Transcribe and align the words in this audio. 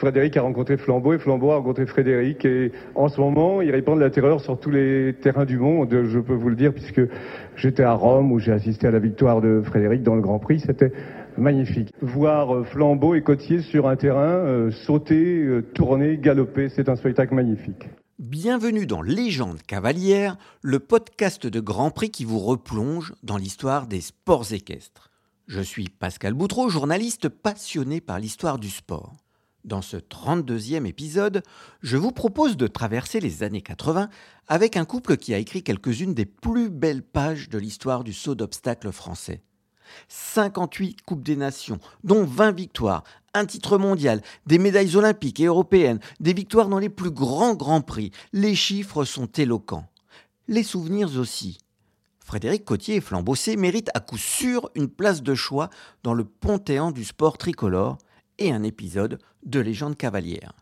Frédéric 0.00 0.34
a 0.38 0.42
rencontré 0.42 0.78
Flambeau 0.78 1.12
et 1.12 1.18
Flambeau 1.18 1.50
a 1.50 1.56
rencontré 1.56 1.84
Frédéric. 1.84 2.46
Et 2.46 2.72
en 2.94 3.08
ce 3.08 3.20
moment, 3.20 3.60
ils 3.60 3.70
répandent 3.70 4.00
la 4.00 4.08
terreur 4.08 4.40
sur 4.40 4.58
tous 4.58 4.70
les 4.70 5.14
terrains 5.20 5.44
du 5.44 5.58
monde, 5.58 5.90
je 5.90 6.18
peux 6.18 6.32
vous 6.32 6.48
le 6.48 6.56
dire, 6.56 6.72
puisque 6.72 7.02
j'étais 7.54 7.82
à 7.82 7.92
Rome 7.92 8.32
où 8.32 8.38
j'ai 8.38 8.52
assisté 8.52 8.86
à 8.86 8.90
la 8.90 8.98
victoire 8.98 9.42
de 9.42 9.60
Frédéric 9.62 10.02
dans 10.02 10.14
le 10.14 10.22
Grand 10.22 10.38
Prix. 10.38 10.60
C'était 10.60 10.90
magnifique. 11.36 11.92
Voir 12.00 12.54
euh, 12.54 12.64
Flambeau 12.64 13.14
et 13.14 13.22
Cotier 13.22 13.60
sur 13.60 13.88
un 13.88 13.96
terrain, 13.96 14.22
euh, 14.22 14.70
sauter, 14.70 15.42
euh, 15.42 15.60
tourner, 15.74 16.16
galoper, 16.16 16.70
c'est 16.70 16.88
un 16.88 16.96
spectacle 16.96 17.34
magnifique. 17.34 17.90
Bienvenue 18.18 18.86
dans 18.86 19.02
Légende 19.02 19.60
cavalière, 19.66 20.38
le 20.62 20.78
podcast 20.78 21.46
de 21.46 21.60
Grand 21.60 21.90
Prix 21.90 22.10
qui 22.10 22.24
vous 22.24 22.38
replonge 22.38 23.12
dans 23.22 23.36
l'histoire 23.36 23.86
des 23.86 24.00
sports 24.00 24.50
équestres. 24.52 25.10
Je 25.46 25.60
suis 25.60 25.90
Pascal 25.90 26.32
Boutreau, 26.32 26.70
journaliste 26.70 27.28
passionné 27.28 28.00
par 28.00 28.18
l'histoire 28.18 28.58
du 28.58 28.70
sport. 28.70 29.12
Dans 29.64 29.82
ce 29.82 29.98
32e 29.98 30.86
épisode, 30.86 31.42
je 31.82 31.98
vous 31.98 32.12
propose 32.12 32.56
de 32.56 32.66
traverser 32.66 33.20
les 33.20 33.42
années 33.42 33.60
80 33.60 34.08
avec 34.48 34.76
un 34.78 34.86
couple 34.86 35.18
qui 35.18 35.34
a 35.34 35.38
écrit 35.38 35.62
quelques-unes 35.62 36.14
des 36.14 36.24
plus 36.24 36.70
belles 36.70 37.02
pages 37.02 37.50
de 37.50 37.58
l'histoire 37.58 38.02
du 38.02 38.14
saut 38.14 38.34
d'obstacle 38.34 38.90
français. 38.90 39.42
58 40.08 41.02
Coupes 41.02 41.22
des 41.22 41.36
Nations, 41.36 41.78
dont 42.04 42.24
20 42.24 42.52
victoires, 42.52 43.04
un 43.34 43.44
titre 43.44 43.76
mondial, 43.76 44.22
des 44.46 44.58
médailles 44.58 44.96
olympiques 44.96 45.40
et 45.40 45.46
européennes, 45.46 46.00
des 46.20 46.32
victoires 46.32 46.68
dans 46.68 46.78
les 46.78 46.88
plus 46.88 47.10
grands 47.10 47.54
grands 47.54 47.82
prix. 47.82 48.12
Les 48.32 48.54
chiffres 48.54 49.04
sont 49.04 49.26
éloquents. 49.26 49.86
Les 50.48 50.62
souvenirs 50.62 51.18
aussi. 51.18 51.58
Frédéric 52.24 52.64
Cotier 52.64 52.96
et 52.96 53.00
Flambossé 53.00 53.56
méritent 53.56 53.90
à 53.92 54.00
coup 54.00 54.16
sûr 54.16 54.70
une 54.74 54.88
place 54.88 55.22
de 55.22 55.34
choix 55.34 55.68
dans 56.02 56.14
le 56.14 56.24
panthéon 56.24 56.92
du 56.92 57.04
sport 57.04 57.36
tricolore 57.36 57.98
et 58.40 58.50
un 58.50 58.64
épisode 58.64 59.18
de 59.44 59.60
Légende 59.60 59.96
cavalière. 59.96 60.52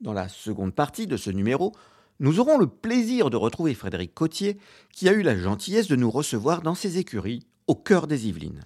Dans 0.00 0.12
la 0.12 0.28
seconde 0.28 0.74
partie 0.74 1.06
de 1.06 1.16
ce 1.16 1.30
numéro, 1.30 1.72
nous 2.20 2.40
aurons 2.40 2.56
le 2.56 2.66
plaisir 2.66 3.28
de 3.28 3.36
retrouver 3.36 3.74
Frédéric 3.74 4.14
Cotier 4.14 4.58
qui 4.92 5.08
a 5.08 5.12
eu 5.12 5.22
la 5.22 5.36
gentillesse 5.36 5.88
de 5.88 5.96
nous 5.96 6.10
recevoir 6.10 6.62
dans 6.62 6.74
ses 6.74 6.96
écuries 6.98 7.46
au 7.66 7.74
cœur 7.74 8.06
des 8.06 8.28
Yvelines. 8.28 8.62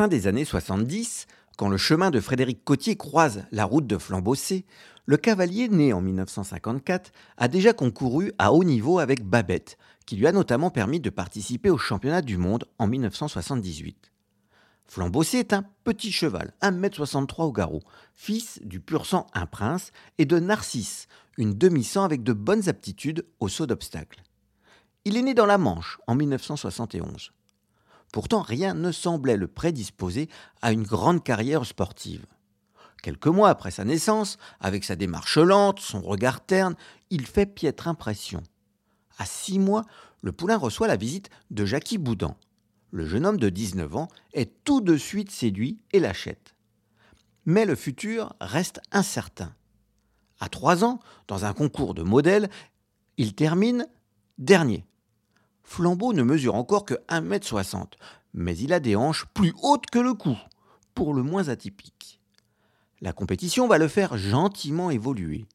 Fin 0.00 0.08
des 0.08 0.26
années 0.26 0.46
70, 0.46 1.26
quand 1.58 1.68
le 1.68 1.76
chemin 1.76 2.10
de 2.10 2.20
Frédéric 2.20 2.64
Cotier 2.64 2.96
croise 2.96 3.44
la 3.52 3.66
route 3.66 3.86
de 3.86 3.98
Flambossé, 3.98 4.64
le 5.04 5.18
cavalier 5.18 5.68
né 5.68 5.92
en 5.92 6.00
1954 6.00 7.12
a 7.36 7.48
déjà 7.48 7.74
concouru 7.74 8.32
à 8.38 8.54
haut 8.54 8.64
niveau 8.64 8.98
avec 8.98 9.22
Babette, 9.22 9.76
qui 10.06 10.16
lui 10.16 10.26
a 10.26 10.32
notamment 10.32 10.70
permis 10.70 11.00
de 11.00 11.10
participer 11.10 11.68
au 11.68 11.76
championnat 11.76 12.22
du 12.22 12.38
monde 12.38 12.64
en 12.78 12.86
1978. 12.86 14.10
Flambossé 14.86 15.36
est 15.36 15.52
un 15.52 15.66
petit 15.84 16.12
cheval, 16.12 16.54
1m63 16.62 17.42
au 17.42 17.52
garrot, 17.52 17.82
fils 18.14 18.58
du 18.64 18.80
pur 18.80 19.04
sang 19.04 19.26
un 19.34 19.44
prince 19.44 19.92
et 20.16 20.24
de 20.24 20.38
Narcisse, 20.38 21.08
une 21.36 21.52
demi-sang 21.52 22.04
avec 22.04 22.22
de 22.22 22.32
bonnes 22.32 22.70
aptitudes 22.70 23.26
au 23.38 23.48
saut 23.48 23.66
d'obstacle. 23.66 24.22
Il 25.04 25.18
est 25.18 25.22
né 25.22 25.34
dans 25.34 25.44
la 25.44 25.58
Manche 25.58 25.98
en 26.06 26.14
1971. 26.14 27.34
Pourtant, 28.12 28.42
rien 28.42 28.74
ne 28.74 28.92
semblait 28.92 29.36
le 29.36 29.46
prédisposer 29.46 30.28
à 30.62 30.72
une 30.72 30.82
grande 30.82 31.22
carrière 31.22 31.64
sportive. 31.64 32.26
Quelques 33.02 33.28
mois 33.28 33.48
après 33.48 33.70
sa 33.70 33.84
naissance, 33.84 34.36
avec 34.60 34.84
sa 34.84 34.96
démarche 34.96 35.38
lente, 35.38 35.80
son 35.80 36.00
regard 36.00 36.44
terne, 36.44 36.74
il 37.10 37.26
fait 37.26 37.46
piètre 37.46 37.88
impression. 37.88 38.42
À 39.18 39.24
six 39.24 39.58
mois, 39.58 39.84
le 40.22 40.32
poulain 40.32 40.58
reçoit 40.58 40.88
la 40.88 40.96
visite 40.96 41.30
de 41.50 41.64
Jackie 41.64 41.98
Boudin. 41.98 42.36
Le 42.90 43.06
jeune 43.06 43.24
homme 43.24 43.38
de 43.38 43.48
19 43.48 43.96
ans 43.96 44.08
est 44.32 44.52
tout 44.64 44.80
de 44.80 44.96
suite 44.96 45.30
séduit 45.30 45.78
et 45.92 46.00
l'achète. 46.00 46.54
Mais 47.46 47.64
le 47.64 47.74
futur 47.74 48.34
reste 48.40 48.80
incertain. 48.90 49.54
À 50.40 50.48
trois 50.48 50.84
ans, 50.84 51.00
dans 51.28 51.44
un 51.44 51.52
concours 51.52 51.94
de 51.94 52.02
modèles, 52.02 52.50
il 53.16 53.34
termine 53.34 53.86
dernier. 54.38 54.84
Flambeau 55.70 56.12
ne 56.12 56.24
mesure 56.24 56.56
encore 56.56 56.84
que 56.84 56.94
1m60, 57.08 57.92
mais 58.34 58.58
il 58.58 58.72
a 58.72 58.80
des 58.80 58.96
hanches 58.96 59.26
plus 59.32 59.54
hautes 59.62 59.86
que 59.86 60.00
le 60.00 60.14
cou, 60.14 60.36
pour 60.94 61.14
le 61.14 61.22
moins 61.22 61.48
atypique. 61.48 62.20
La 63.00 63.12
compétition 63.12 63.68
va 63.68 63.78
le 63.78 63.86
faire 63.86 64.18
gentiment 64.18 64.90
évoluer. 64.90 65.46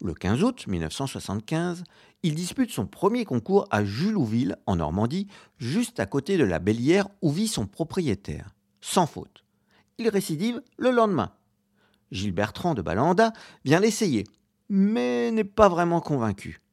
Le 0.00 0.12
15 0.12 0.42
août 0.42 0.66
1975, 0.66 1.84
il 2.24 2.34
dispute 2.34 2.72
son 2.72 2.86
premier 2.86 3.24
concours 3.24 3.68
à 3.70 3.84
Julouville, 3.84 4.56
en 4.66 4.74
Normandie, 4.74 5.28
juste 5.58 6.00
à 6.00 6.06
côté 6.06 6.36
de 6.36 6.42
la 6.42 6.58
Bellière 6.58 7.06
où 7.22 7.30
vit 7.30 7.46
son 7.46 7.68
propriétaire, 7.68 8.56
sans 8.80 9.06
faute. 9.06 9.44
Il 9.98 10.08
récidive 10.08 10.62
le 10.78 10.90
lendemain. 10.90 11.30
Gilles 12.10 12.34
Bertrand 12.34 12.74
de 12.74 12.82
Balanda 12.82 13.32
vient 13.64 13.78
l'essayer, 13.78 14.24
mais 14.68 15.30
n'est 15.30 15.44
pas 15.44 15.68
vraiment 15.68 16.00
convaincu. 16.00 16.63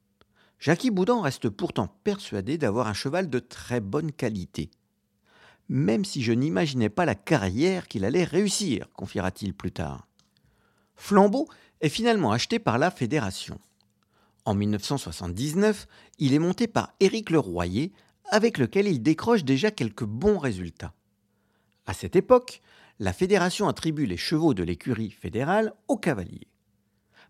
Jackie 0.62 0.92
Boudin 0.92 1.20
reste 1.24 1.50
pourtant 1.50 1.88
persuadé 2.04 2.60
d'avoir 2.60 2.86
un 2.86 2.94
cheval 2.94 3.32
de 3.32 3.40
très 3.40 3.80
bonne 3.80 4.12
qualité. 4.12 4.70
Même 5.70 6.06
si 6.06 6.22
je 6.22 6.34
n'imaginais 6.34 6.90
pas 6.90 7.04
la 7.04 7.16
carrière 7.16 7.88
qu'il 7.88 8.06
allait 8.06 8.24
réussir, 8.24 8.88
confiera-t-il 8.94 9.56
plus 9.56 9.72
tard. 9.72 10.08
Flambeau 10.96 11.48
est 11.82 11.90
finalement 11.90 12.32
acheté 12.32 12.60
par 12.60 12.78
la 12.78 12.92
Fédération. 12.92 13.60
En 14.46 14.54
1979, 14.54 15.88
il 16.20 16.36
est 16.36 16.40
monté 16.40 16.68
par 16.68 16.94
Éric 17.00 17.32
Leroyer, 17.32 17.92
avec 18.30 18.60
lequel 18.60 18.88
il 18.88 19.02
décroche 19.02 19.44
déjà 19.44 19.72
quelques 19.72 20.06
bons 20.06 20.38
résultats. 20.38 20.94
À 21.88 21.94
cette 21.94 22.16
époque, 22.16 22.62
la 23.00 23.14
Fédération 23.14 23.68
attribue 23.68 24.06
les 24.06 24.16
chevaux 24.16 24.54
de 24.54 24.62
l'écurie 24.62 25.10
fédérale 25.10 25.74
aux 25.88 25.98
cavaliers. 25.98 26.51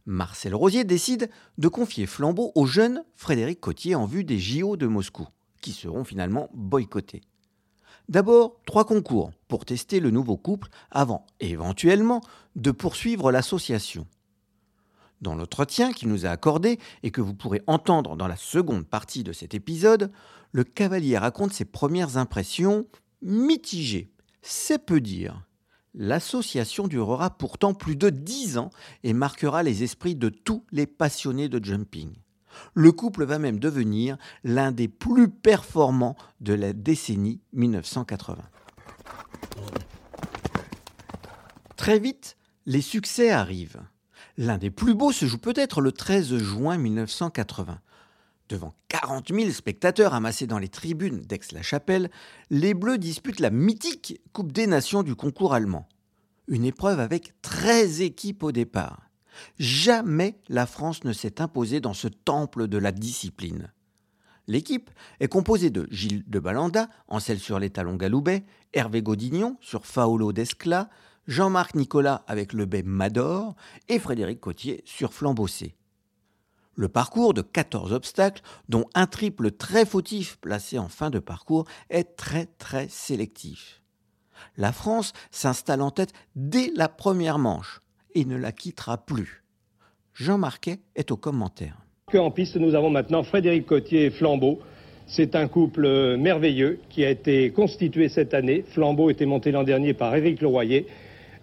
Marcel 0.05 0.55
Rosier 0.55 0.83
décide 0.83 1.29
de 1.57 1.67
confier 1.67 2.05
Flambeau 2.05 2.51
au 2.55 2.65
jeune 2.65 3.03
Frédéric 3.15 3.59
Cotier 3.59 3.95
en 3.95 4.05
vue 4.05 4.23
des 4.23 4.39
JO 4.39 4.77
de 4.77 4.87
Moscou, 4.87 5.27
qui 5.61 5.71
seront 5.71 6.03
finalement 6.03 6.49
boycottés. 6.53 7.21
D'abord, 8.09 8.59
trois 8.65 8.85
concours 8.85 9.31
pour 9.47 9.63
tester 9.63 9.99
le 9.99 10.11
nouveau 10.11 10.37
couple 10.37 10.69
avant, 10.89 11.25
éventuellement, 11.39 12.21
de 12.55 12.71
poursuivre 12.71 13.31
l'association. 13.31 14.07
Dans 15.21 15.35
l'entretien 15.35 15.93
qu'il 15.93 16.09
nous 16.09 16.25
a 16.25 16.29
accordé 16.29 16.79
et 17.03 17.11
que 17.11 17.21
vous 17.21 17.35
pourrez 17.35 17.61
entendre 17.67 18.15
dans 18.15 18.27
la 18.27 18.35
seconde 18.35 18.87
partie 18.87 19.23
de 19.23 19.33
cet 19.33 19.53
épisode, 19.53 20.11
le 20.51 20.63
cavalier 20.63 21.17
raconte 21.17 21.53
ses 21.53 21.65
premières 21.65 22.17
impressions 22.17 22.87
mitigées. 23.21 24.09
C'est 24.41 24.83
peu 24.83 24.99
dire. 24.99 25.45
L'association 25.93 26.87
durera 26.87 27.31
pourtant 27.31 27.73
plus 27.73 27.97
de 27.97 28.09
dix 28.09 28.57
ans 28.57 28.69
et 29.03 29.13
marquera 29.13 29.61
les 29.61 29.83
esprits 29.83 30.15
de 30.15 30.29
tous 30.29 30.63
les 30.71 30.85
passionnés 30.85 31.49
de 31.49 31.63
jumping. 31.63 32.13
Le 32.73 32.91
couple 32.91 33.25
va 33.25 33.39
même 33.39 33.59
devenir 33.59 34.17
l'un 34.43 34.71
des 34.71 34.87
plus 34.87 35.29
performants 35.29 36.15
de 36.39 36.53
la 36.53 36.73
décennie 36.73 37.41
1980. 37.53 38.43
Très 41.75 41.99
vite, 41.99 42.37
les 42.65 42.81
succès 42.81 43.31
arrivent. 43.31 43.81
L'un 44.37 44.57
des 44.57 44.71
plus 44.71 44.93
beaux 44.93 45.11
se 45.11 45.25
joue 45.25 45.39
peut-être 45.39 45.81
le 45.81 45.91
13 45.91 46.37
juin 46.37 46.77
1980. 46.77 47.79
Devant 48.51 48.73
40 48.89 49.33
000 49.33 49.49
spectateurs 49.51 50.13
amassés 50.13 50.45
dans 50.45 50.59
les 50.59 50.67
tribunes 50.67 51.21
d'Aix-la-Chapelle, 51.21 52.11
les 52.49 52.73
Bleus 52.73 52.97
disputent 52.97 53.39
la 53.39 53.49
mythique 53.49 54.19
Coupe 54.33 54.51
des 54.51 54.67
Nations 54.67 55.03
du 55.03 55.15
concours 55.15 55.53
allemand. 55.53 55.87
Une 56.49 56.65
épreuve 56.65 56.99
avec 56.99 57.31
13 57.43 58.01
équipes 58.01 58.43
au 58.43 58.51
départ. 58.51 59.09
Jamais 59.57 60.37
la 60.49 60.65
France 60.65 61.05
ne 61.05 61.13
s'est 61.13 61.41
imposée 61.41 61.79
dans 61.79 61.93
ce 61.93 62.09
temple 62.09 62.67
de 62.67 62.77
la 62.77 62.91
discipline. 62.91 63.71
L'équipe 64.47 64.89
est 65.21 65.29
composée 65.29 65.69
de 65.69 65.87
Gilles 65.89 66.25
de 66.27 66.39
Balanda, 66.39 66.89
en 67.07 67.21
selle 67.21 67.39
sur 67.39 67.57
les 67.57 67.69
talons 67.69 67.95
galoubets, 67.95 68.43
Hervé 68.73 69.01
Godignon 69.01 69.55
sur 69.61 69.85
Faolo 69.85 70.33
d'Escla, 70.33 70.89
Jean-Marc 71.25 71.73
Nicolas 71.75 72.25
avec 72.27 72.51
le 72.51 72.65
baie 72.65 72.83
Mador 72.83 73.55
et 73.87 73.97
Frédéric 73.97 74.41
Cotier 74.41 74.81
sur 74.83 75.13
Flambossé. 75.13 75.77
Le 76.81 76.89
parcours 76.89 77.35
de 77.35 77.43
14 77.43 77.93
obstacles, 77.93 78.41
dont 78.67 78.85
un 78.95 79.05
triple 79.05 79.51
très 79.51 79.85
fautif 79.85 80.39
placé 80.41 80.79
en 80.79 80.87
fin 80.87 81.11
de 81.11 81.19
parcours, 81.19 81.65
est 81.91 82.15
très 82.15 82.47
très 82.57 82.87
sélectif. 82.89 83.83
La 84.57 84.71
France 84.71 85.13
s'installe 85.29 85.83
en 85.83 85.91
tête 85.91 86.11
dès 86.35 86.71
la 86.75 86.89
première 86.89 87.37
manche 87.37 87.81
et 88.15 88.25
ne 88.25 88.35
la 88.35 88.51
quittera 88.51 88.97
plus. 88.97 89.43
Jean 90.15 90.39
Marquet 90.39 90.79
est 90.95 91.11
au 91.11 91.17
commentaire. 91.17 91.77
En 92.15 92.31
piste, 92.31 92.55
nous 92.55 92.73
avons 92.73 92.89
maintenant 92.89 93.21
Frédéric 93.21 93.67
Cotier 93.67 94.05
et 94.05 94.09
Flambeau. 94.09 94.59
C'est 95.05 95.35
un 95.35 95.47
couple 95.47 96.17
merveilleux 96.17 96.79
qui 96.89 97.05
a 97.05 97.11
été 97.11 97.51
constitué 97.51 98.09
cette 98.09 98.33
année. 98.33 98.65
Flambeau 98.69 99.11
était 99.11 99.27
monté 99.27 99.51
l'an 99.51 99.61
dernier 99.61 99.93
par 99.93 100.15
Éric 100.15 100.41
Leroyer. 100.41 100.87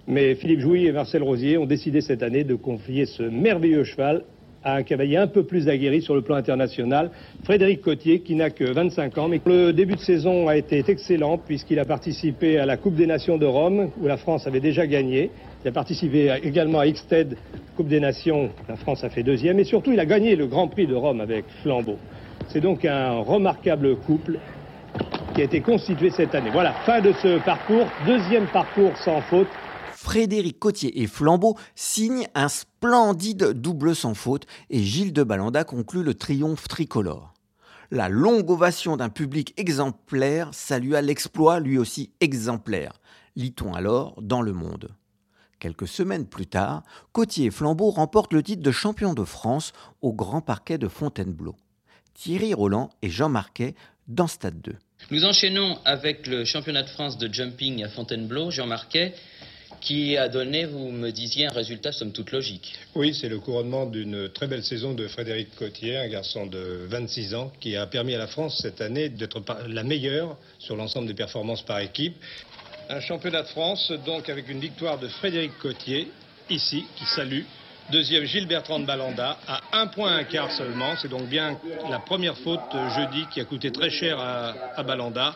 Mais 0.09 0.35
Philippe 0.35 0.59
Jouy 0.59 0.87
et 0.87 0.91
Marcel 0.91 1.23
Rosier 1.23 1.59
ont 1.59 1.67
décidé 1.67 2.01
cette 2.01 2.25
année 2.25 2.43
de 2.43 2.57
confier 2.57 3.07
ce 3.07 3.23
merveilleux 3.23 3.85
cheval 3.85 4.25
à 4.65 4.77
un 4.77 4.83
cavalier 4.83 5.17
un 5.17 5.27
peu 5.27 5.45
plus 5.45 5.69
aguerri 5.69 6.03
sur 6.03 6.15
le 6.15 6.23
plan 6.23 6.37
international, 6.37 7.11
Frédéric 7.45 7.81
Cotier, 7.81 8.21
qui 8.21 8.35
n'a 8.35 8.51
que 8.51 8.65
25 8.65 9.19
ans. 9.19 9.29
Mais 9.29 9.41
le 9.45 9.73
début 9.73 9.95
de 9.95 10.01
saison 10.01 10.49
a 10.49 10.57
été 10.57 10.85
excellent 10.87 11.39
puisqu'il 11.39 11.79
a 11.79 11.85
participé 11.85 12.59
à 12.59 12.67
la 12.67 12.77
Coupe 12.77 12.95
des 12.95 13.07
Nations 13.07 13.39
de 13.39 13.47
Rome, 13.47 13.91
où 14.01 14.07
la 14.07 14.17
France 14.17 14.47
avait 14.47 14.61
déjà 14.61 14.87
gagné. 14.87 15.31
Il 15.65 15.69
a 15.69 15.73
participé 15.73 16.35
également 16.43 16.81
à 16.81 16.87
Ixted, 16.87 17.37
Coupe 17.77 17.89
des 17.89 18.01
Nations, 18.01 18.51
la 18.69 18.77
France 18.77 19.05
a 19.05 19.11
fait 19.11 19.23
deuxième. 19.23 19.59
Et 19.59 19.65
surtout, 19.65 19.93
il 19.93 20.01
a 20.01 20.07
gagné 20.07 20.37
le 20.37 20.47
Grand 20.47 20.69
Prix 20.69 20.87
de 20.87 20.95
Rome 20.95 21.21
avec 21.21 21.45
Flambeau. 21.63 21.99
C'est 22.49 22.61
donc 22.61 22.85
un 22.85 23.19
remarquable 23.19 23.97
couple 23.97 24.39
qui 25.35 25.43
a 25.43 25.45
été 25.45 25.61
constitué 25.61 26.11
cette 26.11 26.35
année. 26.35 26.51
Voilà, 26.53 26.73
fin 26.85 27.01
de 27.01 27.13
ce 27.13 27.39
parcours, 27.39 27.87
deuxième 28.07 28.47
parcours 28.47 28.97
sans 28.97 29.21
faute. 29.21 29.49
Frédéric 30.01 30.61
Cotier 30.61 31.03
et 31.03 31.09
Flambeau 31.09 31.59
signent 31.75 32.29
un 32.37 32.49
splendide 32.49 33.51
double 33.51 33.97
sans 33.97 34.15
faute 34.15 34.47
et 34.71 34.81
Gilles 34.81 35.13
de 35.13 35.25
Balanda 35.25 35.65
conclut 35.65 36.05
le 36.05 36.15
triomphe 36.15 36.69
tricolore. 36.69 37.35
La 37.91 38.09
longue 38.09 38.49
ovation 38.49 38.97
d'un 38.97 39.09
public 39.09 39.55
exemplaire 39.57 40.51
salua 40.53 41.03
l'exploit 41.03 41.59
lui 41.59 41.79
aussi 41.79 42.13
exemplaire, 42.21 43.01
lit-on 43.35 43.75
alors 43.75 44.15
dans 44.23 44.41
le 44.41 44.53
monde. 44.53 44.95
Quelques 45.59 45.89
semaines 45.89 46.27
plus 46.27 46.47
tard, 46.47 46.85
Cotier 47.11 47.47
et 47.47 47.51
Flambeau 47.51 47.91
remportent 47.91 48.33
le 48.33 48.45
titre 48.45 48.63
de 48.63 48.71
champion 48.71 49.15
de 49.15 49.25
France 49.25 49.73
au 50.01 50.13
Grand 50.13 50.43
Parquet 50.43 50.79
de 50.79 50.87
Fontainebleau. 50.87 51.57
Thierry 52.15 52.55
Roland 52.55 52.91
et 53.03 53.11
Jean 53.11 53.31
Marquet 53.31 53.75
dans 54.07 54.29
Stade 54.29 54.61
2. 54.61 54.77
Nous 55.11 55.25
enchaînons 55.25 55.79
avec 55.85 56.27
le 56.27 56.45
championnat 56.45 56.83
de 56.83 56.89
France 56.89 57.19
de 57.19 57.33
jumping 57.33 57.83
à 57.83 57.89
Fontainebleau, 57.89 58.51
Jean 58.51 58.67
Marquet 58.67 59.15
qui 59.81 60.17
a 60.17 60.29
donné, 60.29 60.65
vous 60.65 60.91
me 60.91 61.11
disiez, 61.11 61.47
un 61.47 61.53
résultat 61.53 61.93
somme 61.93 62.13
toute 62.13 62.33
logique. 62.33 62.75
Oui, 62.95 63.15
c'est 63.15 63.29
le 63.29 63.39
couronnement 63.39 63.87
d'une 63.87 64.29
très 64.29 64.47
belle 64.47 64.65
saison 64.65 64.95
de 64.95 65.09
Frédéric 65.09 65.55
Cotier, 65.57 65.97
un 65.97 66.09
garçon 66.09 66.47
de 66.47 66.87
26 66.89 67.35
ans, 67.35 67.53
qui 67.61 67.77
a 67.77 67.87
permis 67.87 68.15
à 68.15 68.19
la 68.19 68.27
France 68.27 68.59
cette 68.63 68.81
année 68.81 69.09
d'être 69.09 69.43
la 69.69 69.83
meilleure 69.83 70.37
sur 70.59 70.77
l'ensemble 70.77 71.07
des 71.07 71.15
performances 71.15 71.63
par 71.63 71.81
équipe. 71.81 72.17
Un 72.89 73.01
championnat 73.01 73.43
de 73.43 73.49
France, 73.49 73.93
donc 74.07 74.29
avec 74.29 74.49
une 74.49 74.61
victoire 74.61 74.99
de 74.99 75.09
Frédéric 75.09 75.57
Cotier, 75.59 76.11
ici, 76.51 76.85
qui 76.97 77.05
salue 77.05 77.43
Deuxième, 77.91 78.25
Gilles 78.25 78.47
Bertrand 78.47 78.81
de 78.81 78.85
Balanda, 78.85 79.39
à 79.47 79.61
un 79.73 79.87
point 79.87 80.15
un 80.15 80.25
quart 80.25 80.53
seulement. 80.53 80.95
C'est 81.01 81.09
donc 81.09 81.27
bien 81.27 81.59
la 81.89 81.99
première 81.99 82.37
faute 82.37 82.61
jeudi 82.95 83.27
qui 83.33 83.41
a 83.41 83.47
coûté 83.47 83.73
très 83.73 83.89
cher 83.89 84.21
à, 84.21 84.83
Balanda. 84.83 85.35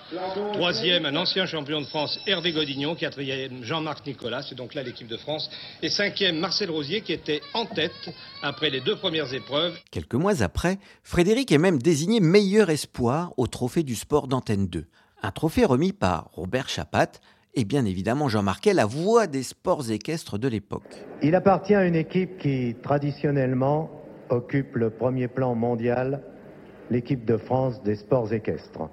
Troisième, 0.53 1.07
un 1.07 1.17
ancien 1.17 1.47
champion 1.47 1.81
de 1.81 1.87
France, 1.87 2.19
Hervé 2.27 2.53
Godignon. 2.53 2.95
Quatrième, 2.95 3.65
Jean-Marc 3.65 4.07
Nicolas. 4.07 4.43
C'est 4.43 4.55
donc 4.55 4.75
là 4.75 4.83
l'équipe 4.83 5.09
de 5.09 5.17
France. 5.17 5.51
Et 5.83 5.89
cinquième, 5.89 6.39
Marcel 6.39 6.71
Rosier, 6.71 7.01
qui 7.01 7.15
était 7.15 7.41
en 7.55 7.65
tête 7.65 8.11
après 8.43 8.69
les 8.69 8.83
deux 8.83 8.97
premières 8.97 9.33
épreuves. 9.33 9.79
Quelques 9.91 10.15
mois 10.15 10.43
après, 10.43 10.79
Frédéric 11.03 11.53
est 11.53 11.59
même 11.59 11.81
désigné 11.81 12.21
meilleur 12.21 12.69
espoir 12.69 13.33
au 13.39 13.47
trophée 13.47 13.83
du 13.83 13.95
sport 13.95 14.29
d'Antenne 14.29 14.67
2. 14.67 14.85
Un 15.23 15.31
trophée 15.31 15.65
remis 15.65 15.93
par 15.93 16.29
Robert 16.33 16.69
Chapat, 16.69 17.13
et 17.55 17.65
bien 17.65 17.85
évidemment 17.85 18.29
Jean 18.29 18.43
Marquet, 18.43 18.73
la 18.73 18.87
voix 18.87 19.27
des 19.27 19.43
sports 19.43 19.91
équestres 19.91 20.39
de 20.39 20.49
l'époque. 20.49 21.05
Il 21.23 21.35
appartient 21.35 21.75
à 21.75 21.87
une 21.87 21.95
équipe 21.95 22.39
qui, 22.39 22.77
traditionnellement, 22.83 23.91
occupe 24.31 24.77
le 24.77 24.91
premier 24.91 25.29
plan 25.29 25.55
mondial, 25.55 26.23
l'équipe 26.91 27.25
de 27.25 27.37
France 27.37 27.83
des 27.83 27.97
sports 27.97 28.33
équestres. 28.33 28.89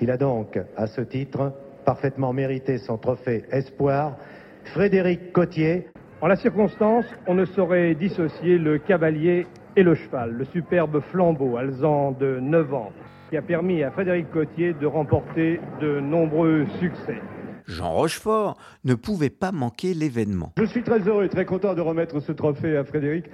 Il 0.00 0.10
a 0.10 0.16
donc, 0.16 0.58
à 0.76 0.86
ce 0.86 1.00
titre, 1.00 1.52
parfaitement 1.84 2.32
mérité 2.32 2.78
son 2.78 2.98
trophée 2.98 3.44
Espoir. 3.50 4.16
Frédéric 4.64 5.32
Cotier. 5.32 5.88
En 6.20 6.26
la 6.26 6.36
circonstance, 6.36 7.04
on 7.26 7.34
ne 7.34 7.44
saurait 7.44 7.94
dissocier 7.94 8.58
le 8.58 8.78
cavalier 8.78 9.46
et 9.76 9.82
le 9.82 9.94
cheval, 9.94 10.32
le 10.32 10.44
superbe 10.46 11.00
flambeau 11.10 11.56
alzan 11.56 12.12
de 12.12 12.38
9 12.40 12.74
ans, 12.74 12.92
qui 13.28 13.36
a 13.36 13.42
permis 13.42 13.82
à 13.82 13.90
Frédéric 13.90 14.30
Cotier 14.30 14.72
de 14.72 14.86
remporter 14.86 15.60
de 15.80 16.00
nombreux 16.00 16.64
succès. 16.80 17.20
Jean 17.66 17.92
Rochefort 17.92 18.56
ne 18.84 18.94
pouvait 18.94 19.30
pas 19.30 19.52
manquer 19.52 19.94
l'événement. 19.94 20.52
Je 20.58 20.64
suis 20.64 20.82
très 20.82 21.00
heureux 21.00 21.24
et 21.24 21.28
très 21.28 21.44
content 21.44 21.74
de 21.74 21.80
remettre 21.80 22.20
ce 22.20 22.32
trophée 22.32 22.76
à 22.76 22.84
Frédéric. 22.84 23.26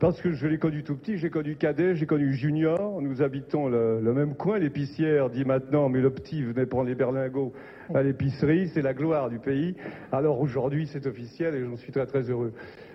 Parce 0.00 0.20
que 0.20 0.32
je 0.32 0.46
l'ai 0.46 0.58
connu 0.58 0.84
tout 0.84 0.94
petit, 0.94 1.18
j'ai 1.18 1.28
connu 1.28 1.56
cadet, 1.56 1.96
j'ai 1.96 2.06
connu 2.06 2.32
junior. 2.32 3.02
Nous 3.02 3.20
habitons 3.20 3.68
le, 3.68 4.00
même 4.14 4.36
coin, 4.36 4.60
l'épicière 4.60 5.28
dit 5.28 5.44
maintenant, 5.44 5.88
mais 5.88 6.00
le 6.00 6.10
petit 6.10 6.40
venait 6.42 6.66
prendre 6.66 6.88
les 6.88 6.94
berlingots 6.94 7.52
à 7.92 8.02
l'épicerie, 8.04 8.68
c'est 8.68 8.82
la 8.82 8.94
gloire 8.94 9.28
du 9.28 9.40
pays. 9.40 9.74
Alors 10.12 10.40
aujourd'hui, 10.40 10.86
c'est 10.86 11.04
officiel 11.06 11.56
et 11.56 11.64
j'en 11.64 11.76
suis 11.76 11.90
très 11.90 12.06
très 12.06 12.30
heureux. 12.30 12.52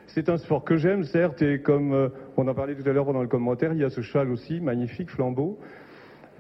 C'est 0.08 0.30
un 0.30 0.38
sport 0.38 0.64
que 0.64 0.78
j'aime, 0.78 1.04
certes, 1.04 1.42
et 1.42 1.60
comme 1.60 1.94
euh, 1.94 2.10
on 2.38 2.48
en 2.48 2.54
parlait 2.54 2.76
tout 2.76 2.88
à 2.88 2.94
l'heure 2.94 3.06
pendant 3.06 3.22
le 3.22 3.28
commentaire, 3.28 3.74
il 3.74 3.80
y 3.80 3.84
a 3.84 3.90
ce 3.90 4.02
cheval 4.02 4.30
aussi, 4.30 4.62
magnifique, 4.62 5.10
flambeau. 5.10 5.60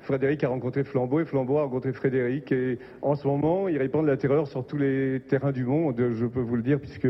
Frédéric 0.03 0.43
a 0.43 0.49
rencontré 0.49 0.83
Flambeau 0.83 1.21
et 1.21 1.25
Flambeau 1.25 1.57
a 1.57 1.63
rencontré 1.63 1.93
Frédéric. 1.93 2.51
Et 2.51 2.77
en 3.01 3.15
ce 3.15 3.25
moment, 3.25 3.67
il 3.67 3.77
répand 3.77 4.03
de 4.03 4.09
la 4.09 4.17
terreur 4.17 4.47
sur 4.47 4.65
tous 4.65 4.77
les 4.77 5.21
terrains 5.29 5.51
du 5.51 5.65
monde, 5.65 5.95
je 6.13 6.25
peux 6.25 6.41
vous 6.41 6.57
le 6.57 6.61
dire, 6.61 6.79
puisque 6.79 7.07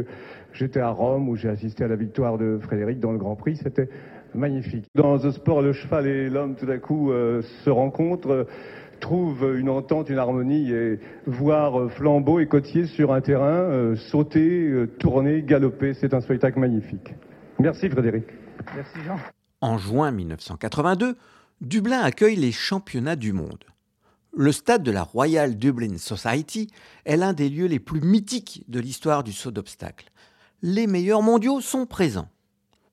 j'étais 0.53 0.79
à 0.79 0.89
Rome 0.89 1.27
où 1.27 1.35
j'ai 1.35 1.49
assisté 1.49 1.83
à 1.83 1.87
la 1.87 1.95
victoire 1.95 2.37
de 2.37 2.59
Frédéric 2.61 2.99
dans 2.99 3.11
le 3.11 3.17
Grand 3.17 3.35
Prix. 3.35 3.57
C'était 3.57 3.89
magnifique. 4.35 4.85
Dans 4.95 5.17
ce 5.17 5.31
sport, 5.31 5.61
le 5.61 5.73
cheval 5.73 6.07
et 6.07 6.29
l'homme, 6.29 6.55
tout 6.55 6.69
à 6.69 6.77
coup, 6.77 7.11
euh, 7.11 7.41
se 7.63 7.69
rencontrent, 7.69 8.45
trouvent 8.99 9.57
une 9.57 9.69
entente, 9.69 10.09
une 10.09 10.19
harmonie. 10.19 10.71
Et 10.71 10.99
voir 11.25 11.91
Flambeau 11.91 12.39
et 12.39 12.47
Cotier 12.47 12.85
sur 12.85 13.11
un 13.11 13.21
terrain, 13.21 13.43
euh, 13.43 13.95
sauter, 13.95 14.67
euh, 14.67 14.87
tourner, 14.99 15.41
galoper, 15.41 15.95
c'est 15.95 16.13
un 16.13 16.21
spectacle 16.21 16.59
magnifique. 16.59 17.13
Merci 17.59 17.89
Frédéric. 17.89 18.25
Merci 18.75 18.99
Jean. 19.05 19.17
En 19.61 19.77
juin 19.77 20.11
1982, 20.11 21.15
Dublin 21.61 22.01
accueille 22.01 22.35
les 22.35 22.51
championnats 22.51 23.15
du 23.15 23.33
monde. 23.33 23.63
Le 24.35 24.51
stade 24.51 24.83
de 24.83 24.91
la 24.91 25.03
Royal 25.03 25.57
Dublin 25.57 25.97
Society 25.97 26.69
est 27.05 27.17
l'un 27.17 27.33
des 27.33 27.49
lieux 27.49 27.67
les 27.67 27.79
plus 27.79 28.01
mythiques 28.01 28.63
de 28.67 28.79
l'histoire 28.79 29.23
du 29.23 29.31
saut 29.31 29.51
d'obstacles. 29.51 30.11
Les 30.61 30.87
meilleurs 30.87 31.21
mondiaux 31.21 31.61
sont 31.61 31.85
présents. 31.85 32.29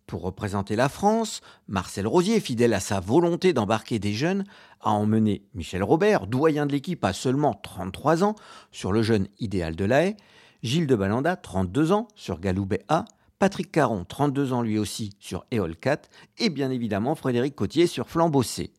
Pour 0.07 0.23
représenter 0.23 0.77
la 0.77 0.89
France, 0.89 1.41
Marcel 1.69 2.07
Rosier, 2.07 2.41
fidèle 2.41 2.75
à 2.75 2.81
sa 2.81 3.01
volonté 3.01 3.53
d'embarquer 3.53 3.99
des 3.99 4.13
jeunes, 4.13 4.45
a 4.81 4.91
emmené 4.91 5.45
Michel 5.55 5.83
Robert, 5.83 6.27
doyen 6.27 6.67
de 6.67 6.73
l'équipe 6.73 7.05
à 7.05 7.13
seulement 7.13 7.55
33 7.55 8.25
ans, 8.25 8.35
sur 8.73 8.93
le 8.93 9.03
jeune 9.03 9.29
idéal 9.39 9.77
de 9.77 9.85
la 9.85 10.05
haie, 10.05 10.17
Gilles 10.63 10.87
de 10.87 10.97
Balanda, 10.97 11.37
32 11.37 11.93
ans, 11.93 12.09
sur 12.17 12.41
Galoubet 12.41 12.85
A, 12.89 13.05
Patrick 13.41 13.73
Caron, 13.73 14.05
32 14.05 14.53
ans 14.53 14.61
lui 14.61 14.79
aussi, 14.79 15.15
sur 15.19 15.47
Éole 15.51 15.75
4, 15.75 16.11
et 16.37 16.51
bien 16.51 16.71
évidemment 16.71 17.15
Frédéric 17.15 17.57
Cotier 17.57 17.87
sur 17.87 18.11
Flambeau 18.11 18.43
C. 18.43 18.71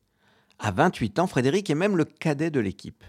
À 0.60 0.70
28 0.70 1.18
ans, 1.18 1.25
Frédéric 1.25 1.72
est 1.72 1.75
même 1.75 1.98
le 1.98 2.06
cadet 2.06 2.51
de 2.51 2.60
l'équipe. 2.60 3.03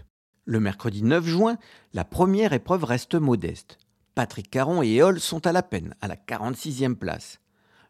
Le 0.45 0.59
mercredi 0.59 1.03
9 1.03 1.23
juin, 1.23 1.57
la 1.93 2.05
première 2.05 2.53
épreuve 2.53 2.85
reste 2.85 3.13
modeste. 3.13 3.77
Patrick 4.15 4.49
Caron 4.49 4.81
et 4.81 4.93
Éole 4.93 5.19
sont 5.19 5.45
à 5.45 5.51
la 5.51 5.61
peine, 5.61 5.93
à 6.01 6.07
la 6.07 6.15
46e 6.15 6.95
place. 6.95 7.39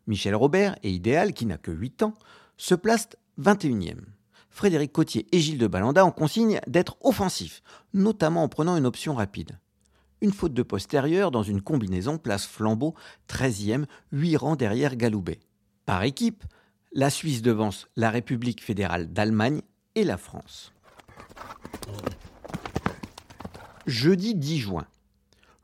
Michel 0.08 0.36
Robert 0.36 0.76
et 0.84 0.92
Idéal, 0.92 1.32
qui 1.32 1.46
n'a 1.46 1.58
que 1.58 1.72
8 1.72 2.04
ans, 2.04 2.16
se 2.58 2.76
placent 2.76 3.16
21e. 3.40 4.02
Frédéric 4.50 4.92
Cotier 4.92 5.26
et 5.32 5.40
Gilles 5.40 5.58
de 5.58 5.68
Balanda 5.68 6.06
en 6.06 6.12
consignent 6.12 6.60
d'être 6.68 6.98
offensifs, 7.00 7.64
notamment 7.94 8.44
en 8.44 8.50
prenant 8.50 8.76
une 8.76 8.86
option 8.86 9.16
rapide. 9.16 9.58
Une 10.24 10.32
faute 10.32 10.54
de 10.54 10.64
postérieur 10.64 11.32
dans 11.32 11.44
une 11.44 11.62
combinaison 11.62 12.18
place 12.18 12.48
Flambeau, 12.48 12.96
13e, 13.28 13.84
8 14.14 14.38
rangs 14.38 14.56
derrière 14.56 14.96
Galoubet. 14.96 15.42
Par 15.86 16.02
équipe, 16.04 16.46
la 16.94 17.10
Suisse 17.10 17.42
devance 17.42 17.90
la 17.98 18.10
République 18.10 18.64
fédérale 18.64 19.12
d'Allemagne 19.12 19.62
et 19.96 20.06
la 20.06 20.16
France. 20.16 20.72
Jeudi 23.86 24.34
10 24.34 24.60
juin. 24.60 24.88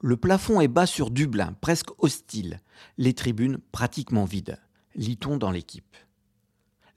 Le 0.02 0.18
plafond 0.18 0.60
est 0.60 0.68
bas 0.68 0.86
sur 0.86 1.10
Dublin, 1.10 1.56
presque 1.62 1.92
hostile. 2.04 2.60
Les 2.98 3.14
tribunes 3.14 3.60
pratiquement 3.72 4.26
vides. 4.26 4.60
Lit-on 4.94 5.38
dans 5.38 5.52
l'équipe. 5.52 5.96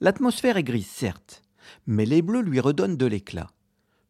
L'atmosphère 0.01 0.57
est 0.57 0.63
grise, 0.63 0.87
certes, 0.87 1.41
mais 1.87 2.05
les 2.05 2.21
Bleus 2.21 2.41
lui 2.41 2.59
redonnent 2.59 2.97
de 2.97 3.05
l'éclat. 3.05 3.47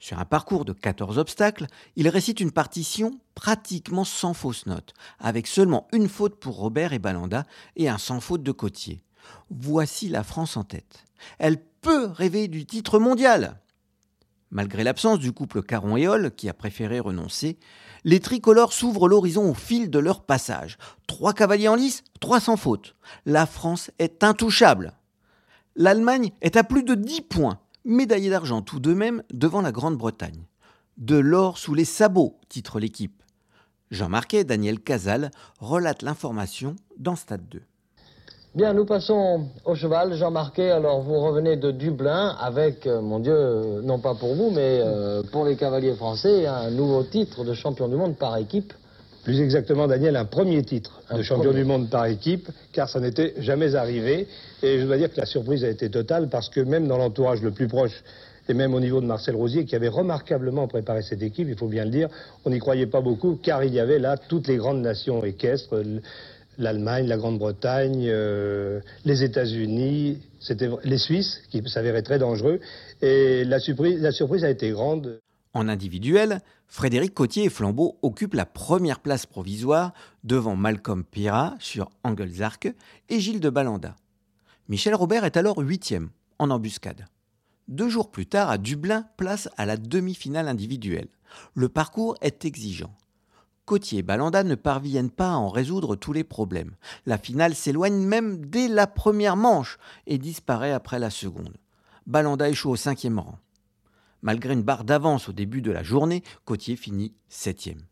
Sur 0.04 0.20
un 0.20 0.26
parcours 0.26 0.66
de 0.66 0.74
14 0.74 1.18
obstacles, 1.18 1.66
il 1.96 2.10
récite 2.10 2.42
une 2.42 2.52
partition 2.52 3.22
pratiquement 3.36 4.04
sans 4.04 4.34
fausse 4.34 4.66
note, 4.66 4.94
avec 5.18 5.48
seulement 5.48 5.88
une 5.94 6.10
faute 6.10 6.42
pour 6.42 6.58
Robert 6.58 6.92
et 6.92 7.00
Balanda 7.00 7.46
et 7.78 7.88
un 7.88 7.98
sans 7.98 8.20
faute 8.20 8.44
de 8.44 8.52
Cotier. 8.52 9.02
Voici 9.50 10.10
la 10.10 10.26
France 10.26 10.58
en 10.58 10.66
tête. 10.66 11.06
Elle 11.40 11.64
peut 11.80 12.08
rêver 12.08 12.50
du 12.50 12.66
titre 12.66 13.00
mondial. 13.00 13.62
Malgré 14.52 14.84
l'absence 14.84 15.20
du 15.20 15.32
couple 15.32 15.64
Caron 15.64 15.96
et 15.96 16.06
Hall, 16.06 16.36
qui 16.36 16.50
a 16.50 16.54
préféré 16.54 17.00
renoncer, 17.00 17.58
les 18.04 18.20
tricolores 18.20 18.74
s'ouvrent 18.74 19.08
l'horizon 19.08 19.50
au 19.50 19.54
fil 19.54 19.90
de 19.90 20.00
leur 20.00 20.26
passage. 20.26 20.78
Trois 21.08 21.32
cavaliers 21.32 21.70
en 21.70 21.76
lice, 21.76 22.04
trois 22.20 22.42
sans 22.42 22.58
faute. 22.58 22.98
La 23.26 23.46
France 23.46 23.90
est 24.00 24.26
intouchable. 24.26 24.98
L'Allemagne 25.78 26.34
est 26.42 26.58
à 26.58 26.66
plus 26.66 26.84
de 26.84 26.94
10 26.94 27.22
points, 27.22 27.60
médaillée 27.86 28.30
d'argent 28.30 28.62
tout 28.62 28.80
de 28.80 28.94
même 28.94 29.24
devant 29.32 29.62
la 29.62 29.72
Grande-Bretagne. 29.72 30.46
De 30.98 31.18
l'or 31.18 31.58
sous 31.58 31.74
les 31.74 31.86
sabots, 31.86 32.38
titre 32.50 32.80
l'équipe. 32.80 33.24
Jean 33.92 34.10
Marquet 34.10 34.40
et 34.40 34.44
Daniel 34.44 34.80
Casal 34.80 35.32
relatent 35.60 36.02
l'information 36.02 36.76
dans 36.98 37.16
Stade 37.16 37.48
2. 37.50 37.62
Bien, 38.56 38.74
nous 38.74 38.86
passons 38.86 39.48
au 39.66 39.74
cheval. 39.74 40.14
Jean 40.14 40.30
Marquet, 40.30 40.70
alors 40.70 41.02
vous 41.02 41.20
revenez 41.20 41.58
de 41.58 41.72
Dublin 41.72 42.38
avec, 42.40 42.86
euh, 42.86 43.02
mon 43.02 43.20
Dieu, 43.20 43.82
non 43.82 44.00
pas 44.00 44.14
pour 44.14 44.36
vous, 44.36 44.52
mais 44.52 44.80
euh, 44.80 45.24
pour 45.32 45.44
les 45.44 45.56
cavaliers 45.56 45.96
français, 45.96 46.46
un 46.46 46.70
nouveau 46.70 47.04
titre 47.04 47.44
de 47.44 47.54
champion 47.56 47.88
du 47.88 47.96
monde 47.96 48.16
par 48.16 48.38
équipe. 48.38 48.74
Plus 49.24 49.40
exactement, 49.40 49.88
Daniel, 49.88 50.18
un 50.18 50.26
premier 50.26 50.64
titre 50.64 51.02
de 51.16 51.22
champion 51.22 51.54
du 51.54 51.64
monde 51.64 51.90
par 51.90 52.06
équipe, 52.08 52.50
car 52.74 52.90
ça 52.90 53.00
n'était 53.00 53.34
jamais 53.38 53.74
arrivé. 53.76 54.28
Et 54.62 54.80
je 54.80 54.86
dois 54.86 54.98
dire 54.98 55.12
que 55.12 55.20
la 55.20 55.26
surprise 55.26 55.64
a 55.64 55.70
été 55.70 55.90
totale, 55.90 56.28
parce 56.30 56.50
que 56.50 56.60
même 56.60 56.88
dans 56.88 56.98
l'entourage 56.98 57.42
le 57.42 57.52
plus 57.52 57.68
proche, 57.68 58.04
et 58.50 58.54
même 58.54 58.74
au 58.74 58.82
niveau 58.82 59.00
de 59.00 59.06
Marcel 59.06 59.36
Rosier, 59.36 59.64
qui 59.64 59.76
avait 59.76 59.88
remarquablement 59.88 60.68
préparé 60.68 61.02
cette 61.02 61.22
équipe, 61.22 61.48
il 61.50 61.56
faut 61.56 61.70
bien 61.70 61.86
le 61.86 61.92
dire, 61.92 62.10
on 62.44 62.50
n'y 62.50 62.60
croyait 62.60 62.88
pas 62.88 63.00
beaucoup, 63.00 63.40
car 63.42 63.64
il 63.64 63.74
y 63.74 63.80
avait 63.80 64.00
là 64.00 64.18
toutes 64.18 64.48
les 64.48 64.58
grandes 64.58 64.82
nations 64.82 65.24
équestres, 65.24 65.82
l'Allemagne, 66.58 67.08
la 67.08 67.16
Grande-Bretagne, 67.16 68.06
euh, 68.10 68.82
les 69.06 69.24
États-Unis, 69.24 70.20
c'était 70.42 70.70
les 70.84 70.98
Suisses 70.98 71.42
qui 71.50 71.64
s'avéraient 71.68 72.04
très 72.04 72.20
dangereux. 72.20 72.60
Et 73.02 73.46
la 73.46 73.60
surprise, 73.60 74.02
la 74.02 74.12
surprise 74.12 74.44
a 74.44 74.50
été 74.50 74.72
grande. 74.72 75.20
En 75.54 75.68
individuel, 75.68 76.42
Frédéric 76.68 77.14
Cotier 77.14 77.46
et 77.46 77.50
Flambeau 77.50 78.00
occupent 78.02 78.34
la 78.34 78.48
première 78.48 79.00
place 79.00 79.28
provisoire 79.28 79.94
devant 80.24 80.56
Malcolm 80.56 81.04
Pira 81.04 81.56
sur 81.60 81.92
Angelsark 82.04 82.74
et 83.10 83.20
Gilles 83.20 83.40
de 83.40 83.52
Balanda. 83.52 83.96
Michel 84.68 84.96
Robert 84.96 85.26
est 85.26 85.38
alors 85.38 85.60
huitième, 85.60 86.10
en 86.40 86.50
embuscade. 86.50 87.06
Deux 87.68 87.88
jours 87.88 88.10
plus 88.10 88.26
tard, 88.26 88.50
à 88.50 88.58
Dublin, 88.58 89.06
place 89.16 89.48
à 89.58 89.66
la 89.68 89.78
demi-finale 89.78 90.48
individuelle. 90.48 91.10
Le 91.54 91.70
parcours 91.70 92.18
est 92.22 92.46
exigeant. 92.46 92.94
Cotier 93.66 94.00
et 94.00 94.04
Balanda 94.04 94.44
ne 94.44 94.56
parviennent 94.56 95.12
pas 95.12 95.30
à 95.30 95.36
en 95.36 95.50
résoudre 95.50 95.96
tous 95.96 96.14
les 96.14 96.24
problèmes. 96.24 96.76
La 97.06 97.18
finale 97.18 97.56
s'éloigne 97.56 98.06
même 98.06 98.46
dès 98.46 98.68
la 98.68 98.88
première 98.88 99.38
manche 99.38 99.78
et 100.08 100.18
disparaît 100.18 100.74
après 100.74 101.00
la 101.00 101.10
seconde. 101.10 101.56
Balanda 102.08 102.50
échoue 102.50 102.72
au 102.72 102.76
cinquième 102.76 103.20
rang. 103.20 103.38
Malgré 104.24 104.54
une 104.54 104.64
barre 104.64 104.84
d'avance 104.84 105.30
au 105.30 105.34
début 105.34 105.62
de 105.62 105.72
la 105.72 105.84
journée, 105.84 106.24
Cotier 106.46 106.76
finit 106.76 107.14
septième. 107.30 107.84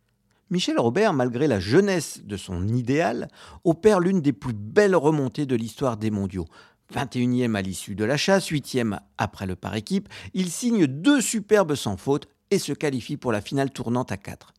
Michel 0.50 0.80
Robert, 0.80 1.14
malgré 1.14 1.48
la 1.48 1.60
jeunesse 1.60 2.22
de 2.26 2.38
son 2.38 2.68
idéal, 2.68 3.28
opère 3.64 4.00
l'une 4.00 4.22
des 4.22 4.34
plus 4.34 4.54
belles 4.54 4.96
remontées 4.96 5.46
de 5.46 5.56
l'histoire 5.56 5.98
des 5.98 6.10
mondiaux. 6.10 6.48
21e 6.92 7.56
à 7.56 7.62
l'issue 7.62 7.94
de 7.94 8.04
la 8.04 8.18
chasse, 8.18 8.50
8e 8.50 9.00
après 9.20 9.46
le 9.46 9.56
par 9.56 9.76
équipe, 9.76 10.10
il 10.34 10.50
signe 10.50 10.88
deux 10.88 11.22
superbes 11.22 11.76
sans 11.76 11.98
faute 11.98 12.28
et 12.50 12.58
se 12.58 12.74
qualifie 12.74 13.16
pour 13.16 13.32
la 13.32 13.42
finale 13.42 13.70
tournante 13.70 14.12
à 14.12 14.18
4 14.18 14.54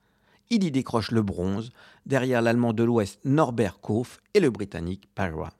il 0.52 0.64
y 0.64 0.70
décroche 0.70 1.10
le 1.10 1.22
bronze 1.22 1.70
derrière 2.04 2.42
l'Allemand 2.42 2.74
de 2.74 2.84
l'Ouest 2.84 3.20
Norbert 3.24 3.80
Kauf 3.80 4.20
et 4.34 4.40
le 4.40 4.50
Britannique 4.50 5.08
Parra. 5.14 5.54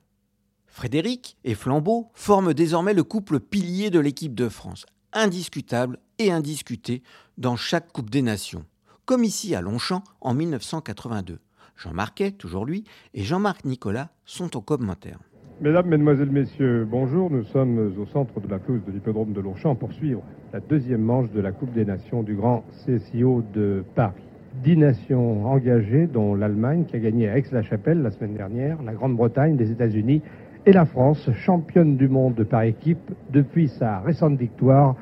Frédéric 0.66 1.38
et 1.44 1.54
Flambeau 1.54 2.10
forment 2.12 2.52
désormais 2.52 2.92
le 2.92 3.02
couple 3.02 3.40
pilier 3.40 3.88
de 3.88 3.98
l'équipe 3.98 4.34
de 4.34 4.50
France, 4.50 4.84
indiscutable 5.12 5.98
et 6.18 6.32
indiscuté 6.32 7.02
dans 7.38 7.56
chaque 7.56 7.92
Coupe 7.92 8.10
des 8.10 8.22
Nations, 8.22 8.64
comme 9.04 9.24
ici 9.24 9.54
à 9.54 9.60
Longchamp 9.60 10.02
en 10.20 10.34
1982. 10.34 11.38
Jean 11.76 11.92
Marquet, 11.92 12.30
toujours 12.30 12.66
lui, 12.66 12.84
et 13.14 13.22
Jean-Marc 13.22 13.64
Nicolas 13.64 14.10
sont 14.24 14.56
au 14.56 14.60
commentaire. 14.60 15.18
Mesdames, 15.60 15.86
Mesdemoiselles, 15.86 16.30
Messieurs, 16.30 16.86
bonjour. 16.90 17.30
Nous 17.30 17.44
sommes 17.44 17.94
au 17.98 18.06
centre 18.06 18.40
de 18.40 18.48
la 18.48 18.58
pelouse 18.58 18.82
de 18.86 18.92
l'hippodrome 18.92 19.32
de 19.32 19.40
Longchamp 19.40 19.76
pour 19.76 19.92
suivre 19.92 20.22
la 20.52 20.60
deuxième 20.60 21.02
manche 21.02 21.30
de 21.30 21.40
la 21.40 21.52
Coupe 21.52 21.72
des 21.72 21.84
Nations 21.84 22.22
du 22.22 22.34
Grand 22.34 22.64
CSIO 22.84 23.42
de 23.54 23.84
Paris 23.94 24.22
dix 24.62 24.76
nations 24.76 25.46
engagées, 25.46 26.06
dont 26.06 26.34
l'Allemagne 26.34 26.84
qui 26.84 26.96
a 26.96 26.98
gagné 26.98 27.28
à 27.28 27.38
Aix-la-Chapelle 27.38 28.02
la 28.02 28.10
semaine 28.10 28.34
dernière, 28.34 28.82
la 28.82 28.92
Grande-Bretagne, 28.92 29.56
les 29.56 29.70
États-Unis 29.70 30.22
et 30.66 30.72
la 30.72 30.84
France, 30.84 31.28
championne 31.34 31.96
du 31.96 32.08
monde 32.08 32.44
par 32.44 32.62
équipe 32.62 33.10
depuis 33.30 33.68
sa 33.68 34.00
récente 34.00 34.38
victoire 34.38 34.94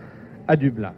à 0.49 0.57
Dublin. 0.57 0.93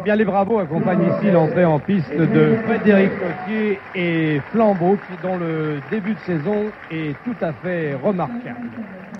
Eh 0.00 0.02
bien, 0.02 0.16
les 0.16 0.24
Bravos 0.24 0.58
accompagnent 0.58 1.04
ici 1.18 1.30
l'entrée 1.30 1.64
en 1.64 1.78
piste 1.78 2.12
de 2.16 2.56
Frédéric 2.64 3.10
Cotier 3.10 3.78
et 3.94 4.40
Flambeau, 4.50 4.96
qui, 4.96 5.22
dont 5.22 5.36
le 5.36 5.78
début 5.90 6.14
de 6.14 6.18
saison 6.20 6.70
est 6.90 7.14
tout 7.24 7.36
à 7.40 7.52
fait 7.52 7.94
remarquable. 7.94 8.70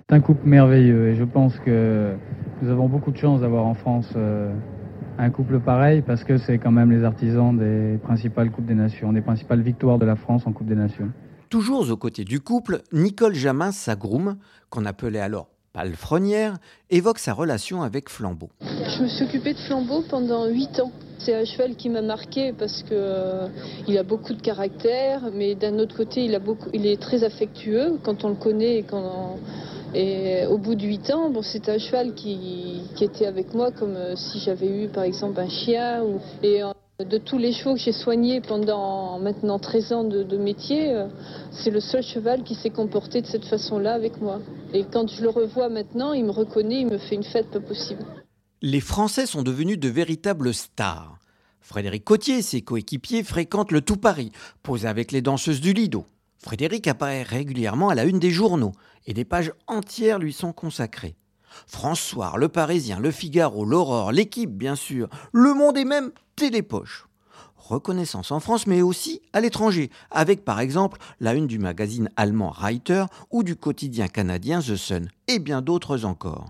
C'est 0.08 0.16
un 0.16 0.20
couple 0.20 0.48
merveilleux 0.48 1.08
et 1.08 1.14
je 1.14 1.24
pense 1.24 1.58
que 1.60 2.12
nous 2.60 2.70
avons 2.70 2.88
beaucoup 2.88 3.12
de 3.12 3.16
chance 3.16 3.40
d'avoir 3.42 3.66
en 3.66 3.74
France 3.74 4.12
euh, 4.16 4.52
un 5.18 5.30
couple 5.30 5.60
pareil 5.60 6.02
parce 6.02 6.24
que 6.24 6.38
c'est 6.38 6.58
quand 6.58 6.72
même 6.72 6.90
les 6.90 7.04
artisans 7.04 7.56
des 7.56 7.98
principales 8.02 8.50
Coupes 8.50 8.66
des 8.66 8.74
Nations, 8.74 9.12
des 9.12 9.20
principales 9.20 9.60
victoires 9.60 9.98
de 9.98 10.06
la 10.06 10.16
France 10.16 10.46
en 10.46 10.52
Coupe 10.52 10.66
des 10.66 10.74
Nations. 10.74 11.10
Toujours 11.52 11.90
aux 11.90 11.98
côtés 11.98 12.24
du 12.24 12.40
couple, 12.40 12.80
Nicole 12.94 13.34
Jamin 13.34 13.72
Sagroum, 13.72 14.38
qu'on 14.70 14.86
appelait 14.86 15.20
alors 15.20 15.48
Palefrenière, 15.74 16.56
évoque 16.88 17.18
sa 17.18 17.34
relation 17.34 17.82
avec 17.82 18.08
Flambeau. 18.08 18.48
Je 18.62 19.02
me 19.02 19.06
suis 19.06 19.24
occupée 19.24 19.52
de 19.52 19.58
Flambeau 19.58 20.02
pendant 20.08 20.46
8 20.46 20.80
ans. 20.80 20.90
C'est 21.18 21.34
un 21.34 21.44
cheval 21.44 21.76
qui 21.76 21.90
m'a 21.90 22.00
marqué 22.00 22.54
parce 22.58 22.82
que 22.82 22.94
euh, 22.94 23.48
il 23.86 23.98
a 23.98 24.02
beaucoup 24.02 24.32
de 24.32 24.40
caractère, 24.40 25.28
mais 25.34 25.54
d'un 25.54 25.78
autre 25.78 25.94
côté, 25.94 26.24
il, 26.24 26.86
est 26.86 26.98
très 26.98 27.22
affectueux 27.22 27.98
quand 28.02 28.24
on 28.24 28.30
le 28.30 28.36
connaît 28.36 28.82
et 29.94 30.46
au 30.46 30.56
bout 30.56 30.74
de 30.74 30.86
8 30.86 31.10
ans, 31.10 31.28
bon, 31.28 31.42
c'est 31.42 31.68
un 31.68 31.76
cheval 31.76 32.14
qui, 32.14 32.80
était 32.98 33.26
avec 33.26 33.52
moi 33.52 33.72
comme 33.72 33.94
euh, 33.94 34.16
si 34.16 34.38
j'avais 34.38 34.84
eu 34.84 34.88
par 34.88 35.04
exemple 35.04 35.38
un 35.38 35.50
chien. 35.50 36.02
Ou, 36.02 36.18
de 37.04 37.18
tous 37.18 37.38
les 37.38 37.52
chevaux 37.52 37.74
que 37.74 37.80
j'ai 37.80 37.92
soignés 37.92 38.40
pendant 38.40 39.18
maintenant 39.18 39.58
13 39.58 39.92
ans 39.92 40.04
de, 40.04 40.36
métier, 40.36 40.92
euh, 40.92 41.08
c'est 41.50 41.70
le 41.70 41.80
seul 41.80 42.02
cheval 42.02 42.42
qui 42.42 42.54
s'est 42.54 42.70
comporté 42.70 43.22
de 43.22 43.26
cette 43.26 43.44
façon-là 43.44 43.94
avec 43.94 44.20
moi. 44.20 44.40
Et 44.72 44.84
quand 44.84 45.08
je 45.08 45.22
le 45.22 45.28
revois 45.28 45.68
maintenant, 45.68 46.12
il 46.12 46.24
me 46.24 46.30
reconnaît, 46.30 46.80
il 46.80 46.86
me 46.86 46.98
fait 46.98 47.14
une 47.14 47.24
fête 47.24 47.50
pas 47.50 47.60
possible. 47.60 48.04
Les 48.60 48.80
Français 48.80 49.26
sont 49.26 49.42
devenus 49.42 49.78
de 49.78 49.88
véritables 49.88 50.54
stars. 50.54 51.18
Frédéric 51.60 52.04
Cotier 52.04 52.38
et 52.38 52.42
ses 52.42 52.62
coéquipiers 52.62 53.22
fréquentent 53.22 53.72
le 53.72 53.80
tout 53.80 53.96
Paris, 53.96 54.32
posent 54.62 54.86
avec 54.86 55.12
les 55.12 55.22
danseuses 55.22 55.60
du 55.60 55.72
Lido. 55.72 56.04
Frédéric 56.38 56.88
apparaît 56.88 57.22
régulièrement 57.22 57.88
à 57.88 57.94
la 57.94 58.04
une 58.04 58.18
des 58.18 58.30
journaux 58.30 58.72
et 59.06 59.14
des 59.14 59.24
pages 59.24 59.52
entières 59.68 60.18
lui 60.18 60.32
sont 60.32 60.52
consacrées. 60.52 61.16
François, 61.66 62.34
Le 62.36 62.48
Parisien, 62.48 62.98
Le 63.00 63.10
Figaro, 63.10 63.64
L'Aurore, 63.64 64.12
L'équipe 64.12 64.50
bien 64.50 64.76
sûr, 64.76 65.08
Le 65.32 65.54
Monde 65.54 65.78
et 65.78 65.84
même 65.84 66.12
Télépoche. 66.36 67.06
Reconnaissance 67.56 68.32
en 68.32 68.40
France 68.40 68.66
mais 68.66 68.82
aussi 68.82 69.22
à 69.32 69.40
l'étranger, 69.40 69.90
avec 70.10 70.44
par 70.44 70.60
exemple 70.60 70.98
la 71.20 71.34
une 71.34 71.46
du 71.46 71.58
magazine 71.58 72.10
allemand 72.16 72.50
Reiter 72.50 73.04
ou 73.30 73.42
du 73.42 73.56
quotidien 73.56 74.08
canadien 74.08 74.60
The 74.60 74.76
Sun 74.76 75.08
et 75.28 75.38
bien 75.38 75.62
d'autres 75.62 76.04
encore. 76.04 76.46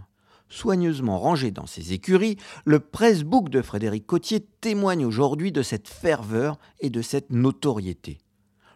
Soigneusement 0.49 1.19
rangé 1.19 1.51
dans 1.51 1.67
ses 1.67 1.93
écuries, 1.95 2.37
le 2.67 2.79
pressbook 2.79 3.49
de 3.49 3.63
Frédéric 3.63 4.07
Cotier 4.07 4.47
témoigne 4.61 5.07
aujourd'hui 5.07 5.51
de 5.51 5.63
cette 5.63 5.89
ferveur 5.89 6.59
et 6.81 6.91
de 6.91 7.01
cette 7.01 7.31
notoriété. 7.31 8.19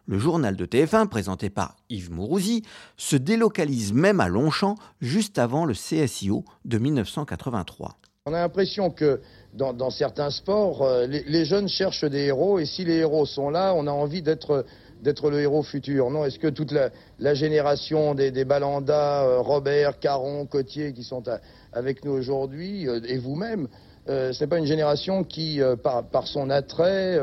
Le 0.08 0.20
journal 0.20 0.54
de 0.54 0.66
TF1, 0.66 1.08
présenté 1.08 1.50
par 1.50 1.74
Yves 1.90 2.12
Mourouzi, 2.12 2.62
se 2.96 3.16
délocalise 3.16 3.92
même 3.92 4.20
à 4.20 4.28
Longchamp 4.28 4.76
juste 5.00 5.36
avant 5.36 5.64
le 5.64 5.74
CSIO 5.74 6.44
de 6.64 6.78
1983. 6.78 7.96
On 8.26 8.32
a 8.32 8.38
l'impression 8.38 8.90
que 8.90 9.20
dans, 9.52 9.90
certains 9.90 10.30
sports, 10.30 10.82
euh, 10.82 11.06
les, 11.06 11.44
jeunes 11.44 11.68
cherchent 11.68 12.04
des 12.04 12.26
héros 12.26 12.60
et 12.60 12.66
si 12.66 12.84
les 12.84 12.98
héros 12.98 13.26
sont 13.26 13.50
là, 13.50 13.74
on 13.74 13.88
a 13.88 13.90
envie 13.90 14.22
d'être 14.22 14.64
le 15.02 15.40
héros 15.40 15.64
futur. 15.64 16.10
Non, 16.10 16.24
est-ce 16.24 16.38
que 16.38 16.48
toute 16.48 16.72
la, 17.18 17.34
génération 17.34 18.14
des, 18.14 18.44
Balanda, 18.44 19.24
euh, 19.24 19.40
Robert, 19.40 19.98
Caron, 19.98 20.46
Cotier 20.46 20.92
qui 20.92 21.02
sont 21.02 21.24
avec 21.72 22.04
nous 22.04 22.12
aujourd'hui, 22.12 22.88
euh, 22.88 23.00
et 23.08 23.18
vous-même, 23.18 23.66
ce 24.08 24.38
n'est 24.40 24.46
pas 24.46 24.58
une 24.58 24.66
génération 24.66 25.24
qui, 25.24 25.60
par, 25.82 26.28
son 26.28 26.48
attrait, 26.48 27.18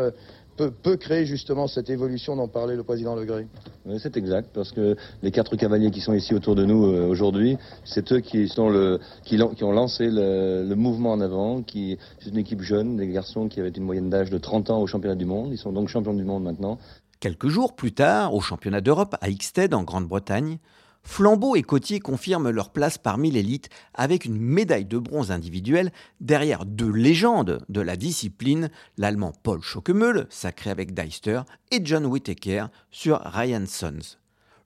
peut, 0.56 0.98
créer 0.98 1.26
justement 1.26 1.68
cette 1.68 1.90
évolution 1.90 2.36
dont 2.36 2.48
parlait 2.48 2.76
le 2.76 2.84
président 2.84 3.16
Le 3.16 3.26
Gray. 3.26 3.48
Oui, 3.86 3.98
c'est 4.02 4.16
exact, 4.18 4.50
parce 4.54 4.72
que 4.72 4.96
les 5.22 5.32
quatre 5.32 5.56
cavaliers 5.56 5.92
qui 5.92 6.02
sont 6.02 6.14
ici 6.14 6.34
autour 6.34 6.56
de 6.56 6.66
nous 6.66 6.86
euh, 6.86 7.08
aujourd'hui, 7.08 7.58
c'est 7.84 8.12
eux 8.12 8.20
qui, 8.20 8.48
sont 8.48 8.70
le, 8.70 9.00
qui, 9.24 9.42
ont 9.42 9.72
lancé 9.72 10.10
le, 10.10 10.74
mouvement 10.76 11.14
en 11.14 11.22
avant, 11.22 11.62
qui 11.62 11.98
c'est 12.20 12.30
une 12.30 12.38
équipe 12.38 12.62
jeune, 12.62 12.98
des 12.98 13.08
garçons 13.08 13.48
qui 13.48 13.60
avaient 13.60 13.70
une 13.70 13.84
moyenne 13.84 14.10
d'âge 14.10 14.30
de 14.30 14.38
30 14.38 14.70
ans 14.70 14.82
au 14.82 14.88
championnat 14.88 15.16
du 15.16 15.26
monde, 15.26 15.50
ils 15.52 15.58
sont 15.58 15.72
donc 15.72 15.90
champions 15.90 16.14
du 16.14 16.24
monde 16.24 16.44
maintenant. 16.44 16.78
Quelques 17.20 17.48
jours 17.48 17.76
plus 17.76 17.94
tard, 17.94 18.34
au 18.34 18.42
championnat 18.42 18.82
d'Europe 18.82 19.16
à 19.22 19.30
Ixted 19.30 19.74
en 19.74 19.84
Grande-Bretagne, 19.84 20.58
Flambeau 21.04 21.56
et 21.56 21.62
Cotier 21.62 22.00
confirment 22.00 22.50
leur 22.50 22.72
place 22.72 22.98
parmi 22.98 23.30
l'élite 23.30 23.70
avec 23.94 24.26
une 24.26 24.40
médaille 24.40 24.86
de 24.86 24.98
bronze 24.98 25.32
individuelle 25.32 25.92
derrière 26.22 26.66
deux 26.66 26.90
légendes 26.90 27.64
de 27.70 27.82
la 27.82 27.96
discipline, 27.96 28.70
l'allemand 28.98 29.34
Paul 29.44 29.62
Schockemöhle, 29.62 30.26
sacré 30.30 30.70
avec 30.72 30.94
Deister, 30.94 31.42
et 31.72 31.82
John 31.84 32.06
Whittaker 32.06 32.66
sur 32.90 33.20
Ryan 33.20 33.66
Sons. 33.68 34.18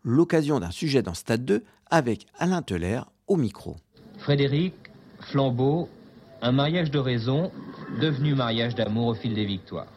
L'occasion 0.03 0.59
d'un 0.59 0.71
sujet 0.71 1.01
dans 1.01 1.15
Stade 1.15 1.43
2 1.43 1.63
avec 1.89 2.27
Alain 2.37 2.61
Teller 2.61 3.01
au 3.27 3.35
micro. 3.35 3.75
Frédéric, 4.19 4.73
Flambeau, 5.19 5.89
un 6.41 6.51
mariage 6.51 6.91
de 6.91 6.99
raison 6.99 7.51
devenu 7.99 8.35
mariage 8.35 8.75
d'amour 8.75 9.07
au 9.07 9.13
fil 9.15 9.33
des 9.33 9.45
victoires. 9.45 9.91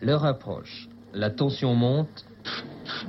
L'heure 0.00 0.24
approche, 0.24 0.88
la 1.14 1.30
tension 1.30 1.74
monte, 1.74 2.26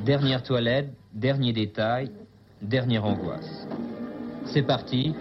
dernière 0.04 0.42
toilette, 0.42 0.94
dernier 1.14 1.54
détail, 1.54 2.12
dernière 2.62 3.06
angoisse. 3.06 3.68
C'est 4.46 4.64
parti, 4.64 5.14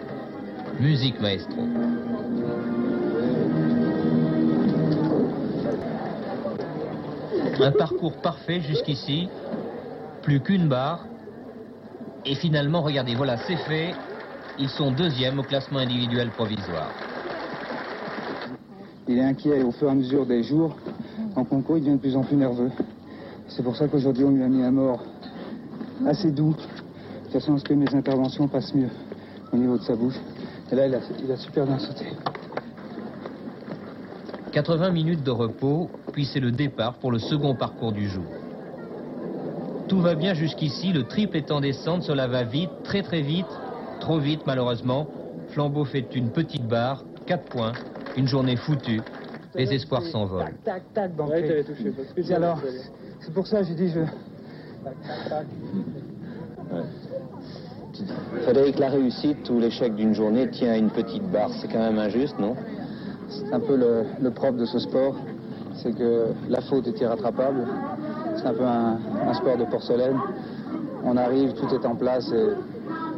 musique 0.80 1.20
maestro. 1.20 1.62
Un 7.60 7.72
parcours 7.72 8.16
parfait 8.16 8.60
jusqu'ici, 8.60 9.28
plus 10.22 10.40
qu'une 10.40 10.68
barre. 10.68 11.06
Et 12.26 12.34
finalement, 12.34 12.82
regardez, 12.82 13.14
voilà, 13.14 13.36
c'est 13.46 13.56
fait. 13.56 13.94
Ils 14.58 14.68
sont 14.68 14.90
deuxièmes 14.90 15.38
au 15.38 15.42
classement 15.42 15.78
individuel 15.78 16.30
provisoire. 16.30 16.92
Il 19.06 19.18
est 19.18 19.24
inquiet 19.24 19.62
au 19.62 19.70
fur 19.70 19.88
et 19.88 19.90
à 19.90 19.94
mesure 19.94 20.26
des 20.26 20.42
jours. 20.42 20.76
En 21.36 21.44
concours, 21.44 21.76
il 21.76 21.84
devient 21.84 21.96
de 21.96 22.00
plus 22.00 22.16
en 22.16 22.22
plus 22.22 22.36
nerveux. 22.36 22.70
C'est 23.48 23.62
pour 23.62 23.76
ça 23.76 23.88
qu'aujourd'hui, 23.88 24.24
on 24.24 24.30
lui 24.30 24.42
a 24.42 24.48
mis 24.48 24.62
un 24.62 24.70
mort 24.70 25.02
assez 26.06 26.30
doux, 26.30 26.54
de 27.34 27.40
façon 27.40 27.54
à 27.54 27.58
ce 27.58 27.64
que 27.64 27.74
mes 27.74 27.92
interventions 27.92 28.46
passent 28.46 28.72
mieux 28.74 28.90
au 29.52 29.56
niveau 29.56 29.76
de 29.76 29.82
sa 29.82 29.96
bouche. 29.96 30.14
Et 30.70 30.76
là, 30.76 30.86
il 30.86 30.94
a, 30.94 31.00
il 31.22 31.32
a 31.32 31.36
super 31.36 31.66
bien 31.66 31.80
sauté. 31.80 32.06
80 34.52 34.90
minutes 34.90 35.24
de 35.24 35.32
repos, 35.32 35.90
puis 36.12 36.26
c'est 36.26 36.38
le 36.38 36.52
départ 36.52 36.94
pour 36.94 37.10
le 37.10 37.18
second 37.18 37.56
parcours 37.56 37.90
du 37.90 38.08
jour. 38.08 38.24
Tout 39.88 40.00
va 40.00 40.14
bien 40.14 40.34
jusqu'ici, 40.34 40.92
le 40.92 41.02
triple 41.02 41.36
est 41.36 41.50
en 41.50 41.60
descente, 41.60 42.04
cela 42.04 42.28
va 42.28 42.44
vite, 42.44 42.70
très 42.84 43.02
très 43.02 43.20
vite, 43.20 43.46
trop 43.98 44.20
vite 44.20 44.42
malheureusement. 44.46 45.08
Flambeau 45.48 45.84
fait 45.84 46.14
une 46.14 46.30
petite 46.30 46.68
barre, 46.68 47.02
4 47.26 47.44
points, 47.46 47.72
une 48.16 48.28
journée 48.28 48.54
foutue, 48.54 49.00
les 49.56 49.72
espoirs 49.72 50.02
s'envolent. 50.04 50.54
Tac, 50.64 50.84
tac, 50.94 51.16
banquet. 51.16 51.64
alors, 52.32 52.60
c'est 53.20 53.34
pour 53.34 53.48
ça 53.48 53.60
que 53.60 53.66
j'ai 53.66 53.74
dit 53.74 53.88
je... 53.88 54.00
Frédéric, 58.42 58.78
la 58.78 58.88
réussite 58.88 59.48
ou 59.50 59.60
l'échec 59.60 59.94
d'une 59.94 60.14
journée 60.14 60.48
tient 60.50 60.72
à 60.72 60.76
une 60.76 60.90
petite 60.90 61.22
barre. 61.30 61.50
C'est 61.60 61.68
quand 61.68 61.78
même 61.78 61.98
injuste, 61.98 62.38
non? 62.38 62.56
C'est 63.28 63.52
un 63.52 63.60
peu 63.60 63.76
le, 63.76 64.30
propre 64.30 64.58
de 64.58 64.66
ce 64.66 64.78
sport. 64.78 65.14
C'est 65.74 65.92
que 65.92 66.28
la 66.48 66.60
faute 66.60 66.86
est 66.86 67.00
irrattrapable. 67.00 67.66
C'est 68.36 68.46
un 68.46 68.54
peu 68.54 68.64
un, 68.64 69.34
sport 69.34 69.56
de 69.56 69.64
porcelaine. 69.64 70.18
On 71.04 71.16
arrive, 71.16 71.52
tout 71.54 71.72
est 71.74 71.86
en 71.86 71.94
place 71.94 72.30
et 72.32 72.48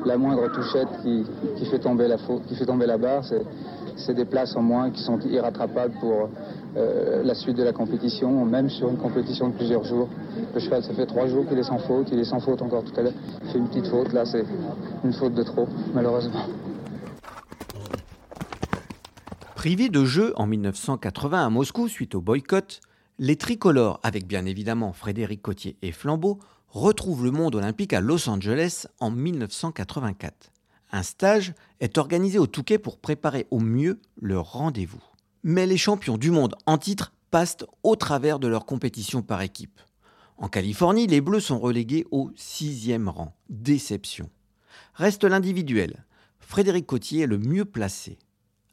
la 0.04 0.16
moindre 0.16 0.50
touchette 0.52 0.88
qui 1.02 1.64
fait 1.66 1.78
tomber 1.78 2.06
la 2.08 2.98
barre, 2.98 3.24
c'est 3.24 3.42
des 4.14 4.24
places 4.24 4.56
en 4.56 4.62
moins 4.62 4.90
qui 4.90 5.02
sont 5.02 5.18
irrattrapables 5.20 5.94
pour 6.00 6.28
euh, 6.76 7.22
la 7.22 7.34
suite 7.34 7.56
de 7.56 7.62
la 7.62 7.72
compétition, 7.72 8.44
même 8.44 8.68
sur 8.70 8.88
une 8.88 8.98
compétition 8.98 9.48
de 9.48 9.54
plusieurs 9.54 9.84
jours. 9.84 10.08
Le 10.54 10.60
cheval, 10.60 10.82
ça 10.82 10.94
fait 10.94 11.06
trois 11.06 11.26
jours 11.26 11.46
qu'il 11.46 11.58
est 11.58 11.62
sans 11.62 11.78
faute, 11.78 12.08
il 12.12 12.18
est 12.18 12.24
sans 12.24 12.40
faute 12.40 12.62
encore 12.62 12.84
tout 12.84 12.98
à 12.98 13.02
l'heure. 13.02 13.14
Il 13.44 13.50
fait 13.50 13.58
une 13.58 13.68
petite 13.68 13.86
faute, 13.86 14.12
là 14.12 14.24
c'est 14.24 14.44
une 15.04 15.12
faute 15.12 15.34
de 15.34 15.42
trop, 15.42 15.68
malheureusement. 15.94 16.46
Privés 19.54 19.88
de 19.88 20.04
jeu 20.04 20.32
en 20.36 20.46
1980 20.46 21.46
à 21.46 21.50
Moscou 21.50 21.88
suite 21.88 22.14
au 22.14 22.20
boycott, 22.20 22.80
les 23.18 23.36
tricolores, 23.36 23.98
avec 24.02 24.26
bien 24.26 24.44
évidemment 24.44 24.92
Frédéric 24.92 25.42
Cotier 25.42 25.76
et 25.82 25.92
Flambeau, 25.92 26.38
retrouvent 26.68 27.24
le 27.24 27.30
monde 27.30 27.54
olympique 27.54 27.94
à 27.94 28.00
Los 28.00 28.28
Angeles 28.28 28.86
en 29.00 29.10
1984. 29.10 30.52
Un 30.92 31.02
stage 31.02 31.54
est 31.80 31.98
organisé 31.98 32.38
au 32.38 32.46
Touquet 32.46 32.78
pour 32.78 32.98
préparer 32.98 33.46
au 33.50 33.58
mieux 33.58 34.00
le 34.20 34.38
rendez-vous. 34.38 35.02
Mais 35.42 35.66
les 35.66 35.76
champions 35.76 36.18
du 36.18 36.30
monde 36.30 36.54
en 36.66 36.78
titre 36.78 37.12
passent 37.30 37.64
au 37.82 37.96
travers 37.96 38.38
de 38.38 38.48
leur 38.48 38.66
compétition 38.66 39.22
par 39.22 39.42
équipe. 39.42 39.80
En 40.38 40.48
Californie, 40.48 41.06
les 41.06 41.20
Bleus 41.20 41.40
sont 41.40 41.58
relégués 41.58 42.04
au 42.10 42.30
sixième 42.36 43.08
rang. 43.08 43.34
Déception. 43.48 44.30
Reste 44.94 45.24
l'individuel. 45.24 46.04
Frédéric 46.40 46.86
Cotier 46.86 47.22
est 47.22 47.26
le 47.26 47.38
mieux 47.38 47.64
placé. 47.64 48.18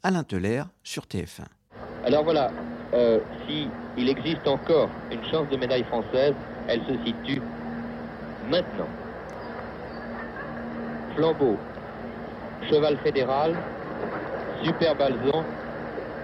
Alain 0.03 0.23
Teller 0.23 0.63
sur 0.83 1.05
TF1. 1.05 1.45
Alors 2.05 2.23
voilà, 2.23 2.51
euh, 2.93 3.19
si 3.47 3.67
il 3.97 4.09
existe 4.09 4.45
encore 4.45 4.89
une 5.11 5.23
chance 5.25 5.49
de 5.49 5.57
médaille 5.57 5.85
française, 5.85 6.35
elle 6.67 6.81
se 6.81 7.05
situe 7.05 7.41
maintenant. 8.49 8.89
Flambeau, 11.15 11.57
cheval 12.69 12.97
fédéral, 12.97 13.55
super 14.63 14.95
balzon, 14.95 15.43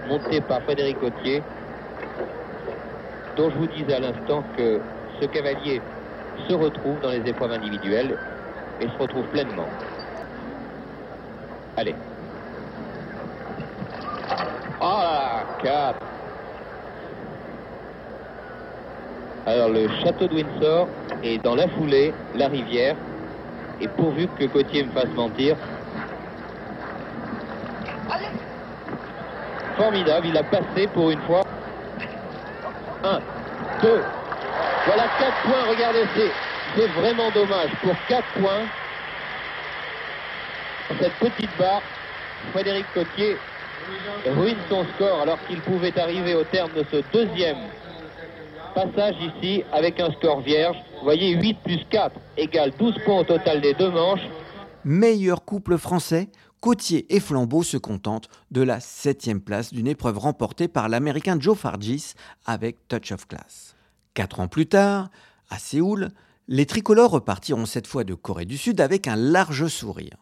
monté 0.08 0.40
par 0.40 0.62
Frédéric 0.62 0.98
Gauthier, 1.00 1.42
dont 3.36 3.50
je 3.50 3.56
vous 3.56 3.66
disais 3.66 3.94
à 3.94 4.00
l'instant 4.00 4.44
que 4.56 4.80
ce 5.20 5.26
cavalier 5.26 5.80
se 6.48 6.54
retrouve 6.54 7.00
dans 7.00 7.10
les 7.10 7.26
épreuves 7.28 7.52
individuelles 7.52 8.16
et 8.80 8.88
se 8.88 8.98
retrouve 8.98 9.26
pleinement. 9.26 9.68
Allez. 11.76 11.94
Oh 14.80 14.84
là 14.84 15.44
là, 15.44 15.44
4. 15.62 15.98
Alors 19.46 19.68
le 19.68 19.88
château 20.02 20.26
de 20.28 20.34
Windsor 20.34 20.88
est 21.22 21.42
dans 21.42 21.54
la 21.54 21.68
foulée, 21.68 22.12
la 22.34 22.48
rivière, 22.48 22.96
et 23.80 23.88
pourvu 23.88 24.28
que 24.38 24.44
Gauthier 24.44 24.84
me 24.84 24.90
fasse 24.90 25.08
mentir. 25.16 25.56
Formidable, 29.80 30.26
il 30.26 30.36
a 30.36 30.42
passé 30.42 30.86
pour 30.92 31.10
une 31.10 31.20
fois. 31.22 31.42
1, 33.02 33.18
2, 33.82 34.02
voilà 34.84 35.04
4 35.18 35.42
points, 35.42 35.70
regardez, 35.70 36.04
c'est 36.76 36.86
vraiment 36.88 37.30
dommage. 37.30 37.70
Pour 37.80 37.94
4 38.06 38.22
points, 38.38 38.66
cette 41.00 41.14
petite 41.14 41.56
barre, 41.58 41.80
Frédéric 42.52 42.84
Cotier 42.92 43.38
ruine 44.26 44.58
son 44.68 44.84
score 44.94 45.22
alors 45.22 45.38
qu'il 45.48 45.62
pouvait 45.62 45.98
arriver 45.98 46.34
au 46.34 46.44
terme 46.44 46.72
de 46.76 46.84
ce 46.92 47.02
deuxième 47.14 47.56
passage 48.74 49.14
ici 49.18 49.64
avec 49.72 49.98
un 49.98 50.12
score 50.12 50.40
vierge. 50.40 50.76
Vous 50.98 51.04
voyez, 51.04 51.30
8 51.30 51.56
plus 51.64 51.80
4 51.88 52.14
égale 52.36 52.72
12 52.78 52.96
points 53.06 53.20
au 53.20 53.24
total 53.24 53.62
des 53.62 53.72
deux 53.72 53.90
manches. 53.90 54.28
Meilleur 54.86 55.44
couple 55.44 55.76
français, 55.76 56.30
Cotier 56.60 57.14
et 57.14 57.20
Flambeau 57.20 57.62
se 57.62 57.76
contentent 57.76 58.30
de 58.50 58.62
la 58.62 58.80
septième 58.80 59.42
place 59.42 59.74
d'une 59.74 59.86
épreuve 59.86 60.16
remportée 60.16 60.68
par 60.68 60.88
l'Américain 60.88 61.36
Joe 61.38 61.58
Fargis 61.58 62.14
avec 62.46 62.88
Touch 62.88 63.12
of 63.12 63.28
Class. 63.28 63.76
Quatre 64.14 64.40
ans 64.40 64.48
plus 64.48 64.66
tard, 64.66 65.10
à 65.50 65.58
Séoul, 65.58 66.08
les 66.48 66.64
tricolores 66.64 67.10
repartiront 67.10 67.66
cette 67.66 67.86
fois 67.86 68.04
de 68.04 68.14
Corée 68.14 68.46
du 68.46 68.56
Sud 68.56 68.80
avec 68.80 69.06
un 69.06 69.16
large 69.16 69.68
sourire. 69.68 70.16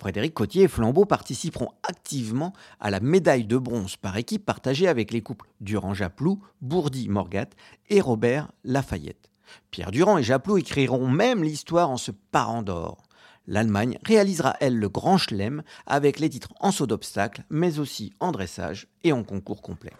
Frédéric 0.00 0.34
Cotier 0.34 0.64
et 0.64 0.68
Flambeau 0.68 1.04
participeront 1.04 1.70
activement 1.88 2.52
à 2.80 2.90
la 2.90 2.98
médaille 2.98 3.44
de 3.44 3.56
bronze 3.56 3.94
par 3.94 4.16
équipe 4.16 4.44
partagée 4.44 4.88
avec 4.88 5.12
les 5.12 5.20
couples 5.20 5.48
Durand-Japlou, 5.60 6.40
Bourdi-Morgat 6.60 7.50
et 7.88 8.00
Robert 8.00 8.50
Lafayette. 8.64 9.30
Pierre 9.70 9.92
Durand 9.92 10.18
et 10.18 10.24
Japlou 10.24 10.58
écriront 10.58 11.06
même 11.06 11.44
l'histoire 11.44 11.88
en 11.88 11.98
se 11.98 12.10
parant 12.10 12.62
d'or. 12.62 13.04
L'Allemagne 13.46 13.98
réalisera, 14.04 14.54
elle, 14.60 14.78
le 14.78 14.88
grand 14.88 15.18
chelem 15.18 15.62
avec 15.86 16.20
les 16.20 16.30
titres 16.30 16.52
en 16.60 16.70
saut 16.70 16.86
d'obstacle, 16.86 17.44
mais 17.50 17.78
aussi 17.78 18.12
en 18.20 18.32
dressage 18.32 18.86
et 19.02 19.12
en 19.12 19.24
concours 19.24 19.62
complet. 19.62 19.92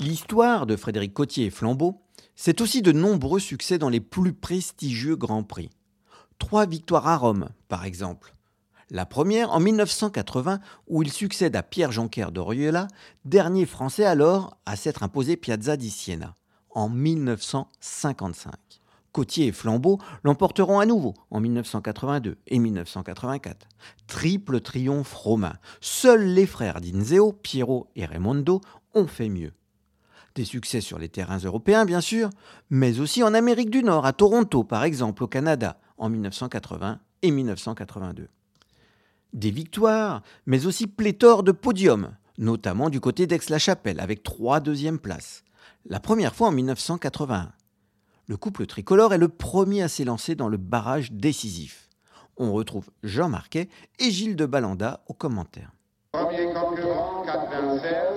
L'histoire 0.00 0.66
de 0.66 0.76
Frédéric 0.76 1.14
Cotier 1.14 1.46
et 1.46 1.50
Flambeau, 1.50 2.00
c'est 2.34 2.60
aussi 2.60 2.82
de 2.82 2.92
nombreux 2.92 3.40
succès 3.40 3.78
dans 3.78 3.88
les 3.88 4.00
plus 4.00 4.32
prestigieux 4.32 5.16
Grands 5.16 5.44
Prix. 5.44 5.70
Trois 6.38 6.66
victoires 6.66 7.06
à 7.06 7.16
Rome, 7.16 7.48
par 7.68 7.84
exemple. 7.84 8.34
La 8.90 9.06
première 9.06 9.50
en 9.52 9.60
1980, 9.60 10.60
où 10.88 11.02
il 11.02 11.10
succède 11.12 11.56
à 11.56 11.62
Pierre 11.62 11.92
Jonquer 11.92 12.26
d'Oriola, 12.32 12.88
dernier 13.24 13.66
français 13.66 14.04
alors 14.04 14.58
à 14.66 14.76
s'être 14.76 15.02
imposé 15.02 15.36
Piazza 15.36 15.76
di 15.76 15.90
Siena, 15.90 16.36
en 16.70 16.88
1955. 16.88 18.83
Cotier 19.14 19.46
et 19.46 19.52
Flambeau 19.52 20.00
l'emporteront 20.24 20.80
à 20.80 20.86
nouveau 20.86 21.14
en 21.30 21.38
1982 21.38 22.36
et 22.48 22.58
1984. 22.58 23.68
Triple 24.08 24.60
triomphe 24.60 25.14
romain. 25.14 25.54
Seuls 25.80 26.24
les 26.24 26.46
frères 26.46 26.80
d'Inzeo, 26.80 27.32
Piero 27.32 27.86
et 27.94 28.06
Raimondo, 28.06 28.60
ont 28.92 29.06
fait 29.06 29.28
mieux. 29.28 29.52
Des 30.34 30.44
succès 30.44 30.80
sur 30.80 30.98
les 30.98 31.08
terrains 31.08 31.38
européens, 31.38 31.84
bien 31.84 32.00
sûr, 32.00 32.28
mais 32.70 32.98
aussi 32.98 33.22
en 33.22 33.34
Amérique 33.34 33.70
du 33.70 33.84
Nord, 33.84 34.04
à 34.04 34.12
Toronto 34.12 34.64
par 34.64 34.82
exemple, 34.82 35.22
au 35.22 35.28
Canada, 35.28 35.78
en 35.96 36.08
1980 36.08 36.98
et 37.22 37.30
1982. 37.30 38.28
Des 39.32 39.50
victoires, 39.52 40.22
mais 40.44 40.66
aussi 40.66 40.88
pléthore 40.88 41.44
de 41.44 41.52
podiums, 41.52 42.16
notamment 42.36 42.90
du 42.90 42.98
côté 42.98 43.28
d'Aix-la-Chapelle, 43.28 44.00
avec 44.00 44.24
trois 44.24 44.58
deuxièmes 44.58 44.98
places. 44.98 45.44
La 45.86 46.00
première 46.00 46.34
fois 46.34 46.48
en 46.48 46.52
1981. 46.52 47.52
Le 48.26 48.38
couple 48.38 48.64
tricolore 48.64 49.12
est 49.12 49.18
le 49.18 49.28
premier 49.28 49.82
à 49.82 49.88
s'élancer 49.88 50.34
dans 50.34 50.48
le 50.48 50.56
barrage 50.56 51.12
décisif. 51.12 51.90
On 52.38 52.52
retrouve 52.52 52.88
Jean 53.02 53.28
Marquet 53.28 53.68
et 53.98 54.10
Gilles 54.10 54.36
de 54.36 54.46
Balanda 54.46 55.00
aux 55.08 55.14
commentaires. 55.14 55.70
Premier 56.12 56.46
concurrent, 56.46 57.24
4-26 57.26 58.14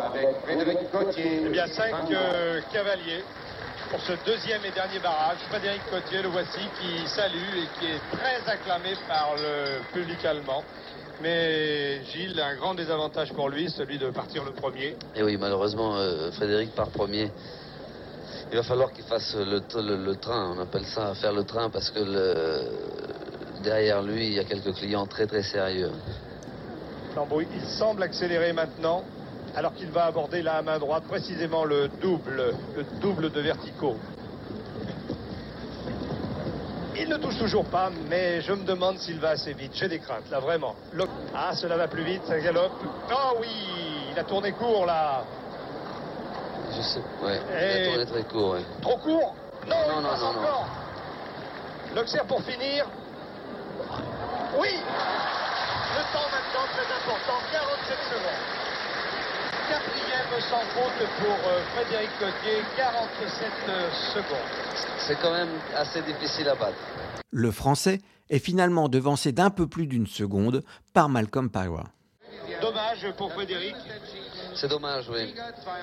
avec 0.00 0.28
Frédéric 0.44 0.90
Cotier. 0.92 1.42
Eh 1.46 1.48
bien, 1.48 1.66
cinq 1.66 2.10
euh, 2.12 2.60
cavaliers 2.72 3.24
pour 3.90 4.00
ce 4.00 4.12
deuxième 4.24 4.64
et 4.64 4.70
dernier 4.70 5.00
barrage. 5.00 5.38
Frédéric 5.48 5.80
Cotier, 5.90 6.22
le 6.22 6.28
voici, 6.28 6.60
qui 6.80 7.08
salue 7.08 7.56
et 7.56 7.80
qui 7.80 7.86
est 7.86 8.16
très 8.16 8.48
acclamé 8.48 8.90
par 9.08 9.34
le 9.36 9.82
public 9.92 10.24
allemand. 10.24 10.62
Mais 11.20 12.04
Gilles, 12.04 12.38
un 12.38 12.54
grand 12.56 12.74
désavantage 12.74 13.32
pour 13.32 13.48
lui, 13.48 13.70
celui 13.70 13.98
de 13.98 14.10
partir 14.10 14.44
le 14.44 14.52
premier. 14.52 14.94
Et 15.16 15.22
oui, 15.24 15.36
malheureusement, 15.36 15.96
euh, 15.96 16.30
Frédéric 16.30 16.74
part 16.76 16.90
premier. 16.90 17.32
Il 18.50 18.56
va 18.56 18.62
falloir 18.62 18.92
qu'il 18.92 19.04
fasse 19.04 19.36
le, 19.36 20.14
train, 20.16 20.54
on 20.56 20.60
appelle 20.60 20.84
ça 20.86 21.14
faire 21.14 21.32
le 21.32 21.44
train, 21.44 21.68
parce 21.68 21.90
que 21.90 22.62
derrière 23.62 24.02
lui, 24.02 24.26
il 24.26 24.32
y 24.34 24.38
a 24.38 24.44
quelques 24.44 24.72
clients 24.74 25.06
très 25.06 25.26
très 25.26 25.42
sérieux. 25.42 25.90
Il 27.52 27.60
semble 27.62 28.02
accélérer 28.02 28.52
maintenant 28.52 29.02
alors 29.56 29.74
qu'il 29.74 29.90
va 29.90 30.04
aborder 30.04 30.40
la 30.40 30.62
main 30.62 30.78
droite 30.78 31.04
précisément 31.08 31.64
le 31.64 31.88
double, 32.00 32.54
le 32.76 32.84
double 33.00 33.30
de 33.30 33.40
verticaux. 33.40 33.96
Il 37.00 37.08
ne 37.08 37.16
touche 37.16 37.38
toujours 37.38 37.64
pas, 37.64 37.90
mais 38.08 38.40
je 38.40 38.52
me 38.52 38.64
demande 38.64 38.98
s'il 38.98 39.20
va 39.20 39.30
assez 39.30 39.52
vite. 39.52 39.72
J'ai 39.74 39.88
des 39.88 39.98
craintes, 39.98 40.30
là, 40.30 40.40
vraiment. 40.40 40.74
Ah, 41.34 41.54
cela 41.54 41.76
va 41.76 41.86
plus 41.86 42.02
vite, 42.02 42.22
ça 42.26 42.38
galope. 42.40 42.72
Oh 43.10 43.36
oui, 43.40 43.48
il 44.12 44.18
a 44.18 44.24
tourné 44.24 44.52
court, 44.52 44.86
là. 44.86 45.24
Je 46.76 46.82
sais, 46.82 47.00
ouais. 47.22 47.40
Il 47.50 47.88
a 47.88 47.90
tourné 47.90 48.06
très 48.06 48.22
court, 48.24 48.50
ouais. 48.52 48.64
Trop 48.82 48.96
court 48.98 49.34
Non, 49.66 49.76
non, 49.88 50.00
non, 50.02 50.16
non, 50.16 50.26
encore. 50.26 50.68
L'Auxerre 51.94 52.24
pour 52.24 52.42
finir. 52.42 52.86
Oui 54.58 54.68
Le 54.68 56.02
temps 56.12 56.28
maintenant, 56.30 56.66
très 56.74 56.94
important, 56.94 57.38
47 57.52 57.96
secondes 58.10 58.58
quatrième 59.68 60.40
sans 60.40 60.64
faute 60.72 61.06
pour 61.20 61.36
euh, 61.46 61.62
Frédéric 61.74 62.10
Cotier, 62.18 62.62
47 62.76 63.52
euh, 63.68 63.90
secondes. 64.14 64.38
C'est 64.98 65.20
quand 65.20 65.32
même 65.32 65.50
assez 65.76 66.00
difficile 66.02 66.48
à 66.48 66.54
battre. 66.54 66.78
Le 67.30 67.50
Français 67.50 68.00
est 68.30 68.38
finalement 68.38 68.88
devancé 68.88 69.32
d'un 69.32 69.50
peu 69.50 69.66
plus 69.66 69.86
d'une 69.86 70.06
seconde 70.06 70.62
par 70.94 71.08
Malcolm 71.08 71.50
Pyra. 71.50 71.84
Dommage 72.62 73.12
pour 73.16 73.32
Frédéric. 73.32 73.76
C'est 74.60 74.66
dommage, 74.66 75.08
oui. 75.08 75.32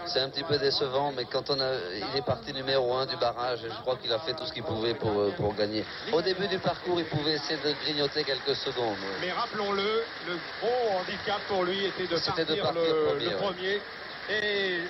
C'est 0.06 0.20
un 0.20 0.30
petit 0.30 0.44
peu 0.44 0.58
décevant, 0.58 1.14
mais 1.16 1.24
quand 1.24 1.50
on 1.50 1.58
a, 1.62 1.72
il 1.96 2.18
est 2.18 2.26
parti 2.26 2.52
numéro 2.52 2.94
un 2.94 3.06
du 3.06 3.16
barrage, 3.16 3.60
je 3.64 3.82
crois 3.82 3.96
qu'il 3.96 4.12
a 4.12 4.20
fait 4.20 4.34
tout 4.34 4.46
ce 4.46 4.52
qu'il 4.52 4.64
pouvait 4.64 4.96
pour, 4.96 5.18
euh, 5.18 5.32
pour 5.38 5.56
gagner. 5.56 5.86
Au 6.12 6.22
début 6.22 6.48
du 6.48 6.60
parcours, 6.60 7.00
il 7.00 7.06
pouvait 7.06 7.36
essayer 7.36 7.58
de 7.58 7.72
grignoter 7.84 8.26
quelques 8.26 8.56
secondes. 8.58 8.98
Mais 9.22 9.32
rappelons-le, 9.32 10.04
le 10.28 10.38
gros 10.60 11.00
handicap 11.00 11.40
pour 11.48 11.64
lui 11.64 11.86
était 11.86 12.04
de 12.04 12.20
partir, 12.20 12.74
le, 12.74 13.38
premier, 13.38 13.82
Et 14.30 14.82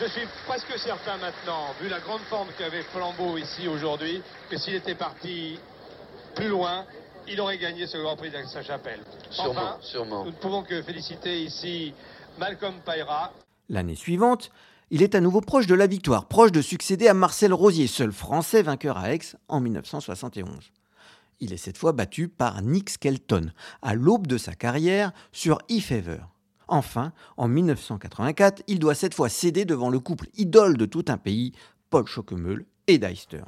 je 0.00 0.06
suis 0.06 0.26
presque 0.44 0.76
certain 0.76 1.16
maintenant, 1.18 1.74
vu 1.80 1.88
la 1.88 2.00
grande 2.00 2.22
forme 2.22 2.48
qu'avait 2.58 2.82
Flambeau 2.82 3.36
ici 3.36 3.68
aujourd'hui, 3.68 4.20
que 4.50 4.56
s'il 4.56 4.74
était 4.74 4.96
parti 4.96 5.60
plus 6.34 6.48
loin, 6.48 6.84
il 7.28 7.40
aurait 7.40 7.58
gagné 7.58 7.86
ce 7.86 7.98
Grand 7.98 8.16
Prix 8.16 8.30
d'Aix-la-Chapelle. 8.30 9.00
Sûrement, 9.30 9.78
sûrement. 9.80 10.24
Nous 10.24 10.32
ne 10.32 10.36
pouvons 10.36 10.62
que 10.62 10.82
féliciter 10.82 11.42
ici 11.42 11.94
Malcolm. 12.38 12.74
L'année 13.68 13.94
suivante, 13.94 14.50
il 14.90 15.02
est 15.02 15.14
à 15.14 15.20
nouveau 15.20 15.40
proche 15.40 15.66
de 15.66 15.74
la 15.74 15.86
victoire, 15.86 16.26
proche 16.26 16.52
de 16.52 16.62
succéder 16.62 17.08
à 17.08 17.14
Marcel 17.14 17.52
Rosier, 17.52 17.86
seul 17.86 18.12
Français 18.12 18.62
vainqueur 18.62 18.96
à 18.96 19.12
Aix 19.12 19.20
en 19.48 19.60
1971. 19.60 20.72
Il 21.40 21.52
est 21.52 21.58
cette 21.58 21.78
fois 21.78 21.92
battu 21.92 22.28
par 22.28 22.62
Nick 22.62 22.90
Skelton, 22.90 23.52
à 23.82 23.94
l'aube 23.94 24.26
de 24.26 24.38
sa 24.38 24.54
carrière 24.54 25.12
sur 25.32 25.58
e-Fever. 25.70 26.20
Enfin, 26.68 27.12
en 27.36 27.48
1984, 27.48 28.62
il 28.66 28.78
doit 28.78 28.94
cette 28.94 29.14
fois 29.14 29.28
céder 29.28 29.64
devant 29.64 29.90
le 29.90 30.00
couple 30.00 30.26
idole 30.36 30.76
de 30.76 30.86
tout 30.86 31.04
un 31.08 31.16
pays, 31.16 31.52
Paul 31.90 32.06
Schockemöhl 32.06 32.64
et 32.86 32.98
Deister. 32.98 33.42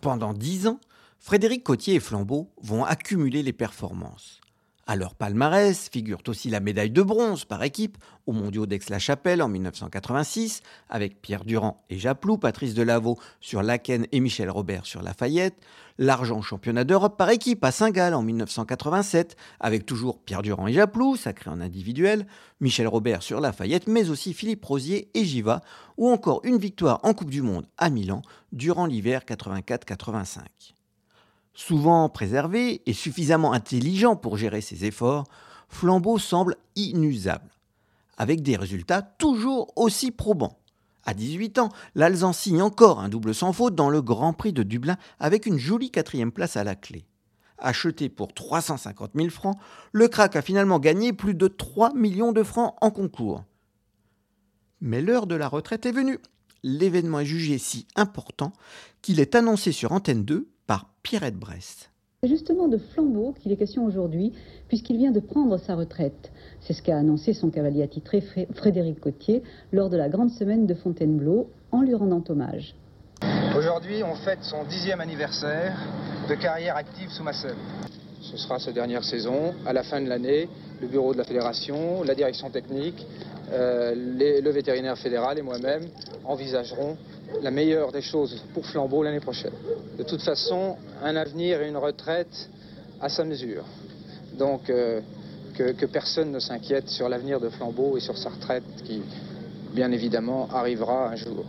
Pendant 0.00 0.32
dix 0.32 0.66
ans, 0.66 0.80
Frédéric 1.18 1.64
Cotier 1.64 1.94
et 1.94 2.00
Flambeau 2.00 2.50
vont 2.62 2.84
accumuler 2.84 3.42
les 3.42 3.52
performances. 3.52 4.40
À 4.88 4.94
leur 4.94 5.16
palmarès 5.16 5.88
figure 5.88 6.20
aussi 6.28 6.48
la 6.48 6.60
médaille 6.60 6.92
de 6.92 7.02
bronze 7.02 7.44
par 7.44 7.64
équipe 7.64 7.98
aux 8.24 8.32
mondiaux 8.32 8.66
d'Aix-la-Chapelle 8.66 9.42
en 9.42 9.48
1986, 9.48 10.62
avec 10.88 11.20
Pierre 11.20 11.44
Durand 11.44 11.82
et 11.90 11.98
Japlou, 11.98 12.38
Patrice 12.38 12.72
Delaveau 12.72 13.18
sur 13.40 13.64
Laken 13.64 14.06
et 14.12 14.20
Michel 14.20 14.48
Robert 14.48 14.86
sur 14.86 15.02
Lafayette, 15.02 15.56
l'argent 15.98 16.40
championnat 16.40 16.84
d'Europe 16.84 17.16
par 17.16 17.30
équipe 17.30 17.64
à 17.64 17.72
Saint-Gall 17.72 18.14
en 18.14 18.22
1987, 18.22 19.36
avec 19.58 19.86
toujours 19.86 20.20
Pierre 20.20 20.42
Durand 20.42 20.68
et 20.68 20.72
Japlou, 20.72 21.16
sacré 21.16 21.50
en 21.50 21.60
individuel, 21.60 22.24
Michel 22.60 22.86
Robert 22.86 23.24
sur 23.24 23.40
Lafayette, 23.40 23.88
mais 23.88 24.08
aussi 24.08 24.34
Philippe 24.34 24.64
Rosier 24.64 25.08
et 25.14 25.24
Giva, 25.24 25.62
ou 25.96 26.08
encore 26.08 26.42
une 26.44 26.58
victoire 26.58 27.00
en 27.02 27.12
Coupe 27.12 27.30
du 27.30 27.42
Monde 27.42 27.66
à 27.76 27.90
Milan 27.90 28.22
durant 28.52 28.86
l'hiver 28.86 29.22
84-85. 29.26 30.75
Souvent 31.56 32.10
préservé 32.10 32.82
et 32.84 32.92
suffisamment 32.92 33.54
intelligent 33.54 34.14
pour 34.14 34.36
gérer 34.36 34.60
ses 34.60 34.84
efforts, 34.84 35.24
Flambeau 35.70 36.18
semble 36.18 36.56
inusable, 36.76 37.50
avec 38.18 38.42
des 38.42 38.56
résultats 38.56 39.00
toujours 39.00 39.72
aussi 39.74 40.10
probants. 40.10 40.58
À 41.06 41.14
18 41.14 41.58
ans, 41.58 41.70
l'Alzan 41.94 42.34
signe 42.34 42.60
encore 42.60 43.00
un 43.00 43.08
double 43.08 43.34
sans 43.34 43.54
faute 43.54 43.74
dans 43.74 43.88
le 43.88 44.02
Grand 44.02 44.34
Prix 44.34 44.52
de 44.52 44.62
Dublin 44.62 44.98
avec 45.18 45.46
une 45.46 45.58
jolie 45.58 45.90
quatrième 45.90 46.30
place 46.30 46.58
à 46.58 46.64
la 46.64 46.74
clé. 46.74 47.06
Acheté 47.56 48.10
pour 48.10 48.34
350 48.34 49.12
000 49.14 49.30
francs, 49.30 49.56
le 49.92 50.08
crack 50.08 50.36
a 50.36 50.42
finalement 50.42 50.78
gagné 50.78 51.14
plus 51.14 51.34
de 51.34 51.48
3 51.48 51.94
millions 51.94 52.32
de 52.32 52.42
francs 52.42 52.76
en 52.82 52.90
concours. 52.90 53.44
Mais 54.82 55.00
l'heure 55.00 55.26
de 55.26 55.36
la 55.36 55.48
retraite 55.48 55.86
est 55.86 55.92
venue. 55.92 56.18
L'événement 56.62 57.20
est 57.20 57.24
jugé 57.24 57.56
si 57.56 57.86
important 57.96 58.52
qu'il 59.00 59.20
est 59.20 59.34
annoncé 59.34 59.72
sur 59.72 59.92
Antenne 59.92 60.26
2 60.26 60.50
par 60.66 60.90
Pierrette 61.02 61.36
Brest. 61.36 61.90
C'est 62.22 62.28
justement 62.28 62.66
de 62.66 62.78
flambeau 62.78 63.34
qu'il 63.40 63.52
est 63.52 63.56
question 63.56 63.84
aujourd'hui, 63.84 64.32
puisqu'il 64.68 64.96
vient 64.96 65.12
de 65.12 65.20
prendre 65.20 65.58
sa 65.58 65.74
retraite. 65.74 66.32
C'est 66.60 66.72
ce 66.72 66.82
qu'a 66.82 66.96
annoncé 66.96 67.34
son 67.34 67.50
cavalier 67.50 67.82
attitré 67.82 68.22
Frédéric 68.54 69.00
Cotier 69.00 69.42
lors 69.70 69.90
de 69.90 69.96
la 69.96 70.08
grande 70.08 70.30
semaine 70.30 70.66
de 70.66 70.74
Fontainebleau, 70.74 71.50
en 71.72 71.82
lui 71.82 71.94
rendant 71.94 72.24
hommage. 72.28 72.74
Aujourd'hui, 73.56 74.02
on 74.02 74.14
fête 74.14 74.42
son 74.42 74.64
dixième 74.64 75.00
anniversaire 75.00 75.76
de 76.28 76.34
carrière 76.34 76.76
active 76.76 77.10
sous 77.10 77.22
ma 77.22 77.32
selle. 77.32 77.56
Ce 78.20 78.36
sera 78.36 78.58
sa 78.58 78.72
dernière 78.72 79.04
saison. 79.04 79.54
À 79.66 79.72
la 79.72 79.82
fin 79.82 80.00
de 80.00 80.08
l'année, 80.08 80.48
le 80.80 80.88
bureau 80.88 81.12
de 81.12 81.18
la 81.18 81.24
fédération, 81.24 82.02
la 82.02 82.14
direction 82.14 82.50
technique, 82.50 83.06
euh, 83.52 83.94
le 83.94 84.50
vétérinaire 84.50 84.98
fédéral 84.98 85.38
et 85.38 85.42
moi-même 85.42 85.82
envisagerons 86.24 86.96
la 87.42 87.50
meilleure 87.50 87.92
des 87.92 88.02
choses 88.02 88.42
pour 88.54 88.66
Flambeau 88.66 89.02
l'année 89.02 89.20
prochaine. 89.20 89.52
De 89.98 90.02
toute 90.02 90.22
façon, 90.22 90.76
un 91.02 91.16
avenir 91.16 91.62
et 91.62 91.68
une 91.68 91.76
retraite 91.76 92.50
à 93.00 93.08
sa 93.08 93.24
mesure. 93.24 93.64
Donc, 94.38 94.70
euh, 94.70 95.00
que, 95.54 95.72
que, 95.72 95.86
personne 95.86 96.30
ne 96.32 96.38
s'inquiète 96.38 96.88
sur 96.88 97.08
l'avenir 97.08 97.40
de 97.40 97.48
Flambeau 97.48 97.96
et 97.96 98.00
sur 98.00 98.16
sa 98.16 98.30
retraite 98.30 98.64
qui, 98.84 99.02
bien 99.72 99.90
évidemment, 99.92 100.48
arrivera 100.52 101.08
un 101.08 101.16
jour. 101.16 101.44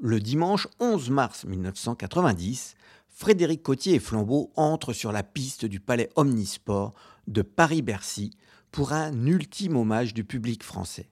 Le 0.00 0.20
dimanche 0.20 0.68
11 0.80 1.10
mars 1.10 1.44
1990, 1.44 2.74
Frédéric 3.08 3.62
Cotier 3.62 3.94
et 3.94 4.00
Flambeau 4.00 4.50
entrent 4.56 4.92
sur 4.92 5.12
la 5.12 5.22
piste 5.22 5.64
du 5.64 5.78
palais 5.78 6.10
Omnisport 6.16 6.94
de 7.28 7.42
Paris-Bercy 7.42 8.32
pour 8.72 8.92
un 8.92 9.26
ultime 9.26 9.76
hommage 9.76 10.14
du 10.14 10.24
public 10.24 10.64
français. 10.64 11.08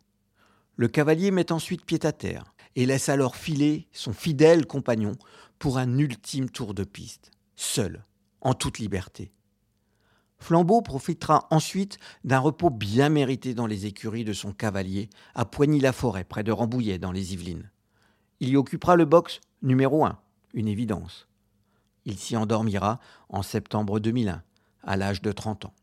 Le 0.77 0.89
cavalier 0.89 1.31
met 1.31 1.53
ensuite 1.53 1.85
pied 1.85 2.05
à 2.05 2.13
terre 2.13 2.53
et 2.77 2.87
laisse 2.87 3.09
alors 3.09 3.37
filer 3.37 3.89
son 3.93 4.13
fidèle 4.13 4.67
compagnon 4.67 5.13
pour 5.59 5.79
un 5.79 5.99
ultime 5.99 6.51
tour 6.51 6.75
de 6.75 6.85
piste, 6.85 7.31
seul, 7.57 8.05
en 8.41 8.55
toute 8.55 8.79
liberté. 8.79 9.33
Flambeau 10.39 10.83
profitera 10.83 11.47
ensuite 11.51 11.99
d'un 12.25 12.41
repos 12.41 12.71
bien 12.71 13.09
mérité 13.09 13.55
dans 13.55 13.69
les 13.69 13.87
écuries 13.87 14.25
de 14.25 14.33
son 14.33 14.53
cavalier 14.53 15.09
à 15.37 15.45
Poigny-la-Forêt, 15.45 16.25
près 16.25 16.43
de 16.43 16.51
Rambouillet, 16.51 16.99
dans 16.99 17.13
les 17.13 17.33
Yvelines. 17.33 17.71
Il 18.41 18.49
y 18.49 18.57
occupera 18.57 18.97
le 18.97 19.05
box 19.05 19.41
numéro 19.63 20.05
1, 20.05 20.19
une 20.55 20.67
évidence. 20.67 21.29
Il 22.05 22.19
s'y 22.19 22.37
endormira 22.37 22.99
en 23.29 23.43
septembre 23.43 24.01
2001, 24.01 24.43
à 24.83 24.97
l'âge 24.97 25.23
de 25.23 25.31
30 25.31 25.67
ans. 25.67 25.75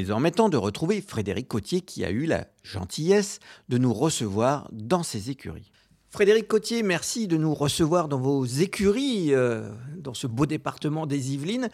Désormais 0.00 0.30
temps 0.30 0.50
de 0.50 0.58
retrouver 0.58 1.00
Frédéric 1.00 1.48
Cotier 1.48 1.80
qui 1.80 2.04
a 2.04 2.10
eu 2.10 2.26
la 2.26 2.48
gentillesse 2.62 3.40
de 3.70 3.78
nous 3.78 3.94
recevoir 3.94 4.68
dans 4.72 5.02
ses 5.02 5.30
écuries. 5.30 5.70
Frédéric 6.10 6.48
Cotier, 6.48 6.82
merci 6.82 7.26
de 7.26 7.38
nous 7.38 7.54
recevoir 7.54 8.08
dans 8.08 8.18
vos 8.18 8.44
écuries, 8.44 9.34
euh, 9.34 9.70
dans 9.96 10.12
ce 10.12 10.26
beau 10.26 10.44
département 10.44 11.06
des 11.06 11.32
Yvelines. 11.32 11.70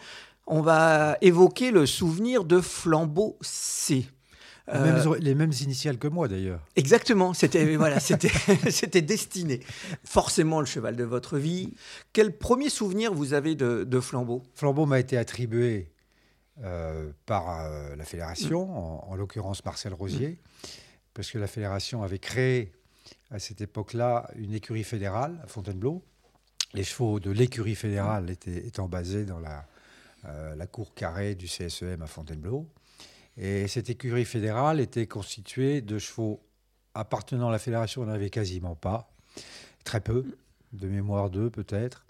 On 0.47 0.61
va 0.61 1.17
évoquer 1.21 1.71
le 1.71 1.85
souvenir 1.85 2.45
de 2.45 2.61
Flambeau 2.61 3.37
C. 3.41 4.05
Les, 4.71 4.79
mêmes, 4.79 5.15
les 5.19 5.35
mêmes 5.35 5.51
initiales 5.61 5.97
que 5.97 6.07
moi 6.07 6.29
d'ailleurs. 6.29 6.61
Exactement, 6.77 7.33
c'était 7.33 7.75
voilà, 7.75 7.99
c'était 7.99 8.31
c'était 8.69 9.01
destiné. 9.01 9.59
Forcément 10.05 10.61
le 10.61 10.65
cheval 10.65 10.95
de 10.95 11.03
votre 11.03 11.37
vie. 11.37 11.73
Quel 12.13 12.37
premier 12.37 12.69
souvenir 12.69 13.13
vous 13.13 13.33
avez 13.33 13.55
de, 13.55 13.83
de 13.83 13.99
Flambeau? 13.99 14.43
Flambeau 14.55 14.85
m'a 14.85 14.99
été 14.99 15.17
attribué 15.17 15.92
euh, 16.61 17.11
par 17.25 17.61
euh, 17.65 17.95
la 17.95 18.05
fédération, 18.05 18.69
en, 18.77 19.11
en 19.11 19.15
l'occurrence 19.15 19.65
Marcel 19.65 19.93
Rosier, 19.93 20.39
parce 21.15 21.31
que 21.31 21.39
la 21.39 21.47
fédération 21.47 22.03
avait 22.03 22.19
créé 22.19 22.71
à 23.31 23.39
cette 23.39 23.61
époque-là 23.61 24.29
une 24.35 24.53
écurie 24.53 24.83
fédérale 24.83 25.39
à 25.43 25.47
Fontainebleau. 25.47 26.03
Les 26.73 26.83
chevaux 26.83 27.19
de 27.19 27.31
l'écurie 27.31 27.75
fédérale 27.75 28.29
étaient, 28.29 28.67
étant 28.67 28.87
basés 28.87 29.25
dans 29.25 29.39
la, 29.39 29.65
euh, 30.25 30.55
la 30.55 30.67
cour 30.67 30.93
carrée 30.93 31.35
du 31.35 31.47
CSEM 31.47 32.01
à 32.01 32.07
Fontainebleau. 32.07 32.67
Et 33.35 33.67
cette 33.67 33.89
écurie 33.89 34.25
fédérale 34.25 34.79
était 34.79 35.07
constituée 35.07 35.81
de 35.81 35.97
chevaux 35.97 36.39
appartenant 36.93 37.49
à 37.49 37.51
la 37.51 37.59
fédération, 37.59 38.03
on 38.03 38.05
n'avait 38.05 38.29
quasiment 38.29 38.75
pas, 38.75 39.11
très 39.83 40.01
peu, 40.01 40.37
de 40.71 40.87
mémoire 40.87 41.31
d'eux 41.31 41.49
peut-être. 41.49 42.05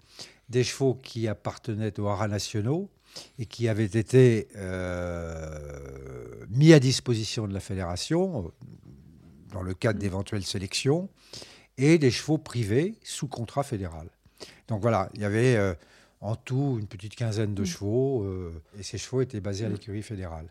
Des 0.50 0.64
chevaux 0.64 0.94
qui 0.94 1.26
appartenaient 1.28 1.98
aux 1.98 2.08
haras 2.08 2.28
nationaux 2.28 2.90
et 3.38 3.46
qui 3.46 3.68
avaient 3.68 3.84
été 3.84 4.48
euh, 4.56 5.58
mis 6.50 6.72
à 6.72 6.80
disposition 6.80 7.46
de 7.46 7.54
la 7.54 7.60
fédération 7.60 8.52
dans 9.52 9.62
le 9.62 9.74
cadre 9.74 9.98
d'éventuelles 10.00 10.44
sélections, 10.44 11.08
et 11.78 11.98
des 11.98 12.10
chevaux 12.10 12.38
privés 12.38 12.94
sous 13.02 13.28
contrat 13.28 13.62
fédéral. 13.62 14.08
Donc 14.68 14.80
voilà, 14.80 15.10
il 15.14 15.20
y 15.20 15.24
avait 15.24 15.56
euh, 15.56 15.74
en 16.20 16.36
tout 16.36 16.76
une 16.80 16.86
petite 16.86 17.14
quinzaine 17.14 17.54
de 17.54 17.64
chevaux, 17.64 18.24
euh, 18.24 18.62
et 18.78 18.82
ces 18.82 18.98
chevaux 18.98 19.20
étaient 19.20 19.40
basés 19.40 19.64
à 19.64 19.68
l'écurie 19.68 20.02
fédérale. 20.02 20.46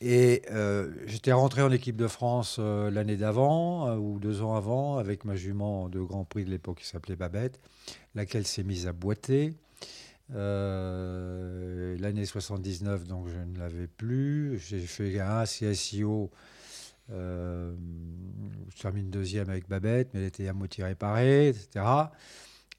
Et 0.00 0.42
euh, 0.50 0.92
j'étais 1.06 1.32
rentré 1.32 1.62
en 1.62 1.70
équipe 1.72 1.96
de 1.96 2.06
France 2.06 2.56
euh, 2.58 2.90
l'année 2.90 3.16
d'avant, 3.16 3.88
euh, 3.88 3.96
ou 3.96 4.18
deux 4.18 4.42
ans 4.42 4.54
avant, 4.54 4.98
avec 4.98 5.24
ma 5.24 5.36
jument 5.36 5.88
de 5.88 6.00
Grand 6.00 6.24
Prix 6.24 6.44
de 6.44 6.50
l'époque 6.50 6.80
qui 6.80 6.86
s'appelait 6.86 7.16
Babette, 7.16 7.60
laquelle 8.14 8.46
s'est 8.46 8.62
mise 8.62 8.86
à 8.86 8.92
boiter. 8.92 9.54
Euh, 10.34 11.96
l'année 11.98 12.26
79, 12.26 13.04
donc 13.04 13.28
je 13.28 13.38
ne 13.38 13.58
l'avais 13.58 13.86
plus. 13.86 14.58
J'ai 14.58 14.80
fait 14.80 15.20
un 15.20 15.44
CSIO. 15.44 16.30
Euh, 17.10 17.74
je 18.74 18.82
termine 18.82 19.10
deuxième 19.10 19.48
avec 19.48 19.68
Babette, 19.68 20.10
mais 20.12 20.20
elle 20.20 20.26
était 20.26 20.48
à 20.48 20.52
moitié 20.52 20.84
réparée, 20.84 21.48
etc. 21.48 21.84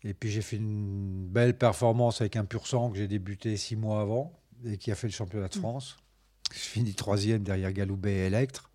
Et 0.04 0.14
puis 0.14 0.30
j'ai 0.30 0.42
fait 0.42 0.58
une 0.58 1.28
belle 1.28 1.58
performance 1.58 2.22
avec 2.22 2.36
un 2.36 2.46
pur 2.46 2.68
sang 2.68 2.92
que 2.92 2.98
j'ai 2.98 3.08
débuté 3.08 3.56
six 3.58 3.76
mois 3.76 4.02
avant 4.02 4.34
et 4.66 4.78
qui 4.78 4.92
a 4.92 4.96
fait 4.96 5.08
le 5.08 5.14
championnat 5.14 5.48
de 5.48 5.56
France. 5.56 5.98
Je 6.54 6.60
finis 6.60 6.94
troisième 6.94 7.44
derrière 7.44 7.72
Galoubet 7.72 8.14
et 8.14 8.26
Electre. 8.26 8.70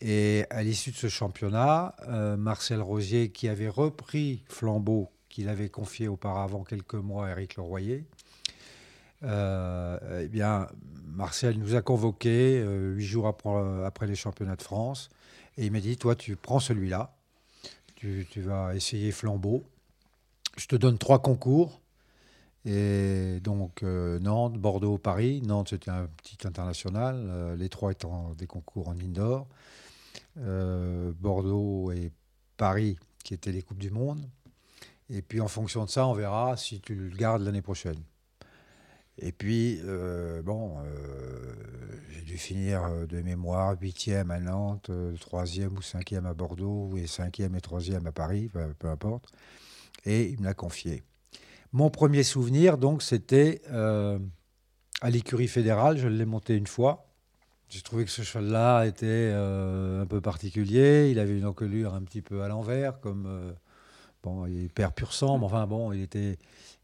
Et 0.00 0.44
à 0.50 0.62
l'issue 0.62 0.90
de 0.90 0.96
ce 0.96 1.08
championnat, 1.08 1.94
euh, 2.08 2.36
Marcel 2.36 2.82
Rosier, 2.82 3.30
qui 3.30 3.48
avait 3.48 3.68
repris 3.68 4.44
Flambeau, 4.46 5.10
qu'il 5.36 5.50
avait 5.50 5.68
confié 5.68 6.08
auparavant 6.08 6.64
quelques 6.64 6.94
mois 6.94 7.26
à 7.26 7.30
Eric 7.32 7.56
Leroyer, 7.56 8.06
euh, 9.22 10.22
eh 10.24 10.28
bien, 10.28 10.66
Marcel 11.04 11.58
nous 11.58 11.74
a 11.74 11.82
convoqués 11.82 12.58
euh, 12.58 12.94
huit 12.94 13.04
jours 13.04 13.26
après, 13.26 13.84
après, 13.84 14.06
les 14.06 14.14
championnats 14.14 14.56
de 14.56 14.62
France. 14.62 15.10
Et 15.58 15.66
il 15.66 15.72
m'a 15.72 15.80
dit, 15.80 15.98
toi, 15.98 16.16
tu 16.16 16.36
prends 16.36 16.58
celui-là, 16.58 17.14
tu, 17.96 18.26
vas 18.36 18.74
essayer 18.74 19.12
Flambeau. 19.12 19.62
Je 20.56 20.66
te 20.68 20.76
donne 20.76 20.96
trois 20.96 21.20
concours. 21.20 21.82
Et 22.64 23.40
donc 23.40 23.82
euh, 23.82 24.18
Nantes, 24.20 24.58
Bordeaux, 24.58 24.96
Paris. 24.96 25.42
Nantes, 25.42 25.68
c'était 25.68 25.90
un 25.90 26.06
petit 26.06 26.46
international, 26.46 27.16
euh, 27.28 27.56
les 27.56 27.68
trois 27.68 27.92
étant 27.92 28.32
des 28.34 28.46
concours 28.46 28.88
en 28.88 28.98
indoor. 28.98 29.46
Euh, 30.38 31.12
Bordeaux 31.20 31.92
et 31.92 32.10
Paris, 32.56 32.98
qui 33.22 33.34
étaient 33.34 33.52
les 33.52 33.62
Coupes 33.62 33.78
du 33.78 33.90
Monde. 33.90 34.26
Et 35.10 35.22
puis 35.22 35.40
en 35.40 35.48
fonction 35.48 35.84
de 35.84 35.90
ça, 35.90 36.06
on 36.06 36.12
verra 36.12 36.56
si 36.56 36.80
tu 36.80 36.94
le 36.94 37.16
gardes 37.16 37.42
l'année 37.42 37.62
prochaine. 37.62 38.02
Et 39.18 39.32
puis, 39.32 39.80
euh, 39.84 40.42
bon, 40.42 40.76
euh, 40.78 41.54
j'ai 42.10 42.22
dû 42.22 42.36
finir 42.36 43.06
de 43.06 43.22
mémoire 43.22 43.74
huitième 43.80 44.30
à 44.30 44.40
Nantes, 44.40 44.90
troisième 45.20 45.78
ou 45.78 45.82
cinquième 45.82 46.26
à 46.26 46.34
Bordeaux, 46.34 46.96
et 46.96 47.06
cinquième 47.06 47.54
et 47.54 47.60
troisième 47.62 48.06
à 48.06 48.12
Paris, 48.12 48.50
peu, 48.78 48.88
importe. 48.88 49.32
Et 50.04 50.28
il 50.28 50.40
me 50.40 50.44
l'a 50.44 50.54
confié. 50.54 51.02
Mon 51.72 51.90
premier 51.90 52.22
souvenir, 52.22 52.78
donc, 52.78 53.02
c'était 53.02 53.60
euh, 53.70 54.18
à 55.00 55.10
l'écurie 55.10 55.48
fédérale. 55.48 55.98
Je 55.98 56.08
l'ai 56.08 56.24
monté 56.24 56.54
une 56.54 56.66
fois. 56.66 57.06
J'ai 57.68 57.82
trouvé 57.82 58.04
que 58.04 58.10
ce 58.10 58.22
cheval-là 58.22 58.86
était 58.86 59.06
euh, 59.06 60.02
un 60.02 60.06
peu 60.06 60.20
particulier. 60.20 61.10
Il 61.10 61.18
avait 61.18 61.36
une 61.36 61.44
encolure 61.44 61.94
un 61.94 62.02
petit 62.02 62.22
peu 62.22 62.42
à 62.42 62.48
l'envers, 62.48 63.00
comme 63.00 63.26
euh, 63.26 63.52
bon, 64.26 64.46
il 64.46 64.68
perd 64.70 64.92
pur 64.92 65.12
sang, 65.12 65.38
mais 65.38 65.44
enfin 65.44 65.66
bon, 65.66 65.92
il 65.92 66.02
était, 66.02 66.36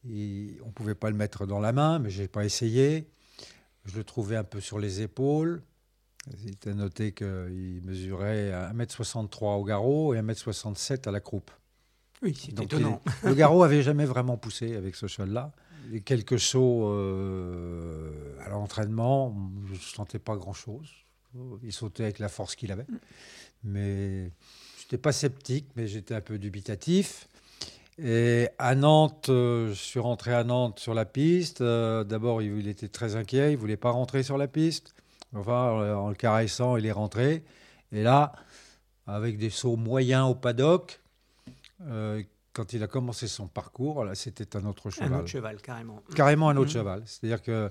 il, 0.05 0.59
on 0.65 0.71
pouvait 0.71 0.95
pas 0.95 1.11
le 1.11 1.17
mettre 1.17 1.45
dans 1.47 1.59
la 1.59 1.73
main, 1.73 1.99
mais 1.99 2.11
j'ai 2.11 2.29
pas 2.29 2.45
essayé. 2.45 3.09
Je 3.85 3.97
le 3.97 4.05
trouvais 4.05 4.37
un 4.37 4.45
peu 4.45 4.61
sur 4.61 4.79
les 4.79 5.03
épaules. 5.03 5.61
Il 6.45 6.51
était 6.51 6.73
noté 6.73 7.11
qu'il 7.13 7.81
mesurait 7.85 8.53
1m63 8.73 9.59
au 9.59 9.65
garrot 9.65 10.15
et 10.15 10.21
1m67 10.21 11.09
à 11.09 11.11
la 11.11 11.19
croupe. 11.19 11.51
Oui, 12.23 12.39
c'est 12.39 12.61
étonnant. 12.61 13.03
Il, 13.25 13.31
le 13.31 13.35
garrot 13.35 13.65
avait 13.65 13.83
jamais 13.83 14.05
vraiment 14.05 14.37
poussé 14.37 14.77
avec 14.77 14.95
ce 14.95 15.09
cheval-là. 15.09 15.51
Quelques 16.05 16.39
sauts 16.39 16.91
euh, 16.91 18.39
à 18.47 18.51
l'entraînement, 18.51 19.37
je 19.67 19.73
ne 19.73 19.79
sentais 19.79 20.21
pas 20.21 20.37
grand-chose. 20.37 20.89
Il 21.65 21.73
sautait 21.73 22.05
avec 22.05 22.21
la 22.21 22.29
force 22.29 22.55
qu'il 22.55 22.71
avait. 22.71 22.87
Mais 23.65 24.31
je 24.79 24.85
n'étais 24.85 24.99
pas 24.99 25.11
sceptique, 25.11 25.67
mais 25.75 25.89
j'étais 25.89 26.15
un 26.15 26.21
peu 26.21 26.39
dubitatif. 26.39 27.27
Et 27.99 28.49
à 28.59 28.75
Nantes, 28.75 29.29
euh, 29.29 29.69
je 29.69 29.75
suis 29.75 30.01
rentré 30.01 30.33
à 30.33 30.45
Nantes 30.45 30.79
sur 30.79 30.95
la 30.95 31.05
piste. 31.05 31.61
Euh, 31.61 32.05
D'abord, 32.05 32.43
il, 32.43 32.69
était 32.69 32.89
très 32.89 33.17
inquiet, 33.17 33.51
il 33.51 33.57
ne 33.57 33.61
voulait 33.61 33.77
pas 33.77 33.91
rentrer 33.91 34.23
sur 34.23 34.39
la 34.39 34.49
piste. 34.49 34.95
Enfin, 35.35 35.95
en 35.97 36.09
le 36.09 36.15
caressant, 36.15 36.77
il 36.77 36.87
est 36.87 36.93
rentré. 36.93 37.43
Et 37.93 38.03
là, 38.03 38.33
avec 39.07 39.39
des 39.39 39.51
sauts 39.51 39.77
moyens 39.77 40.29
au 40.29 40.35
paddock, 40.35 41.01
euh, 41.83 42.23
quand 42.53 42.73
il 42.73 42.83
a 42.83 42.87
commencé 42.87 43.29
son 43.29 43.47
parcours, 43.47 44.05
là, 44.05 44.15
c'était 44.15 44.57
un 44.57 44.65
autre 44.67 44.91
cheval. 44.91 45.13
Un 45.13 45.19
autre 45.21 45.29
cheval, 45.29 45.61
carrément. 45.61 46.03
Carrément 46.15 46.49
un 46.49 46.57
autre 46.57 46.71
mmh. 46.71 46.75
cheval. 46.75 47.03
C'est-à-dire 47.07 47.43
que 47.43 47.71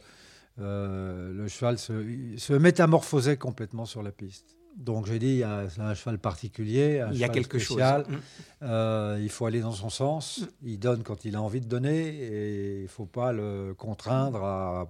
euh, 0.60 1.34
le 1.34 1.48
cheval 1.48 1.78
se, 1.78 2.36
se, 2.38 2.54
métamorphosait 2.54 3.38
complètement 3.38 3.86
sur 3.86 4.04
la 4.04 4.12
piste. 4.12 4.58
Donc 4.78 5.06
j'ai 5.06 5.20
dit, 5.20 5.44
c'est 5.70 5.82
un 5.82 5.94
cheval 5.94 6.18
particulier, 6.18 7.02
un 7.02 7.12
il 7.12 7.18
y 7.18 7.24
a 7.24 7.30
quelque 7.30 7.60
spécial. 7.60 8.06
chose. 8.06 8.20
Euh, 8.64 9.20
il 9.22 9.30
faut 9.30 9.46
aller 9.46 9.62
dans 9.62 9.72
son 9.72 9.90
sens. 9.90 10.40
Mmh. 10.40 10.46
Il 10.64 10.80
donne 10.80 11.04
quand 11.04 11.26
il 11.26 11.36
a 11.36 11.42
envie 11.42 11.62
de 11.62 11.68
donner 11.68 12.10
et 12.10 12.80
il 12.80 12.84
ne 12.84 12.88
faut 12.88 13.06
pas 13.06 13.32
le 13.32 13.74
contraindre 13.78 14.44
à 14.44 14.88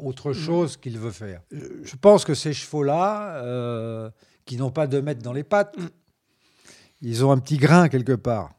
autre 0.00 0.32
chose 0.32 0.76
mmh. 0.76 0.80
qu'il 0.80 0.98
veut 0.98 1.10
faire. 1.10 1.42
Je 1.50 1.96
pense 1.96 2.24
que 2.24 2.34
ces 2.34 2.52
chevaux-là, 2.52 3.36
euh, 3.42 4.10
qui 4.44 4.56
n'ont 4.56 4.70
pas 4.70 4.86
de 4.86 5.00
mètres 5.00 5.22
dans 5.22 5.32
les 5.32 5.44
pattes, 5.44 5.76
ils 7.00 7.24
ont 7.24 7.32
un 7.32 7.38
petit 7.38 7.58
grain 7.58 7.88
quelque 7.88 8.14
part. 8.14 8.52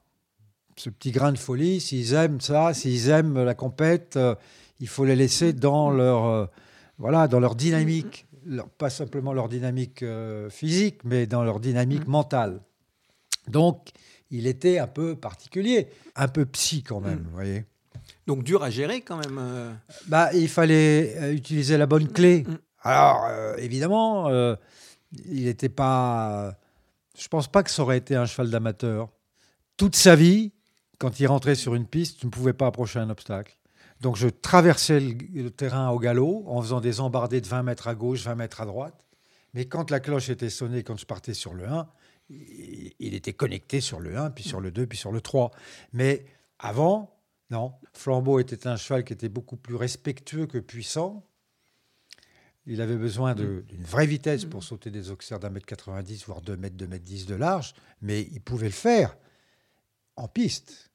Ce 0.75 0.89
petit 0.89 1.11
grain 1.11 1.31
de 1.31 1.37
folie, 1.37 1.79
s'ils 1.79 2.13
aiment 2.13 2.41
ça, 2.41 2.73
s'ils 2.73 3.09
aiment 3.09 3.43
la 3.43 3.53
compète, 3.53 4.17
euh, 4.17 4.35
il 4.79 4.87
faut 4.87 5.05
les 5.05 5.15
laisser 5.15 5.53
dans 5.53 5.91
leur, 5.91 6.49
voilà, 6.97 7.27
dans 7.27 7.39
leur 7.39 7.55
dynamique. 7.55 8.27
Leur, 8.45 8.69
pas 8.69 8.89
simplement 8.89 9.33
leur 9.33 9.49
dynamique 9.49 10.03
euh, 10.03 10.49
physique, 10.49 10.99
mais 11.03 11.27
dans 11.27 11.43
leur 11.43 11.59
dynamique 11.59 12.07
mentale. 12.07 12.61
Donc, 13.47 13.89
il 14.31 14.47
était 14.47 14.79
un 14.79 14.87
peu 14.87 15.15
particulier, 15.15 15.87
un 16.15 16.27
peu 16.27 16.45
psy 16.45 16.83
quand 16.83 16.99
même, 16.99 17.23
vous 17.29 17.35
voyez. 17.35 17.65
Donc 18.25 18.43
dur 18.43 18.63
à 18.63 18.69
gérer 18.69 19.01
quand 19.01 19.17
même. 19.17 19.37
Euh... 19.39 19.73
Bah, 20.07 20.33
il 20.33 20.49
fallait 20.49 21.15
euh, 21.17 21.33
utiliser 21.33 21.77
la 21.77 21.85
bonne 21.85 22.07
clé. 22.07 22.45
Alors, 22.81 23.25
euh, 23.29 23.55
évidemment, 23.57 24.29
euh, 24.29 24.55
il 25.25 25.45
n'était 25.45 25.69
pas. 25.69 26.55
Je 27.17 27.27
pense 27.27 27.47
pas 27.47 27.63
que 27.63 27.69
ça 27.69 27.83
aurait 27.83 27.97
été 27.97 28.15
un 28.15 28.25
cheval 28.25 28.49
d'amateur. 28.49 29.09
Toute 29.77 29.95
sa 29.95 30.15
vie, 30.15 30.51
quand 30.99 31.19
il 31.19 31.27
rentrait 31.27 31.55
sur 31.55 31.75
une 31.75 31.85
piste, 31.85 32.19
tu 32.19 32.25
ne 32.25 32.31
pouvais 32.31 32.53
pas 32.53 32.67
approcher 32.67 32.99
un 32.99 33.09
obstacle. 33.09 33.57
Donc 34.01 34.15
je 34.15 34.27
traversais 34.27 34.99
le, 34.99 35.15
le, 35.33 35.51
terrain 35.51 35.89
au 35.89 35.99
galop 35.99 36.43
en 36.47 36.61
faisant 36.61 36.81
des 36.81 36.99
embardées 36.99 37.41
de 37.41 37.47
20 37.47 37.63
mètres 37.63 37.87
à 37.87 37.95
gauche, 37.95 38.23
20 38.23 38.35
mètres 38.35 38.61
à 38.61 38.65
droite. 38.65 38.95
Mais 39.53 39.65
quand 39.65 39.91
la 39.91 39.99
cloche 39.99 40.29
était 40.29 40.49
sonnée, 40.49 40.83
quand 40.83 40.97
je 40.97 41.05
partais 41.05 41.33
sur 41.33 41.53
le 41.53 41.67
1, 41.67 41.87
il, 42.29 42.93
il 42.99 43.13
était 43.13 43.33
connecté 43.33 43.81
sur 43.81 43.99
le 43.99 44.17
1, 44.17 44.31
puis 44.31 44.43
sur 44.43 44.59
le 44.59 44.71
2, 44.71 44.87
puis 44.87 44.97
sur 44.97 45.11
le 45.11 45.21
3. 45.21 45.51
Mais 45.93 46.25
avant, 46.59 47.13
non. 47.53 47.73
Flambeau 47.93 48.39
était 48.39 48.67
un 48.67 48.77
cheval 48.77 49.03
qui 49.03 49.13
était 49.13 49.29
beaucoup 49.29 49.57
plus 49.57 49.75
respectueux 49.75 50.47
que 50.47 50.57
puissant. 50.57 51.23
Il 52.65 52.81
avait 52.81 52.95
besoin 52.95 53.35
d'une 53.35 53.83
vraie 53.83 54.07
vitesse 54.07 54.45
pour 54.45 54.63
sauter 54.63 54.89
des 54.89 55.11
auxerres 55.11 55.39
d'un 55.39 55.49
mètre 55.49 55.65
90, 55.65 56.25
voire 56.25 56.41
2 56.41 56.57
mètres, 56.57 56.77
2 56.77 56.87
mètres 56.87 57.03
10 57.03 57.25
de 57.25 57.35
large, 57.35 57.75
mais 58.01 58.21
il 58.31 58.41
pouvait 58.41 58.67
le 58.67 58.73
faire 58.73 59.15
en 60.15 60.27
piste. 60.27 60.91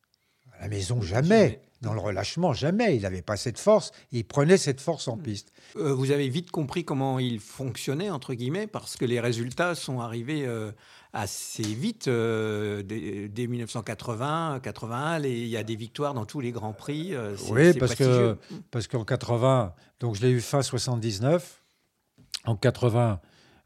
À 0.59 0.62
la 0.62 0.68
maison, 0.68 1.01
jamais. 1.01 1.61
Dans 1.81 1.94
le 1.94 2.01
relâchement, 2.01 2.53
jamais. 2.53 2.97
Il 2.97 3.03
n'avait 3.03 3.23
pas 3.23 3.37
cette 3.37 3.59
force. 3.59 3.92
il 4.11 4.25
prenait 4.25 4.57
cette 4.57 4.81
force 4.81 5.07
en 5.07 5.16
piste. 5.16 5.53
Euh, 5.77 5.94
vous 5.94 6.11
avez 6.11 6.29
vite 6.29 6.51
compris 6.51 6.85
comment 6.85 7.21
il 7.21 7.38
fonctionnait, 7.38 8.11
entre 8.11 8.35
guillemets, 8.35 8.66
parce 8.66 8.97
que 8.97 9.05
les 9.05 9.21
résultats 9.21 9.77
sont 9.77 10.01
arrivés 10.01 10.44
euh, 10.44 10.73
assez 11.12 11.62
vite. 11.62 12.09
Euh, 12.09 12.83
dès, 12.83 13.47
1980, 13.47 14.59
81, 14.61 15.23
il 15.23 15.47
y 15.47 15.57
a 15.57 15.62
des 15.62 15.77
victoires 15.77 16.14
dans 16.14 16.27
tous 16.27 16.40
les 16.40 16.51
grands 16.51 16.73
prix. 16.73 17.14
oui, 17.51 17.73
parce 17.75 17.94
que 17.94 18.37
parce 18.73 18.88
qu'en 18.88 19.05
80, 19.05 19.73
donc 20.01 20.16
je 20.16 20.23
l'ai 20.23 20.31
eu 20.31 20.40
fin 20.40 20.62
79. 20.62 21.62
En 22.44 22.57
80, 22.57 23.21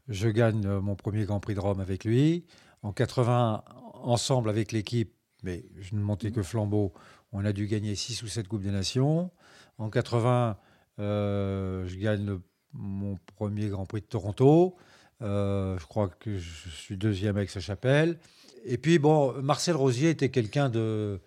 je 0.07 0.29
gagne 0.29 0.67
mon 0.67 0.95
premier 0.95 1.25
Grand 1.25 1.39
Prix 1.39 1.55
de 1.55 1.59
Rome 1.59 1.79
avec 1.79 2.03
lui. 2.03 2.45
En 2.83 2.91
80, 2.91 3.63
ensemble 4.03 4.49
avec 4.49 4.71
l'équipe, 4.71 5.15
mais 5.43 5.65
je 5.79 5.95
ne 5.95 6.01
montais 6.01 6.31
que 6.31 6.41
flambeau, 6.41 6.93
on 7.31 7.43
a 7.45 7.51
dû 7.51 7.67
gagner 7.67 7.95
6 7.95 8.23
ou 8.23 8.27
7 8.27 8.47
Coupes 8.47 8.61
des 8.61 8.71
Nations. 8.71 9.31
En 9.77 9.89
80, 9.89 10.57
euh, 10.99 11.85
je 11.87 11.97
gagne 11.97 12.39
mon 12.73 13.17
premier 13.35 13.67
Grand 13.69 13.85
Prix 13.85 14.01
de 14.01 14.05
Toronto. 14.05 14.75
Euh, 15.21 15.77
je 15.79 15.85
crois 15.85 16.09
que 16.09 16.37
je 16.37 16.69
suis 16.69 16.97
deuxième 16.97 17.37
avec 17.37 17.49
sa 17.49 17.59
chapelle. 17.59 18.17
Et 18.65 18.77
puis, 18.77 18.99
bon, 18.99 19.33
Marcel 19.41 19.75
Rosier 19.75 20.11
était 20.11 20.29
quelqu'un 20.29 20.69
de. 20.69 21.19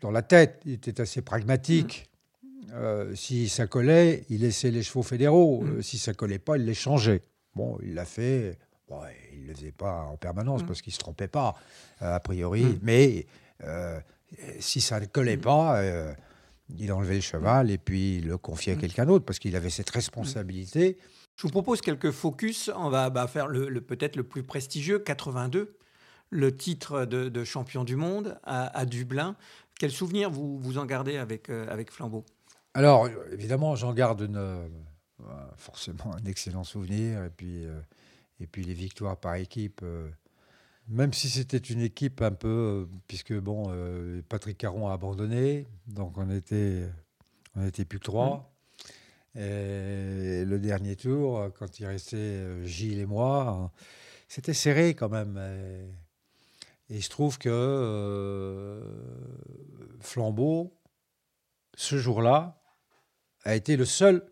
Dans 0.00 0.10
la 0.10 0.22
tête, 0.22 0.60
il 0.66 0.72
était 0.72 1.00
assez 1.00 1.22
pragmatique. 1.22 2.10
Euh, 2.72 3.14
si 3.14 3.48
ça 3.48 3.66
collait, 3.66 4.24
il 4.28 4.40
laissait 4.40 4.70
les 4.70 4.82
chevaux 4.82 5.02
fédéraux. 5.02 5.62
Mm. 5.62 5.82
si 5.82 5.98
ça 5.98 6.12
collait 6.12 6.38
pas, 6.38 6.58
il 6.58 6.64
les 6.66 6.74
changeait. 6.74 7.22
Bon, 7.54 7.78
il 7.82 7.94
l'a 7.94 8.04
fait. 8.04 8.58
Bon, 8.88 9.00
il 9.32 9.42
ne 9.42 9.48
le 9.48 9.54
faisait 9.54 9.72
pas 9.72 10.02
en 10.02 10.16
permanence 10.16 10.62
mm. 10.62 10.66
parce 10.66 10.82
qu'il 10.82 10.90
ne 10.90 10.94
se 10.94 10.98
trompait 10.98 11.28
pas, 11.28 11.54
a 12.00 12.20
priori. 12.20 12.64
Mm. 12.64 12.78
Mais 12.82 13.26
si 14.58 14.80
ça 14.80 15.00
ne 15.00 15.06
collait 15.06 15.36
pas, 15.36 15.80
euh, 15.80 16.12
il 16.78 16.92
enlevait 16.92 17.16
le 17.16 17.20
cheval 17.20 17.70
et 17.70 17.78
puis 17.78 18.18
il 18.18 18.26
le 18.26 18.38
confiait 18.38 18.72
à 18.74 18.76
quelqu'un 18.76 19.06
d'autre 19.06 19.24
parce 19.24 19.38
qu'il 19.38 19.56
avait 19.56 19.70
cette 19.70 19.90
responsabilité. 19.90 20.98
Je 21.36 21.42
vous 21.42 21.50
propose 21.50 21.80
quelques 21.80 22.10
focus. 22.10 22.70
On 22.76 22.88
va 22.88 23.10
bah, 23.10 23.26
faire 23.26 23.48
le, 23.48 23.80
peut-être 23.80 24.16
le 24.16 24.22
plus 24.22 24.42
prestigieux, 24.42 24.98
82, 24.98 25.76
le 26.30 26.56
titre 26.56 27.04
de, 27.04 27.44
champion 27.44 27.84
du 27.84 27.96
monde 27.96 28.38
à, 28.44 28.86
Dublin. 28.86 29.36
Quel 29.78 29.90
souvenir 29.90 30.30
vous, 30.30 30.58
vous 30.58 30.78
en 30.78 30.86
gardez 30.86 31.16
avec, 31.16 31.50
euh, 31.50 31.66
avec 31.68 31.90
Flambeau? 31.90 32.24
Alors, 32.74 33.08
évidemment, 33.32 33.74
j'en 33.74 33.92
garde 33.92 34.22
une, 34.22 34.36
euh, 34.36 34.66
forcément 35.56 36.14
un 36.14 36.24
excellent 36.24 36.64
souvenir. 36.64 37.24
Et 37.24 37.30
puis, 37.30 37.64
et 38.40 38.46
puis 38.46 38.62
les 38.64 38.74
victoires 38.74 39.16
par 39.16 39.34
équipe. 39.34 39.82
Même 40.88 41.14
si 41.14 41.30
c'était 41.30 41.56
une 41.56 41.80
équipe 41.80 42.20
un 42.20 42.32
peu, 42.32 42.48
euh, 42.48 42.86
puisque 43.08 43.32
bon, 43.32 43.64
euh, 43.70 44.20
Patrick 44.28 44.58
Caron 44.58 44.88
a 44.88 44.92
abandonné, 44.92 45.66
donc 45.86 46.18
on 46.18 46.30
était, 46.30 46.86
on 47.56 47.66
était 47.66 47.86
plus 47.86 47.98
que 47.98 48.04
trois. 48.04 48.52
Mm. 49.34 49.38
Et 49.38 50.44
le 50.44 50.58
dernier 50.58 50.94
tour, 50.94 51.48
quand 51.58 51.80
il 51.80 51.86
restait 51.86 52.16
euh, 52.16 52.64
Gilles 52.64 53.00
et 53.00 53.06
moi, 53.06 53.72
c'était 54.28 54.54
serré 54.54 54.94
quand 54.94 55.08
même. 55.08 55.38
Et, 56.90 57.00
je 57.00 57.08
trouve 57.08 57.38
que 57.38 58.80
Flambeau, 60.00 60.76
ce 61.76 61.96
jour-là, 61.96 62.62
a 63.44 63.56
été 63.56 63.76
le 63.76 63.86
seul, 63.86 64.24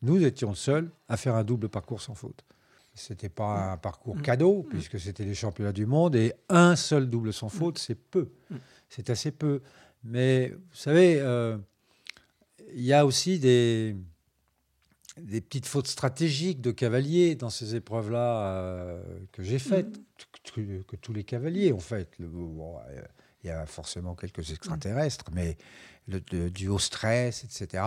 nous 0.00 0.24
étions 0.24 0.54
seuls, 0.54 0.90
à 1.08 1.16
faire 1.16 1.34
un 1.34 1.44
double 1.44 1.68
parcours 1.68 2.00
sans 2.00 2.14
faute. 2.14 2.44
C'était 2.94 3.28
pas 3.28 3.72
un 3.72 3.76
parcours 3.76 4.16
mm. 4.16 4.22
cadeau, 4.22 4.62
mm. 4.62 4.68
puisque 4.68 4.98
c'était 4.98 5.24
les 5.24 5.34
championnats 5.34 5.72
du 5.72 5.86
monde, 5.86 6.16
et 6.16 6.32
un 6.48 6.76
seul 6.76 7.08
double 7.08 7.32
sans 7.32 7.48
faute, 7.48 7.76
mm. 7.76 7.82
c'est 7.82 7.94
peu. 7.94 8.30
C'est 8.88 9.10
assez 9.10 9.30
peu. 9.30 9.62
Mais 10.02 10.48
vous 10.48 10.76
savez, 10.76 11.20
euh, 11.20 11.58
il 12.74 12.82
y 12.82 12.92
a 12.92 13.06
aussi 13.06 13.38
des, 13.38 13.96
des 15.18 15.40
petites 15.40 15.66
fautes 15.66 15.86
stratégiques 15.86 16.60
de 16.60 16.70
cavaliers 16.70 17.34
dans 17.34 17.50
ces 17.50 17.74
épreuves-là 17.74 18.42
euh, 18.42 19.02
que 19.32 19.42
j'ai 19.42 19.58
faites, 19.58 20.00
que, 20.54 20.96
tous 20.96 21.12
les 21.12 21.24
cavaliers 21.24 21.72
ont 21.72 21.80
fait. 21.80 22.08
il 22.18 23.46
y 23.46 23.50
a 23.50 23.66
forcément 23.66 24.14
quelques 24.14 24.50
extraterrestres, 24.50 25.26
mais 25.32 25.56
le, 26.08 26.20
du 26.50 26.68
haut 26.68 26.78
stress, 26.78 27.44
etc. 27.44 27.82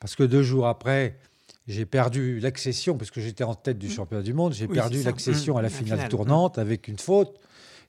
Parce 0.00 0.14
que 0.14 0.22
deux 0.22 0.42
jours 0.42 0.66
après, 0.66 1.18
j'ai 1.68 1.84
perdu 1.84 2.40
l'accession, 2.40 2.96
parce 2.96 3.10
que 3.10 3.20
j'étais 3.20 3.44
en 3.44 3.54
tête 3.54 3.78
du 3.78 3.88
mmh. 3.88 3.90
championnat 3.90 4.22
du 4.22 4.32
monde, 4.32 4.54
j'ai 4.54 4.66
perdu 4.66 5.02
l'accession 5.02 5.56
à 5.58 5.62
la 5.62 5.68
finale, 5.68 6.08
tournante 6.08 6.56
mmh. 6.56 6.60
avec 6.60 6.88
une 6.88 6.98
faute 6.98 7.38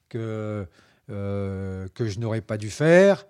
que, 0.09 0.67
euh, 1.09 1.87
que 1.95 2.05
je 2.05 2.19
n'aurais 2.19 2.41
pas 2.41 2.57
dû 2.57 2.69
faire 2.69 3.25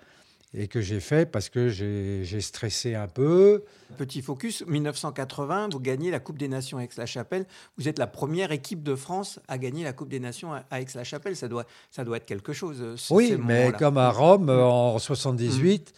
et 0.55 0.67
que 0.67 0.81
j'ai 0.81 0.99
fait 0.99 1.27
parce 1.27 1.49
que 1.49 1.69
j'ai 1.69 2.41
stressé 2.41 2.95
un 2.95 3.07
peu. 3.07 3.63
Petit 3.97 4.23
focus, 4.23 4.65
1980, 4.65 5.69
vous 5.71 5.79
gagnez 5.79 6.09
la 6.09 6.19
Coupe 6.19 6.39
des 6.39 6.47
Nations 6.47 6.79
à 6.79 6.83
Aix-la-Chapelle. 6.83 7.45
Vous 7.77 7.88
êtes 7.88 7.99
la 7.99 8.07
première 8.07 8.51
équipe 8.51 8.81
de 8.81 8.95
France 8.95 9.39
à 9.47 9.59
gagner 9.59 9.83
la 9.83 9.93
Coupe 9.93 10.09
des 10.09 10.19
Nations 10.19 10.53
à 10.53 10.81
Aix-la-Chapelle. 10.81 11.35
Ça 11.35 11.47
doit, 11.47 11.65
ça 11.91 12.03
doit 12.03 12.17
être 12.17 12.25
quelque 12.25 12.53
chose. 12.53 12.83
oui, 13.12 13.38
mais 13.39 13.71
comme 13.77 13.99
à 13.99 14.09
Rome 14.09 14.49
en 14.49 14.97
78 14.97 15.93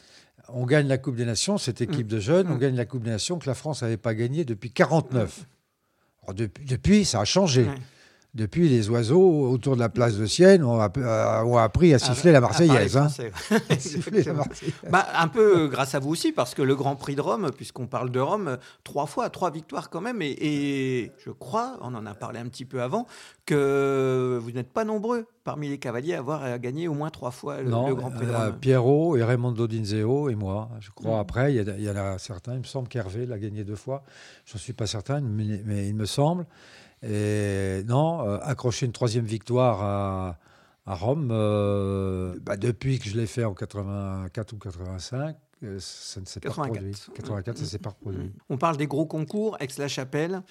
on 0.53 0.65
gagne 0.65 0.87
la 0.87 0.97
Coupe 0.97 1.15
des 1.15 1.25
Nations, 1.25 1.57
cette 1.57 1.81
équipe 1.81 2.07
de 2.07 2.19
jeunes, 2.19 2.47
on 2.49 2.57
gagne 2.57 2.75
la 2.75 2.85
Coupe 2.85 3.03
des 3.03 3.09
Nations 3.11 3.39
que 3.39 3.47
la 3.47 3.55
France 3.55 3.81
n'avait 3.81 3.97
pas 3.97 4.13
gagnée 4.13 4.45
depuis 4.45 4.71
49. 4.71 5.45
depuis, 6.33 7.05
ça 7.05 7.21
a 7.21 7.25
changé. 7.25 7.67
Depuis, 8.33 8.69
les 8.69 8.89
oiseaux 8.89 9.49
autour 9.49 9.75
de 9.75 9.81
la 9.81 9.89
place 9.89 10.15
de 10.15 10.25
Sienne 10.25 10.63
ont, 10.63 10.79
euh, 10.79 11.55
appris 11.57 11.93
à 11.93 11.99
siffler 11.99 12.31
la 12.31 12.39
Marseillaise. 12.39 12.95
Hein. 12.95 13.07
Bah, 14.89 15.05
un 15.15 15.27
peu 15.27 15.63
euh, 15.63 15.67
grâce 15.67 15.95
à 15.95 15.99
vous 15.99 16.11
aussi, 16.11 16.31
parce 16.31 16.55
que 16.55 16.61
le 16.61 16.73
Grand 16.75 16.95
Prix 16.95 17.15
de 17.15 17.21
Rome, 17.21 17.51
puisqu'on 17.55 17.87
parle 17.87 18.09
de 18.09 18.21
Rome, 18.21 18.57
trois 18.85 19.05
fois, 19.05 19.29
trois 19.29 19.51
victoires 19.51 19.89
quand 19.89 19.99
même. 19.99 20.21
Et, 20.21 21.11
je 21.25 21.31
crois, 21.31 21.77
on 21.81 21.93
en 21.93 22.05
a 22.05 22.13
parlé 22.13 22.39
un 22.39 22.47
petit 22.47 22.63
peu 22.63 22.81
avant, 22.81 23.05
que 23.45 24.39
vous 24.41 24.51
n'êtes 24.51 24.71
pas 24.71 24.85
nombreux 24.85 25.25
parmi 25.43 25.67
les 25.67 25.77
cavaliers 25.77 26.13
à 26.13 26.19
avoir 26.19 26.45
euh, 26.45 26.57
gagné 26.57 26.87
au 26.87 26.93
moins 26.93 27.09
trois 27.09 27.31
fois 27.31 27.61
le, 27.61 27.69
Grand 27.69 28.11
Prix 28.11 28.27
de 28.27 28.31
Rome. 28.31 28.57
Pierrot 28.61 29.17
et 29.17 29.23
Raymond 29.25 29.51
Dodinzeo 29.51 30.29
et 30.29 30.35
moi, 30.35 30.69
je 30.79 30.89
crois. 30.91 31.17
Mm. 31.17 31.19
Après, 31.19 31.53
il 31.53 31.83
y, 31.83 31.89
en 31.89 31.97
a 31.97 32.17
certains, 32.17 32.53
il 32.53 32.59
me 32.59 32.63
semble 32.63 32.87
qu'Hervé 32.87 33.25
l'a 33.25 33.39
gagné 33.39 33.65
deux 33.65 33.75
fois. 33.75 34.03
Je 34.45 34.53
n'en 34.53 34.59
suis 34.59 34.73
pas 34.73 34.87
certain, 34.87 35.19
mais 35.19 35.89
il 35.89 35.95
me 35.95 36.05
semble. 36.05 36.45
Et 37.03 37.83
non, 37.87 38.27
euh, 38.27 38.37
accrocher 38.41 38.85
une 38.85 38.91
troisième 38.91 39.25
victoire 39.25 39.81
à, 40.85 40.95
Rome, 40.95 41.29
euh, 41.31 42.35
bah, 42.41 42.57
depuis 42.57 42.99
que 42.99 43.07
je 43.07 43.17
l'ai 43.17 43.25
fait 43.25 43.45
en 43.45 43.53
84 43.53 44.53
ou 44.53 44.57
85, 44.57 45.37
euh, 45.63 45.77
ça 45.79 46.19
ne 46.19 46.25
s'est 46.25 46.39
pas 46.39 46.49
reproduit. 46.49 46.95
84, 47.15 47.57
ça 47.57 47.63
ne 47.63 47.67
s'est 47.67 47.79
pas 47.79 47.91
reproduit. 47.91 48.31
On 48.49 48.57
parle 48.57 48.77
des 48.77 48.87
gros 48.87 49.05
concours, 49.05 49.57
Aix-la-Chapelle, 49.59 50.41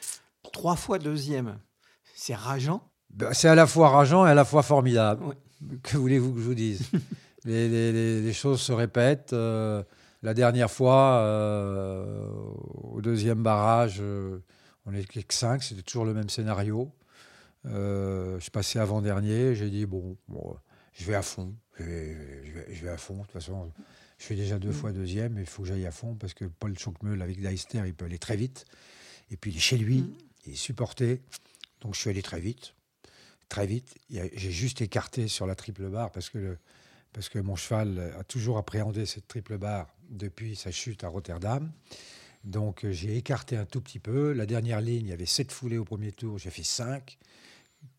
trois 0.52 0.76
fois 0.76 0.98
deuxième. 0.98 1.58
C'est 2.14 2.34
rageant 2.34 2.82
bah, 3.10 3.34
C'est 3.34 3.48
à 3.48 3.54
la 3.54 3.66
fois 3.66 3.90
rageant 3.90 4.26
et 4.26 4.30
à 4.30 4.34
la 4.34 4.44
fois 4.44 4.62
formidable. 4.62 5.22
Que 5.82 5.98
voulez-vous 5.98 6.32
que 6.32 6.40
je 6.40 6.44
vous 6.44 6.54
dise 6.54 6.90
les, 7.44 8.32
choses 8.32 8.60
se 8.60 8.72
répètent. 8.72 9.32
la 9.32 10.34
dernière 10.34 10.70
fois, 10.70 11.22
au 12.92 13.00
deuxième 13.02 13.42
barrage, 13.42 14.02
on 14.90 14.92
n'était 14.92 15.22
que 15.22 15.34
5, 15.34 15.62
c'était 15.62 15.82
toujours 15.82 16.04
le 16.04 16.14
même 16.14 16.28
scénario. 16.28 16.90
Euh, 17.66 18.40
je 18.40 18.50
passais 18.50 18.78
avant-dernier, 18.78 19.54
j'ai 19.54 19.70
dit, 19.70 19.86
bon, 19.86 20.16
je 20.92 21.04
vais 21.04 21.14
à 21.14 21.22
fond. 21.22 21.54
Je 21.78 21.84
vais, 21.84 22.88
à 22.88 22.96
fond. 22.96 23.14
De 23.14 23.22
toute 23.22 23.32
façon, 23.32 23.72
je 24.18 24.24
suis 24.24 24.36
déjà 24.36 24.58
deux 24.58 24.70
mm. 24.70 24.72
fois 24.72 24.92
deuxième, 24.92 25.34
mais 25.34 25.42
il 25.42 25.46
faut 25.46 25.62
que 25.62 25.68
j'aille 25.68 25.86
à 25.86 25.92
fond 25.92 26.14
parce 26.14 26.34
que 26.34 26.44
Paul 26.44 26.76
Schonkmeul 26.76 27.22
avec 27.22 27.40
Deister, 27.40 27.82
il 27.86 27.94
peut 27.94 28.04
aller 28.04 28.18
très 28.18 28.36
vite. 28.36 28.64
Et 29.30 29.36
puis 29.36 29.52
il 29.52 29.56
est 29.56 29.60
chez 29.60 29.78
lui, 29.78 30.02
mm. 30.02 30.14
il 30.46 30.52
est 30.54 30.56
supporté. 30.56 31.22
Donc 31.80 31.94
je 31.94 32.00
suis 32.00 32.10
allé 32.10 32.22
très 32.22 32.40
vite. 32.40 32.74
Très 33.48 33.66
vite. 33.66 33.94
J'ai 34.10 34.50
juste 34.50 34.80
écarté 34.82 35.28
sur 35.28 35.46
la 35.46 35.54
triple 35.54 35.88
barre 35.88 36.10
parce 36.10 36.30
que, 36.30 36.56
parce 37.12 37.28
que 37.28 37.38
mon 37.38 37.56
cheval 37.56 38.12
a 38.18 38.24
toujours 38.24 38.58
appréhendé 38.58 39.06
cette 39.06 39.26
triple 39.26 39.56
barre 39.56 39.94
depuis 40.10 40.56
sa 40.56 40.70
chute 40.70 41.04
à 41.04 41.08
Rotterdam. 41.08 41.70
Donc 42.44 42.84
euh, 42.84 42.92
j'ai 42.92 43.16
écarté 43.16 43.56
un 43.56 43.66
tout 43.66 43.80
petit 43.80 43.98
peu. 43.98 44.32
La 44.32 44.46
dernière 44.46 44.80
ligne, 44.80 45.06
il 45.06 45.10
y 45.10 45.12
avait 45.12 45.26
sept 45.26 45.52
foulées 45.52 45.78
au 45.78 45.84
premier 45.84 46.12
tour, 46.12 46.38
j'ai 46.38 46.50
fait 46.50 46.64
cinq. 46.64 47.18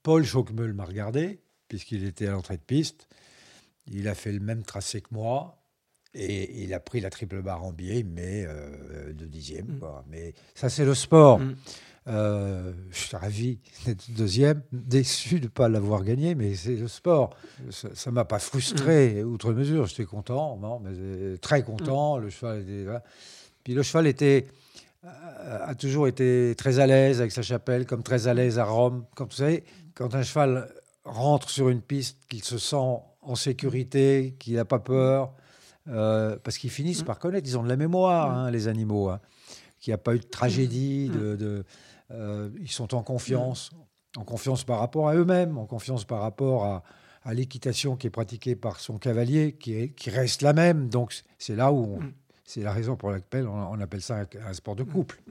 Paul 0.04 0.24
Schockmeul 0.24 0.74
m'a 0.74 0.86
regardé, 0.86 1.40
puisqu'il 1.68 2.06
était 2.06 2.28
à 2.28 2.32
l'entrée 2.32 2.58
de 2.58 2.64
piste. 2.64 3.08
Il 3.88 4.08
a 4.08 4.16
fait 4.16 4.32
le 4.32 4.40
même 4.40 4.64
tracé 4.64 5.02
que 5.02 5.10
moi. 5.12 5.58
Et 6.14 6.64
il 6.64 6.74
a 6.74 6.82
pris 6.82 7.00
la 7.00 7.10
triple 7.10 7.42
barre 7.42 7.64
en 7.64 7.72
biais, 7.72 8.04
mais 8.04 8.44
euh, 8.46 9.14
de 9.14 9.26
dixième. 9.26 9.68
Mm. 9.68 10.04
Mais 10.10 10.34
ça, 10.56 10.70
c'est 10.70 10.84
le 10.84 10.94
sport. 10.94 11.40
Mm. 11.40 11.56
Euh, 12.08 12.74
je 12.90 12.98
suis 12.98 13.16
ravi 13.16 13.60
d'être 13.86 14.12
deuxième, 14.12 14.62
déçu 14.74 15.40
de 15.40 15.46
ne 15.46 15.50
pas 15.50 15.70
l'avoir 15.70 16.04
gagné, 16.04 16.36
mais 16.36 16.56
c'est 16.56 16.76
le 16.76 16.90
sport. 16.90 17.36
Ça 17.70 18.10
ne 18.10 18.16
m'a 18.16 18.26
pas 18.26 18.40
frustré, 18.40 19.24
mm. 19.24 19.28
outre 19.28 19.54
mesure. 19.54 19.86
J'étais 19.86 20.04
content, 20.04 20.58
non, 20.58 20.82
mais 20.82 21.38
très 21.38 21.64
content. 21.64 22.18
Le 22.18 22.30
cheval 22.30 22.62
était. 22.62 22.86
Puis 23.64 23.74
le 23.74 23.84
cheval 23.84 24.08
était 24.08 24.48
a 25.04 25.76
toujours 25.76 26.08
été 26.08 26.54
très 26.58 26.80
à 26.80 26.88
l'aise 26.88 27.20
avec 27.20 27.32
sa 27.32 27.42
chapelle, 27.42 27.86
comme 27.86 28.04
très 28.04 28.28
à 28.28 28.34
l'aise 28.34 28.60
à 28.60 28.66
Rome. 28.66 29.06
Quand 29.16 29.26
vous 29.26 29.38
savez, 29.38 29.64
quand 29.96 30.16
un 30.16 30.24
cheval 30.24 30.72
rentre 31.04 31.50
sur 31.50 31.70
une 31.70 31.82
piste, 31.82 32.20
qu'il 32.30 32.44
se 32.44 32.58
sent 32.58 33.00
en 33.22 33.36
sécurité, 33.36 34.36
qu'il 34.40 34.56
n'a 34.56 34.66
pas 34.66 34.80
peur, 34.80 35.34
euh, 35.88 36.38
parce 36.44 36.58
qu'ils 36.58 36.70
finissent 36.70 37.04
par 37.04 37.20
connaître, 37.20 37.48
ils 37.48 37.58
ont 37.58 37.64
de 37.64 37.70
la 37.70 37.76
mémoire, 37.76 38.32
hein, 38.32 38.52
les 38.52 38.68
animaux, 38.68 39.10
hein, 39.10 39.20
qu'il 39.80 39.92
n'y 39.92 39.96
a 39.96 40.00
pas 40.00 40.16
eu 40.16 40.20
de 40.20 40.26
tragédie, 40.26 41.10
de, 41.10 41.66
euh, 42.12 42.50
ils 42.60 42.72
sont 42.72 42.94
en 42.94 43.02
confiance, 43.02 43.72
en 44.18 44.24
confiance 44.24 44.64
par 44.64 44.80
rapport 44.80 45.10
à 45.10 45.16
eux-mêmes, 45.16 45.58
en 45.58 45.66
confiance 45.66 46.06
par 46.06 46.22
rapport 46.22 46.66
à, 46.66 46.84
l'équitation 47.34 47.96
qui 47.98 48.08
est 48.08 48.12
pratiquée 48.12 48.56
par 48.56 48.80
son 48.80 48.98
cavalier, 48.98 49.54
qui, 49.54 49.94
qui 49.94 50.10
reste 50.10 50.42
la 50.42 50.54
même. 50.54 50.90
Donc 50.90 51.14
c'est 51.38 51.56
là 51.56 51.72
où 51.72 52.00
c'est 52.44 52.62
la 52.62 52.74
raison 52.74 52.96
pour 52.96 53.12
laquelle 53.12 53.48
on, 53.48 53.80
appelle 53.80 54.02
ça 54.02 54.26
un, 54.46 54.54
sport 54.54 54.76
de 54.76 54.84
couple. 54.84 55.22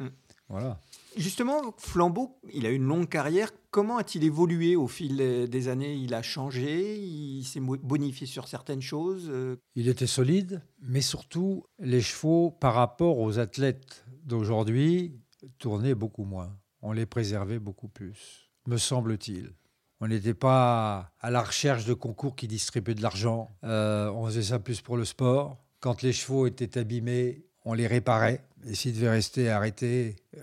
Voilà. 0.48 0.80
Justement, 1.16 1.74
Flambeau, 1.78 2.36
il 2.52 2.66
a 2.66 2.70
une 2.70 2.82
longue 2.82 3.08
carrière. 3.08 3.50
Comment 3.70 3.98
a-t-il 3.98 4.24
évolué 4.24 4.74
au 4.74 4.88
fil 4.88 5.48
des 5.48 5.68
années? 5.68 5.94
Il 5.94 6.12
a 6.12 6.22
changé, 6.22 6.98
il 6.98 7.44
s'est 7.44 7.60
bonifié 7.60 8.26
sur 8.26 8.48
certaines 8.48 8.82
choses 8.82 9.28
euh? 9.30 9.56
Il 9.76 9.86
était 9.86 10.08
solide, 10.08 10.62
mais 10.82 11.00
surtout, 11.00 11.64
les 11.78 12.00
chevaux, 12.00 12.50
par 12.50 12.74
rapport 12.74 13.18
aux 13.18 13.38
athlètes 13.38 14.04
d'aujourd'hui, 14.24 15.20
tournaient 15.58 15.94
beaucoup 15.94 16.24
moins. 16.24 16.56
On 16.82 16.92
les 16.92 17.06
préservait 17.06 17.60
beaucoup 17.60 17.88
plus, 17.88 18.50
me 18.66 18.76
semble-t-il. 18.76 19.52
On 20.00 20.08
n'était 20.08 20.34
pas 20.34 21.12
à 21.20 21.30
la 21.30 21.42
recherche 21.42 21.84
de 21.84 21.92
concours 21.92 22.34
qui 22.34 22.48
distribuaient 22.48 22.94
de 22.94 23.02
l'argent. 23.02 23.50
Euh, 23.64 24.10
on 24.10 24.26
faisait 24.26 24.42
ça 24.42 24.58
plus 24.58 24.80
pour 24.80 24.96
le 24.96 25.04
sport. 25.04 25.58
Quand 25.80 26.02
les 26.02 26.12
chevaux 26.12 26.46
étaient 26.46 26.78
abîmés, 26.78 27.44
on 27.64 27.74
les 27.74 27.86
réparait. 27.86 28.44
Et 28.66 28.74
s'ils 28.74 28.94
devaient 28.94 29.10
rester 29.10 29.48
arrêtés, 29.50 30.16
euh, 30.36 30.40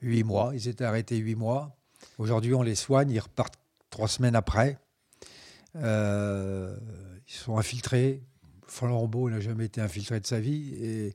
huit 0.00 0.24
mois. 0.24 0.52
Ils 0.54 0.68
étaient 0.68 0.84
arrêtés 0.84 1.16
huit 1.18 1.34
mois. 1.34 1.76
Aujourd'hui, 2.18 2.54
on 2.54 2.62
les 2.62 2.74
soigne, 2.74 3.10
ils 3.10 3.20
repartent 3.20 3.58
trois 3.90 4.08
semaines 4.08 4.34
après. 4.34 4.78
Euh, 5.76 6.76
ils 7.28 7.34
sont 7.34 7.58
infiltrés. 7.58 8.22
Flambeau 8.66 9.28
n'a 9.28 9.40
jamais 9.40 9.66
été 9.66 9.80
infiltré 9.80 10.20
de 10.20 10.26
sa 10.26 10.40
vie. 10.40 10.74
Et 10.82 11.14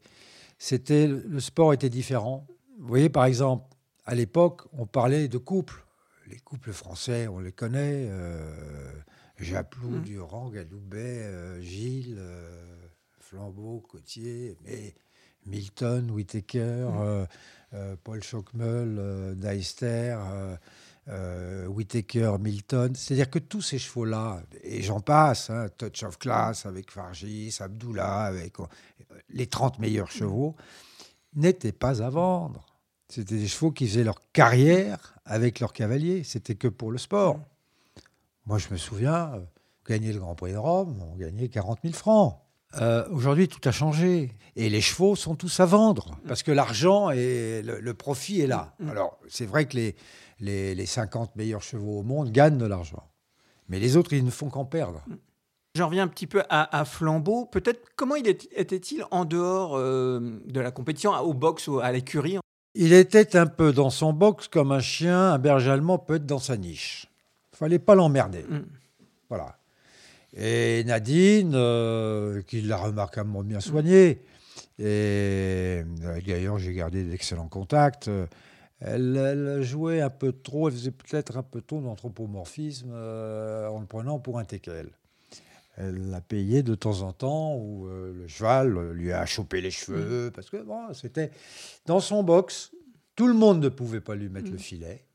c'était, 0.59 1.07
le 1.07 1.39
sport 1.39 1.73
était 1.73 1.89
différent. 1.89 2.47
Vous 2.79 2.87
voyez, 2.87 3.09
par 3.09 3.25
exemple, 3.25 3.65
à 4.05 4.15
l'époque, 4.15 4.61
on 4.73 4.85
parlait 4.85 5.27
de 5.27 5.37
couples. 5.37 5.83
Les 6.27 6.37
couples 6.37 6.73
français, 6.73 7.27
on 7.27 7.39
les 7.39 7.51
connaît. 7.51 8.07
Euh, 8.09 8.91
Japlou, 9.39 9.89
mmh. 9.89 10.01
Durand, 10.01 10.49
Galoubet, 10.49 11.23
euh, 11.23 11.61
Gilles, 11.61 12.15
euh, 12.17 12.76
Flambeau, 13.29 13.83
Cotier, 13.89 14.57
mais 14.65 14.93
Milton, 15.45 16.11
Whitaker. 16.11 16.87
Mmh. 16.89 17.27
Euh, 17.73 17.95
Paul 18.01 18.23
Schockmel, 18.23 18.95
euh, 18.97 19.35
Deister, 19.35 20.17
euh, 21.09 21.67
Whitaker, 21.67 22.37
Milton. 22.39 22.95
C'est-à-dire 22.95 23.29
que 23.29 23.39
tous 23.39 23.61
ces 23.61 23.77
chevaux-là, 23.77 24.41
et 24.63 24.81
j'en 24.81 25.01
passe, 25.01 25.49
hein, 25.49 25.67
Touch 25.77 26.03
of 26.03 26.17
Class 26.17 26.65
avec 26.65 26.91
Fargis, 26.91 27.57
Abdullah, 27.59 28.23
avec 28.23 28.53
les 29.29 29.47
30 29.47 29.79
meilleurs 29.79 30.11
chevaux, 30.11 30.55
n'étaient 31.35 31.73
pas 31.73 32.01
à 32.01 32.09
vendre. 32.09 32.65
C'était 33.09 33.37
des 33.37 33.47
chevaux 33.47 33.71
qui 33.71 33.87
faisaient 33.87 34.03
leur 34.03 34.21
carrière 34.31 35.15
avec 35.25 35.59
leurs 35.59 35.73
cavaliers. 35.73 36.23
C'était 36.23 36.55
que 36.55 36.69
pour 36.69 36.91
le 36.91 36.97
sport. 36.97 37.39
Moi, 38.45 38.59
je 38.59 38.69
me 38.71 38.77
souviens, 38.77 39.33
gagner 39.85 40.13
le 40.13 40.19
Grand 40.19 40.35
Prix 40.35 40.53
de 40.53 40.57
Rome, 40.57 41.01
on 41.01 41.17
gagnait 41.17 41.49
40 41.49 41.79
000 41.83 41.93
francs. 41.93 42.39
Euh, 42.81 43.07
aujourd'hui, 43.11 43.47
tout 43.47 43.67
a 43.67 43.71
changé. 43.71 44.33
Et 44.55 44.69
les 44.69 44.81
chevaux 44.81 45.15
sont 45.15 45.35
tous 45.35 45.59
à 45.59 45.65
vendre. 45.65 46.17
Parce 46.27 46.43
que 46.43 46.51
l'argent 46.51 47.11
et 47.11 47.61
le, 47.63 47.93
profit 47.93 48.41
est 48.41 48.47
là. 48.47 48.73
Mm. 48.79 48.89
Alors, 48.89 49.19
c'est 49.29 49.45
vrai 49.45 49.67
que 49.67 49.77
les, 49.77 49.95
les, 50.75 50.85
50 50.85 51.35
meilleurs 51.35 51.61
chevaux 51.61 51.99
au 51.99 52.03
monde 52.03 52.31
gagnent 52.31 52.57
de 52.57 52.65
l'argent. 52.65 53.03
Mais 53.69 53.79
les 53.79 53.97
autres, 53.97 54.13
ils 54.13 54.25
ne 54.25 54.31
font 54.31 54.49
qu'en 54.49 54.65
perdre. 54.65 55.03
Mm. 55.07 55.15
J'en 55.75 55.87
reviens 55.87 56.03
un 56.03 56.07
petit 56.07 56.25
peu 56.25 56.41
à, 56.49 56.85
Flambeau. 56.85 57.45
Peut-être 57.45 57.81
comment 57.95 58.15
il 58.15 58.27
était-il 58.27 59.05
en 59.11 59.25
dehors 59.25 59.77
euh, 59.77 60.41
de 60.45 60.59
la 60.59 60.71
compétition, 60.71 61.11
au 61.13 61.35
box 61.35 61.67
ou 61.67 61.79
à 61.79 61.91
l'écurie? 61.91 62.39
Il 62.73 62.93
était 62.93 63.35
un 63.35 63.45
peu 63.45 63.71
dans 63.71 63.91
son 63.91 64.11
box 64.11 64.47
comme 64.47 64.71
un 64.71 64.79
chien, 64.79 65.33
un 65.33 65.37
berger 65.37 65.69
allemand 65.69 65.99
peut 65.99 66.15
être 66.15 66.25
dans 66.25 66.39
sa 66.39 66.57
niche. 66.57 67.07
Il 67.53 67.57
fallait 67.57 67.79
pas 67.79 67.93
l'emmerder. 67.93 68.43
Mm. 68.49 68.65
Voilà. 69.29 69.57
Et 70.35 70.83
Nadine, 70.83 71.53
euh, 71.55 72.41
qui 72.43 72.61
l'a 72.61 72.77
remarquablement 72.77 73.43
bien 73.43 73.59
soigné, 73.59 74.21
et 74.79 74.83
euh, 74.83 75.83
d'ailleurs 76.25 76.59
j'ai 76.59 76.73
gardé 76.73 77.03
d'excellents 77.03 77.47
contacts, 77.47 78.09
elle, 78.79 79.61
jouait 79.63 80.01
un 80.01 80.09
peu 80.09 80.33
trop, 80.33 80.67
elle 80.67 80.75
faisait 80.75 80.91
peut-être 80.91 81.37
un 81.37 81.43
peu 81.43 81.61
trop 81.61 81.81
d'anthropomorphisme 81.81 82.91
euh, 82.91 83.67
en 83.67 83.79
le 83.79 83.87
prenant 83.87 84.19
pour 84.19 84.37
un 84.37 84.45
teckel. 84.45 84.89
Elle 85.77 86.09
l'a 86.09 86.21
payé 86.21 86.63
de 86.63 86.75
temps 86.75 87.01
en 87.01 87.13
temps 87.13 87.55
où 87.55 87.87
le 87.87 88.27
cheval 88.27 88.91
lui 88.91 89.11
a 89.13 89.25
chopé 89.25 89.61
les 89.61 89.71
cheveux, 89.71 90.27
mm. 90.27 90.31
parce 90.31 90.49
que 90.49 90.57
bon, 90.57 90.93
c'était 90.93 91.31
dans 91.85 91.99
son 91.99 92.23
box, 92.23 92.71
tout 93.15 93.27
le 93.27 93.33
monde 93.33 93.61
ne 93.61 93.69
pouvait 93.69 94.01
pas 94.01 94.15
lui 94.15 94.27
mettre 94.27 94.49
le 94.49 94.55
mm. 94.55 94.59
filet. 94.59 95.05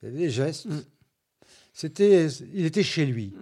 Il 0.00 0.06
y 0.06 0.08
avait 0.08 0.18
des 0.18 0.30
gestes. 0.30 0.66
Mm. 0.66 0.82
C'était, 1.72 2.26
il 2.26 2.64
était 2.64 2.82
chez 2.82 3.04
lui. 3.04 3.34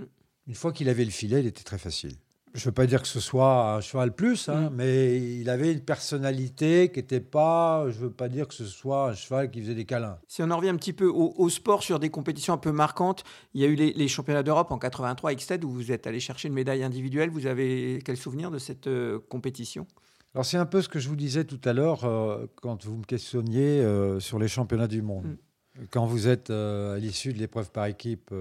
Une 0.47 0.55
fois 0.55 0.73
qu'il 0.73 0.89
avait 0.89 1.05
le 1.05 1.11
filet, 1.11 1.41
il 1.41 1.47
était 1.47 1.65
très 1.65 1.79
facile. 1.79 2.17
Je 2.55 2.61
ne 2.61 2.65
veux 2.67 2.73
pas 2.73 2.87
dire 2.87 3.03
que 3.03 3.09
ce 3.09 3.19
soit 3.19 3.75
un 3.75 3.81
cheval 3.81 4.15
plus, 4.15 4.49
hein, 4.49 4.71
mm. 4.71 4.75
mais 4.75 5.41
il 5.41 5.51
avait 5.51 5.73
une 5.73 5.81
personnalité 5.81 6.89
qui 6.93 7.01
n'était 7.01 7.21
pas. 7.21 7.85
Je 7.91 7.97
ne 7.97 8.03
veux 8.05 8.13
pas 8.13 8.29
dire 8.29 8.47
que 8.47 8.55
ce 8.55 8.65
soit 8.65 9.11
un 9.11 9.15
cheval 9.15 9.51
qui 9.51 9.61
faisait 9.61 9.75
des 9.75 9.85
câlins. 9.85 10.19
Si 10.29 10.41
on 10.41 10.51
en 10.53 10.57
revient 10.57 10.69
un 10.69 10.77
petit 10.77 10.93
peu 10.93 11.07
au, 11.07 11.49
sport 11.49 11.83
sur 11.83 11.99
des 11.99 12.11
compétitions 12.11 12.55
un 12.55 12.59
peu 12.59 12.71
marquantes, 12.71 13.25
il 13.55 13.61
y 13.61 13.65
a 13.65 13.67
eu 13.67 13.75
les, 13.75 14.09
championnats 14.09 14.45
d'Europe 14.45 14.71
en 14.71 14.79
83 14.79 15.31
à 15.31 15.35
Xted 15.35 15.65
où 15.65 15.71
vous 15.71 15.91
êtes 15.91 16.07
allé 16.07 16.21
chercher 16.21 16.47
une 16.47 16.55
médaille 16.55 16.85
individuelle. 16.85 17.29
Vous 17.29 17.47
avez 17.47 17.99
quel 18.05 18.17
souvenir 18.17 18.53
de 18.53 18.59
cette 18.59 18.87
euh, 18.87 19.19
compétition? 19.29 19.89
Alors 20.33 20.45
c'est 20.45 20.57
un 20.57 20.67
peu 20.67 20.81
ce 20.81 20.89
que 20.89 21.01
je 21.01 21.09
vous 21.09 21.17
disais 21.17 21.45
tout 21.45 21.61
à 21.65 21.73
l'heure 21.73 22.05
euh, 22.05 22.47
quand 22.63 22.85
vous 22.85 22.99
me 22.99 23.05
questionniez 23.05 23.81
euh, 23.81 24.21
sur 24.21 24.39
les 24.39 24.49
championnats 24.49 24.89
du 24.89 25.03
monde. 25.03 25.27
Mm. 25.27 25.87
Quand 25.91 26.07
vous 26.07 26.29
êtes 26.29 26.51
à 26.51 26.99
l'issue 26.99 27.33
de 27.33 27.39
l'épreuve 27.39 27.73
par 27.73 27.87
équipe 27.87 28.33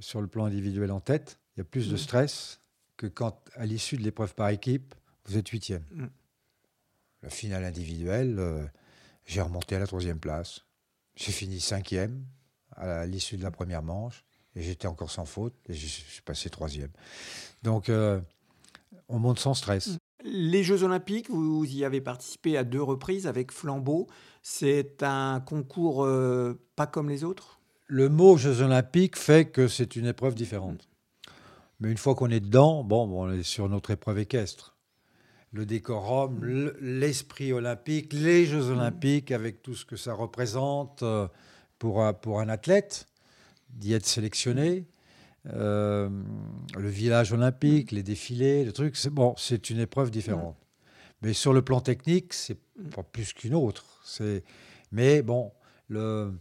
sur 0.00 0.22
le 0.22 0.26
plan 0.26 0.46
individuel 0.46 0.90
en 0.90 1.00
tête, 1.00 1.38
il 1.58 1.62
y 1.62 1.62
a 1.62 1.64
plus 1.64 1.88
de 1.88 1.94
mm. 1.94 1.98
stress 1.98 2.60
que 2.96 3.08
quand, 3.08 3.42
à 3.56 3.66
l'issue 3.66 3.96
de 3.96 4.02
l'épreuve 4.02 4.32
par 4.36 4.48
équipe, 4.50 4.94
vous 5.24 5.36
êtes 5.36 5.48
huitième. 5.48 5.82
Mm. 5.90 6.06
La 7.24 7.30
finale 7.30 7.64
individuelle, 7.64 8.36
euh, 8.38 8.64
j'ai 9.26 9.40
remonté 9.40 9.74
à 9.74 9.80
la 9.80 9.88
troisième 9.88 10.20
place. 10.20 10.60
J'ai 11.16 11.32
fini 11.32 11.58
cinquième 11.58 12.24
à 12.76 13.06
l'issue 13.06 13.36
de 13.36 13.42
la 13.42 13.50
première 13.50 13.82
manche 13.82 14.24
et 14.54 14.62
j'étais 14.62 14.86
encore 14.86 15.10
sans 15.10 15.24
faute 15.24 15.54
et 15.68 15.74
je 15.74 15.84
suis 15.84 16.22
passé 16.22 16.48
troisième. 16.48 16.92
Donc, 17.64 17.88
euh, 17.88 18.20
on 19.08 19.18
monte 19.18 19.40
sans 19.40 19.54
stress. 19.54 19.88
Mm. 19.88 19.96
Les 20.22 20.62
Jeux 20.62 20.84
Olympiques, 20.84 21.28
vous 21.28 21.64
y 21.64 21.84
avez 21.84 22.00
participé 22.00 22.56
à 22.56 22.62
deux 22.62 22.82
reprises 22.82 23.26
avec 23.26 23.50
Flambeau. 23.50 24.06
C'est 24.42 25.02
un 25.02 25.40
concours 25.40 26.04
euh, 26.04 26.54
pas 26.76 26.86
comme 26.86 27.08
les 27.08 27.24
autres? 27.24 27.58
Le 27.88 28.08
mot 28.08 28.36
Jeux 28.36 28.60
Olympiques 28.60 29.16
fait 29.16 29.46
que 29.50 29.66
c'est 29.66 29.96
une 29.96 30.06
épreuve 30.06 30.36
différente. 30.36 30.87
Mais 31.80 31.90
une 31.90 31.98
fois 31.98 32.14
qu'on 32.14 32.30
est 32.30 32.40
dedans, 32.40 32.84
bon, 32.84 33.08
on 33.10 33.32
est 33.32 33.42
sur 33.42 33.68
notre 33.68 33.90
épreuve 33.90 34.18
équestre. 34.18 34.76
Le 35.52 35.64
décorum, 35.64 36.44
l'esprit 36.80 37.52
olympique, 37.52 38.12
les 38.12 38.44
Jeux 38.44 38.68
olympiques, 38.70 39.30
avec 39.30 39.62
tout 39.62 39.74
ce 39.74 39.84
que 39.84 39.96
ça 39.96 40.12
représente 40.12 41.02
euh, 41.02 41.26
pour 41.78 42.04
un, 42.04 42.12
pour 42.12 42.40
un 42.40 42.48
athlète, 42.48 43.06
d'y 43.70 43.94
être 43.94 44.06
sélectionné. 44.06 44.86
Euh, 45.54 46.10
le 46.76 46.88
village 46.88 47.32
olympique, 47.32 47.92
les 47.92 48.02
défilés, 48.02 48.64
le 48.64 48.72
truc, 48.72 48.96
c'est 48.96 49.10
bon, 49.10 49.34
c'est 49.38 49.70
une 49.70 49.78
épreuve 49.78 50.10
différente. 50.10 50.56
Mais 51.22 51.32
sur 51.32 51.52
le 51.52 51.62
plan 51.62 51.80
technique, 51.80 52.34
c'est 52.34 52.58
pas 52.94 53.02
plus 53.02 53.32
qu'une 53.32 53.54
autre. 53.54 54.00
C'est, 54.04 54.44
mais 54.92 55.22
bon, 55.22 55.52
le 55.88 56.32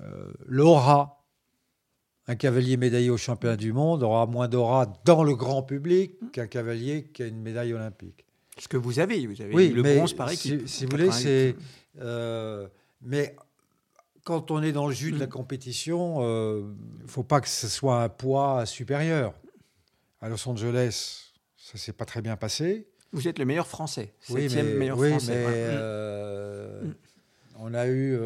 euh, 0.00 0.32
l'aura 0.46 1.23
un 2.26 2.36
cavalier 2.36 2.76
médaillé 2.76 3.10
au 3.10 3.16
championnat 3.16 3.56
du 3.56 3.72
monde 3.72 4.02
aura 4.02 4.26
moins 4.26 4.48
d'aura 4.48 4.86
dans 5.04 5.22
le 5.22 5.34
grand 5.34 5.62
public 5.62 6.14
qu'un 6.32 6.46
cavalier 6.46 7.04
qui 7.12 7.22
a 7.22 7.26
une 7.26 7.40
médaille 7.40 7.74
olympique. 7.74 8.24
Ce 8.58 8.68
que 8.68 8.76
vous 8.76 8.98
avez, 8.98 9.26
vous 9.26 9.40
avez 9.42 9.68
le 9.68 9.82
bronze 9.82 10.14
par 10.14 10.30
équipe. 10.30 10.68
Si, 10.68 10.84
vous 10.84 10.90
voulez, 10.90 11.10
c'est. 11.10 11.56
Euh, 12.00 12.68
mais 13.02 13.36
quand 14.22 14.50
on 14.50 14.62
est 14.62 14.72
dans 14.72 14.86
le 14.86 14.94
jus 14.94 15.12
de 15.12 15.18
la 15.18 15.26
compétition, 15.26 16.20
il 16.20 16.24
euh, 16.24 16.62
ne 17.02 17.08
faut 17.08 17.24
pas 17.24 17.40
que 17.40 17.48
ce 17.48 17.68
soit 17.68 18.02
un 18.02 18.08
poids 18.08 18.64
supérieur. 18.64 19.34
À 20.20 20.28
Los 20.28 20.48
Angeles, 20.48 21.32
ça 21.56 21.76
s'est 21.76 21.92
pas 21.92 22.06
très 22.06 22.22
bien 22.22 22.36
passé. 22.36 22.86
Vous 23.12 23.28
êtes 23.28 23.38
le 23.38 23.44
meilleur 23.44 23.66
français, 23.66 24.14
septième 24.20 24.66
oui, 24.66 24.74
meilleur 24.74 24.98
oui, 24.98 25.10
français. 25.10 25.44
Mais, 25.46 25.52
euh, 25.52 26.82
on 27.58 27.74
a 27.74 27.86
eu 27.86 28.18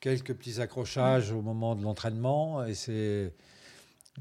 quelques 0.00 0.34
petits 0.34 0.60
accrochages 0.60 1.32
au 1.32 1.42
moment 1.42 1.74
de 1.76 1.82
l'entraînement. 1.82 2.64
Et 2.64 2.74
c'est. 2.74 3.32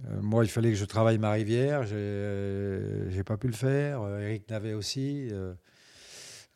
Euh, 0.05 0.21
moi, 0.21 0.43
il 0.45 0.49
fallait 0.49 0.69
que 0.71 0.77
je 0.77 0.85
travaille 0.85 1.17
ma 1.17 1.31
rivière. 1.31 1.83
J'ai, 1.83 3.09
j'ai 3.09 3.23
pas 3.23 3.37
pu 3.37 3.47
le 3.47 3.53
faire. 3.53 4.07
Eric 4.19 4.49
Navet 4.49 4.73
aussi. 4.73 5.29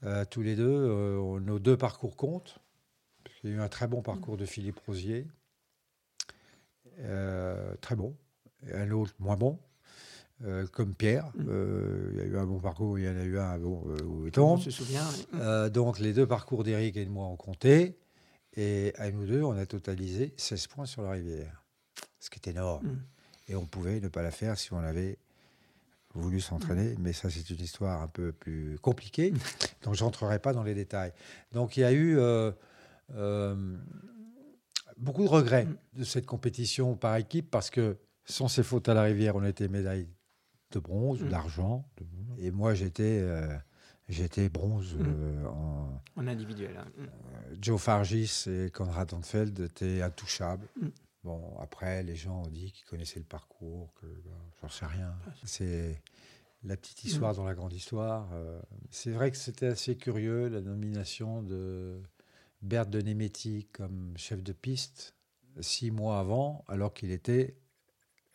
Euh, 0.03 0.25
tous 0.31 0.41
les 0.41 0.55
deux, 0.55 0.65
euh, 0.67 1.39
nos 1.39 1.59
deux 1.59 1.77
parcours 1.77 2.15
comptent. 2.17 2.57
Il 3.43 3.51
y 3.51 3.53
a 3.53 3.57
eu 3.57 3.59
un 3.59 3.67
très 3.69 3.87
bon 3.87 4.01
parcours 4.01 4.35
de 4.35 4.45
Philippe 4.45 4.79
Rosier, 4.87 5.27
euh, 6.99 7.73
très 7.81 7.95
bon, 7.95 8.15
et 8.67 8.73
un 8.73 8.89
autre 8.91 9.13
moins 9.19 9.37
bon. 9.37 9.59
euh, 10.45 10.65
comme 10.67 10.95
Pierre, 10.95 11.31
Euh, 11.47 12.09
il 12.13 12.17
y 12.17 12.21
a 12.21 12.25
eu 12.25 12.37
un 12.37 12.45
bon 12.45 12.59
parcours, 12.59 12.97
il 12.97 13.05
y 13.05 13.09
en 13.09 13.15
a 13.15 13.23
eu 13.23 13.37
un 13.37 13.57
bon, 13.59 13.83
euh, 13.87 14.03
où 14.03 14.25
il 14.25 14.31
tombe. 14.31 14.59
Souvient, 14.59 15.07
oui. 15.13 15.25
Euh, 15.39 15.69
donc 15.69 15.99
les 15.99 16.13
deux 16.13 16.25
parcours 16.27 16.63
d'Éric 16.63 16.97
et 16.97 17.05
de 17.05 17.09
moi 17.11 17.27
ont 17.27 17.35
compté. 17.35 17.97
Et 18.57 18.93
à 18.97 19.09
nous 19.11 19.25
deux, 19.25 19.41
on 19.43 19.57
a 19.57 19.65
totalisé 19.65 20.33
16 20.37 20.67
points 20.67 20.85
sur 20.85 21.03
la 21.03 21.11
rivière. 21.11 21.63
Ce 22.19 22.29
qui 22.29 22.39
est 22.39 22.49
énorme. 22.51 22.85
Mm. 22.85 23.03
Et 23.49 23.55
on 23.55 23.65
pouvait 23.65 23.99
ne 23.99 24.07
pas 24.07 24.21
la 24.21 24.31
faire 24.31 24.57
si 24.57 24.73
on 24.73 24.79
avait 24.79 25.17
voulu 26.13 26.41
s'entraîner. 26.41 26.95
Mais 26.99 27.13
ça, 27.13 27.29
c'est 27.29 27.49
une 27.49 27.61
histoire 27.61 28.01
un 28.01 28.07
peu 28.07 28.31
plus 28.31 28.77
compliquée. 28.81 29.33
donc, 29.83 29.95
je 29.95 30.03
n'entrerai 30.03 30.39
pas 30.39 30.53
dans 30.53 30.63
les 30.63 30.73
détails. 30.73 31.13
Donc, 31.53 31.77
il 31.77 31.81
y 31.81 31.83
a 31.83 31.91
eu 31.91 32.17
euh, 32.17 32.51
euh, 33.15 33.77
beaucoup 34.97 35.23
de 35.23 35.29
regrets 35.29 35.67
de 35.93 36.03
cette 36.03 36.25
compétition 36.25 36.95
par 36.95 37.15
équipe 37.15 37.49
parce 37.49 37.69
que 37.69 37.97
sans 38.25 38.47
ces 38.47 38.63
fautes 38.63 38.87
à 38.89 38.93
la 38.93 39.03
rivière, 39.03 39.35
on 39.35 39.43
était 39.43 39.67
médaille 39.67 40.07
de 40.71 40.79
bronze 40.79 41.21
ou 41.21 41.25
Mm. 41.25 41.29
d'argent. 41.29 41.85
Et 42.37 42.51
moi, 42.51 42.73
j'étais 42.73 43.19
euh, 43.21 43.57
j'étais 44.11 44.49
bronze 44.49 44.95
Mm. 44.95 45.03
euh, 45.05 45.45
en, 45.47 46.01
En 46.17 46.27
individuel. 46.27 46.77
hein. 46.77 46.87
Mm. 46.97 47.01
euh, 47.03 47.55
Joe 47.61 47.81
Fargis 47.81 48.45
et 48.47 48.69
Konrad 48.71 49.13
Anfeld 49.13 49.59
étaient 49.59 50.01
intouchables. 50.01 50.67
Mm. 50.79 50.87
Bon, 51.23 51.57
après, 51.59 52.01
les 52.03 52.15
gens 52.15 52.41
ont 52.43 52.47
dit 52.47 52.71
qu'ils 52.71 52.85
connaissaient 52.85 53.19
le 53.19 53.25
parcours, 53.25 53.93
que 53.95 54.05
ben, 54.07 54.31
j'en 54.61 54.69
sais 54.69 54.85
rien. 54.87 55.13
C'est 55.43 56.01
la 56.63 56.75
petite 56.77 57.03
histoire 57.03 57.35
dans 57.35 57.43
la 57.45 57.53
grande 57.53 57.73
histoire. 57.73 58.27
Euh, 58.33 58.59
c'est 58.89 59.11
vrai 59.11 59.29
que 59.31 59.37
c'était 59.37 59.67
assez 59.67 59.95
curieux, 59.97 60.47
la 60.47 60.61
nomination 60.61 61.43
de 61.43 62.01
Bert 62.63 62.87
de 62.87 63.01
Nemetti 63.01 63.67
comme 63.71 64.13
chef 64.17 64.41
de 64.43 64.51
piste 64.53 65.15
six 65.59 65.91
mois 65.91 66.19
avant, 66.19 66.63
alors 66.67 66.93
qu'il 66.93 67.11
était 67.11 67.55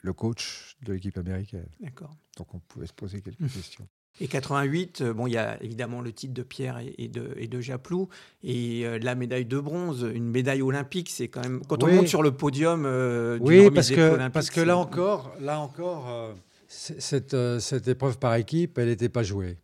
le 0.02 0.12
coach 0.12 0.76
de 0.82 0.92
l'équipe 0.92 1.16
américaine. 1.18 1.68
D'accord. 1.80 2.14
Donc 2.36 2.54
on 2.54 2.60
pouvait 2.60 2.86
se 2.86 2.92
poser 2.92 3.20
quelques 3.20 3.38
questions. 3.52 3.88
Et 4.20 4.28
88, 4.28 5.00
euh, 5.02 5.12
bon, 5.12 5.26
il 5.26 5.34
y 5.34 5.36
a 5.36 5.62
évidemment 5.62 6.00
le 6.00 6.10
titre 6.10 6.32
de 6.32 6.42
Pierre 6.42 6.80
et, 6.96 7.08
de, 7.08 7.34
et 7.36 7.48
de 7.48 7.60
Japlou, 7.60 8.08
et 8.42 8.86
euh, 8.86 8.98
la 8.98 9.14
médaille 9.14 9.44
de 9.44 9.58
bronze, 9.58 10.08
une 10.14 10.30
médaille 10.30 10.62
olympique, 10.62 11.10
c'est 11.10 11.28
quand 11.28 11.42
même 11.42 11.60
quand 11.68 11.82
on 11.82 11.88
monte 11.92 12.08
sur 12.08 12.22
le 12.22 12.32
podium. 12.32 12.84
euh, 12.86 13.38
Oui, 13.42 13.70
parce 13.70 13.90
que, 13.90 14.28
parce 14.28 14.48
que 14.50 14.60
là 14.60 14.78
encore, 14.78 15.34
là 15.40 15.60
encore 15.60 16.08
euh, 16.08 16.32
cette, 16.68 17.34
euh, 17.34 17.58
cette 17.60 17.88
épreuve 17.88 18.18
par 18.18 18.34
équipe, 18.36 18.78
elle 18.78 18.88
n'était 18.88 19.10
pas 19.10 19.22
jouée. 19.22 19.58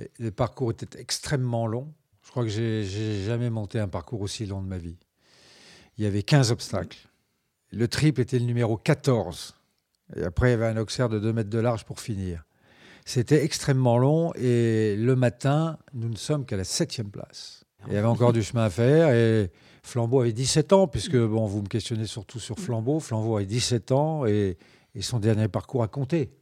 Et 0.00 0.10
le 0.18 0.30
parcours 0.30 0.72
était 0.72 0.98
extrêmement 1.00 1.66
long. 1.66 1.92
Je 2.24 2.30
crois 2.32 2.42
que 2.42 2.50
j'ai 2.50 3.22
jamais 3.24 3.50
monté 3.50 3.78
un 3.78 3.88
parcours 3.88 4.20
aussi 4.20 4.46
long 4.46 4.60
de 4.60 4.66
ma 4.66 4.78
vie. 4.78 4.96
Il 5.96 6.04
y 6.04 6.06
avait 6.08 6.22
15 6.24 6.50
obstacles. 6.50 6.98
Le 7.70 7.86
triple 7.88 8.20
était 8.20 8.38
le 8.38 8.44
numéro 8.44 8.76
14. 8.76 9.54
Et 10.16 10.22
après, 10.24 10.48
il 10.48 10.50
y 10.50 10.54
avait 10.54 10.66
un 10.66 10.76
auxerre 10.76 11.08
de 11.08 11.18
2 11.18 11.32
mètres 11.32 11.50
de 11.50 11.58
large 11.58 11.84
pour 11.84 12.00
finir. 12.00 12.45
C'était 13.06 13.44
extrêmement 13.44 13.98
long 13.98 14.32
et 14.34 14.96
le 14.96 15.14
matin, 15.14 15.78
nous 15.94 16.08
ne 16.08 16.16
sommes 16.16 16.44
qu'à 16.44 16.56
la 16.56 16.64
septième 16.64 17.08
place. 17.08 17.64
Il 17.86 17.94
y 17.94 17.96
avait 17.96 18.08
encore 18.08 18.32
du 18.32 18.42
chemin 18.42 18.64
à 18.64 18.70
faire 18.70 19.10
et 19.10 19.52
Flambeau 19.84 20.20
avait 20.20 20.32
17 20.32 20.72
ans, 20.72 20.88
puisque 20.88 21.16
bon, 21.16 21.46
vous 21.46 21.62
me 21.62 21.68
questionnez 21.68 22.06
surtout 22.06 22.40
sur 22.40 22.58
Flambeau. 22.58 22.98
Flambeau 22.98 23.36
avait 23.36 23.46
17 23.46 23.92
ans 23.92 24.26
et, 24.26 24.58
et 24.96 25.02
son 25.02 25.20
dernier 25.20 25.46
parcours 25.46 25.84
a 25.84 25.88
compté 25.88 26.32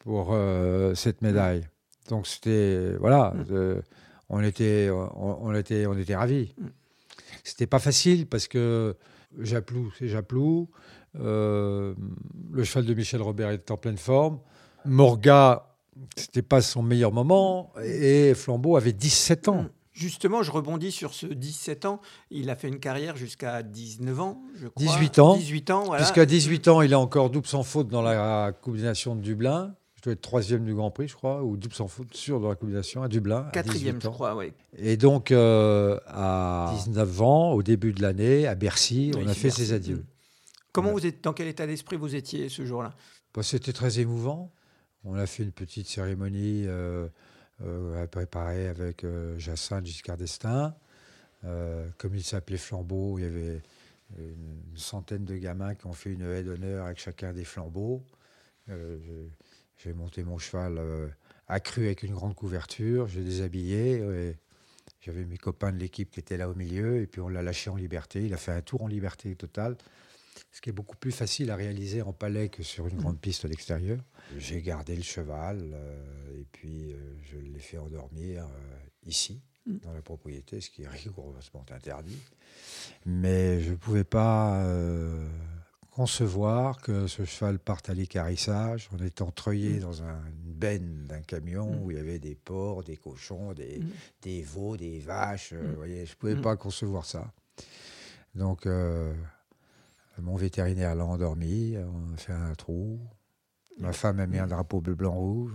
pour 0.00 0.30
euh, 0.32 0.96
cette 0.96 1.22
médaille. 1.22 1.68
Donc 2.08 2.26
c'était 2.26 2.96
voilà, 2.98 3.32
euh, 3.52 3.80
on 4.28 4.42
était 4.42 4.90
on, 4.90 5.46
on 5.46 5.54
était 5.54 5.86
on 5.86 5.96
était 5.96 6.16
ravis. 6.16 6.52
C'était 7.44 7.68
pas 7.68 7.78
facile 7.78 8.26
parce 8.26 8.48
que 8.48 8.96
Japlou, 9.38 9.92
c'est 9.96 10.08
Japlou. 10.08 10.68
Euh, 11.20 11.94
le 12.50 12.64
cheval 12.64 12.84
de 12.84 12.94
Michel 12.94 13.22
Robert 13.22 13.52
était 13.52 13.70
en 13.70 13.76
pleine 13.76 13.96
forme. 13.96 14.40
Morga, 14.84 15.69
c'était 16.16 16.42
pas 16.42 16.60
son 16.62 16.82
meilleur 16.82 17.12
moment. 17.12 17.72
Et 17.84 18.34
Flambeau 18.34 18.76
avait 18.76 18.92
17 18.92 19.48
ans. 19.48 19.66
Justement, 19.92 20.42
je 20.42 20.50
rebondis 20.50 20.92
sur 20.92 21.12
ce 21.12 21.26
17 21.26 21.84
ans. 21.84 22.00
Il 22.30 22.48
a 22.48 22.56
fait 22.56 22.68
une 22.68 22.78
carrière 22.78 23.16
jusqu'à 23.16 23.62
19 23.62 24.20
ans, 24.20 24.42
je 24.54 24.68
crois. 24.68 24.86
18 24.86 25.18
ans. 25.18 25.36
18 25.36 25.70
ans, 25.70 25.84
voilà. 25.84 26.02
Puisqu'à 26.02 26.24
18 26.26 26.68
ans, 26.68 26.80
il 26.80 26.92
est 26.92 26.96
encore 26.96 27.28
double 27.28 27.46
sans 27.46 27.64
faute 27.64 27.88
dans 27.88 28.00
la 28.02 28.52
combination 28.62 29.14
de 29.14 29.20
Dublin. 29.20 29.74
Je 29.96 30.02
dois 30.04 30.12
être 30.14 30.22
troisième 30.22 30.64
du 30.64 30.74
Grand 30.74 30.90
Prix, 30.90 31.08
je 31.08 31.14
crois, 31.14 31.42
ou 31.42 31.58
double 31.58 31.74
sans 31.74 31.86
faute 31.88 32.16
sûr 32.16 32.40
dans 32.40 32.48
la 32.48 32.54
combination 32.54 33.02
à 33.02 33.08
Dublin. 33.08 33.50
Quatrième, 33.52 33.98
18 33.98 34.04
je 34.04 34.08
crois, 34.08 34.34
oui. 34.34 34.52
Et 34.78 34.96
donc, 34.96 35.30
euh, 35.30 35.98
à 36.06 36.72
19 36.86 37.20
ans, 37.20 37.52
au 37.52 37.62
début 37.62 37.92
de 37.92 38.00
l'année, 38.00 38.46
à 38.46 38.54
Bercy, 38.54 39.10
Oui, 39.14 39.22
on 39.26 39.28
a 39.28 39.34
fait 39.34 39.48
Bercy. 39.48 39.66
ses 39.66 39.72
adieux. 39.74 40.06
Comment 40.72 40.92
vous 40.92 41.04
êtes, 41.04 41.22
dans 41.22 41.34
quel 41.34 41.48
état 41.48 41.66
d'esprit 41.66 41.96
vous 41.96 42.14
étiez 42.14 42.48
ce 42.48 42.64
jour-là? 42.64 42.94
Bah, 43.34 43.42
C'était 43.42 43.74
très 43.74 44.00
émouvant. 44.00 44.50
On 45.04 45.14
a 45.14 45.26
fait 45.26 45.44
une 45.44 45.52
petite 45.52 45.86
cérémonie 45.86 46.64
euh, 46.66 47.08
euh, 47.62 48.02
à 48.02 48.06
préparer 48.06 48.68
avec 48.68 49.04
euh, 49.04 49.38
Jacinthe 49.38 49.86
Giscard 49.86 50.16
d'Estaing. 50.16 50.74
Comme 51.96 52.14
il 52.14 52.22
s'appelait 52.22 52.58
Flambeau, 52.58 53.18
il 53.18 53.22
y 53.22 53.26
avait 53.26 53.62
une 54.18 54.76
centaine 54.76 55.24
de 55.24 55.36
gamins 55.36 55.74
qui 55.74 55.86
ont 55.86 55.94
fait 55.94 56.12
une 56.12 56.20
haie 56.20 56.42
d'honneur 56.42 56.84
avec 56.84 56.98
chacun 56.98 57.32
des 57.32 57.44
flambeaux. 57.44 58.04
J'ai 58.68 59.94
monté 59.94 60.22
mon 60.22 60.36
cheval 60.36 60.78
accru 61.48 61.86
avec 61.86 62.02
une 62.02 62.12
grande 62.12 62.34
couverture, 62.34 63.08
j'ai 63.08 63.24
déshabillé. 63.24 64.36
J'avais 65.00 65.24
mes 65.24 65.38
copains 65.38 65.72
de 65.72 65.78
l'équipe 65.78 66.10
qui 66.10 66.20
étaient 66.20 66.36
là 66.36 66.50
au 66.50 66.54
milieu, 66.54 67.00
et 67.00 67.06
puis 67.06 67.22
on 67.22 67.30
l'a 67.30 67.40
lâché 67.40 67.70
en 67.70 67.76
liberté. 67.76 68.22
Il 68.22 68.34
a 68.34 68.36
fait 68.36 68.52
un 68.52 68.60
tour 68.60 68.82
en 68.82 68.86
liberté 68.86 69.34
totale, 69.34 69.78
ce 70.52 70.60
qui 70.60 70.70
est 70.70 70.72
beaucoup 70.72 70.96
plus 70.96 71.12
facile 71.12 71.50
à 71.50 71.56
réaliser 71.56 72.02
en 72.02 72.12
palais 72.12 72.48
que 72.48 72.62
sur 72.62 72.86
une 72.88 72.96
grande 72.98 73.18
piste 73.20 73.44
à 73.44 73.48
l'extérieur. 73.48 73.98
J'ai 74.38 74.62
gardé 74.62 74.94
le 74.96 75.02
cheval, 75.02 75.58
euh, 75.72 76.40
et 76.40 76.46
puis 76.52 76.92
euh, 76.92 76.96
je 77.30 77.38
l'ai 77.38 77.58
fait 77.58 77.78
endormir 77.78 78.44
euh, 78.44 78.48
ici, 79.06 79.40
dans 79.66 79.92
la 79.92 80.02
propriété, 80.02 80.60
ce 80.60 80.70
qui 80.70 80.82
est 80.82 80.88
rigoureusement 80.88 81.64
interdit. 81.70 82.18
Mais 83.06 83.60
je 83.60 83.70
ne 83.70 83.76
pouvais 83.76 84.04
pas 84.04 84.64
concevoir 85.90 86.80
que 86.80 87.06
ce 87.06 87.24
cheval 87.24 87.58
parte 87.58 87.90
à 87.90 87.94
l'écarissage 87.94 88.88
en 88.92 89.04
étant 89.04 89.30
treuillé 89.30 89.78
dans 89.80 90.02
un- 90.02 90.22
une 90.44 90.52
benne 90.52 91.06
d'un 91.08 91.20
camion 91.20 91.82
où 91.82 91.90
il 91.90 91.96
y 91.96 92.00
avait 92.00 92.18
des 92.18 92.34
porcs, 92.34 92.84
des 92.84 92.96
cochons, 92.96 93.52
des, 93.52 93.80
des 94.22 94.42
veaux, 94.42 94.76
des 94.76 94.98
vaches. 95.00 95.50
euh, 95.52 95.62
vous 95.70 95.76
voyez, 95.76 96.06
je 96.06 96.12
ne 96.12 96.16
pouvais 96.16 96.36
pas 96.40 96.56
concevoir 96.56 97.04
ça. 97.04 97.32
Donc, 98.34 98.66
euh, 98.66 99.12
mon 100.22 100.36
vétérinaire 100.36 100.94
l'a 100.94 101.04
endormi, 101.04 101.76
on 101.76 102.14
a 102.14 102.16
fait 102.16 102.32
un 102.32 102.54
trou. 102.54 103.00
Ma 103.78 103.92
femme 103.92 104.20
a 104.20 104.26
mis 104.26 104.38
un 104.38 104.46
drapeau 104.46 104.80
bleu, 104.80 104.94
blanc, 104.94 105.14
rouge. 105.14 105.52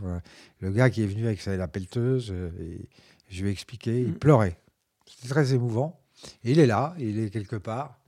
Le 0.60 0.72
gars 0.72 0.90
qui 0.90 1.04
est 1.04 1.08
venu 1.08 1.26
avec 1.28 1.42
sa, 1.42 1.56
la 1.56 1.68
pelleteuse, 1.68 2.32
euh, 2.32 2.50
et 2.60 2.90
je 3.30 3.44
lui 3.44 3.50
ai 3.50 3.52
expliqué, 3.52 4.02
il 4.02 4.18
pleurait. 4.18 4.58
C'était 5.06 5.30
très 5.30 5.54
émouvant. 5.54 6.02
Et 6.44 6.52
il 6.52 6.60
est 6.60 6.66
là, 6.66 6.96
il 6.98 7.20
est 7.20 7.30
quelque 7.30 7.56
part. 7.56 8.00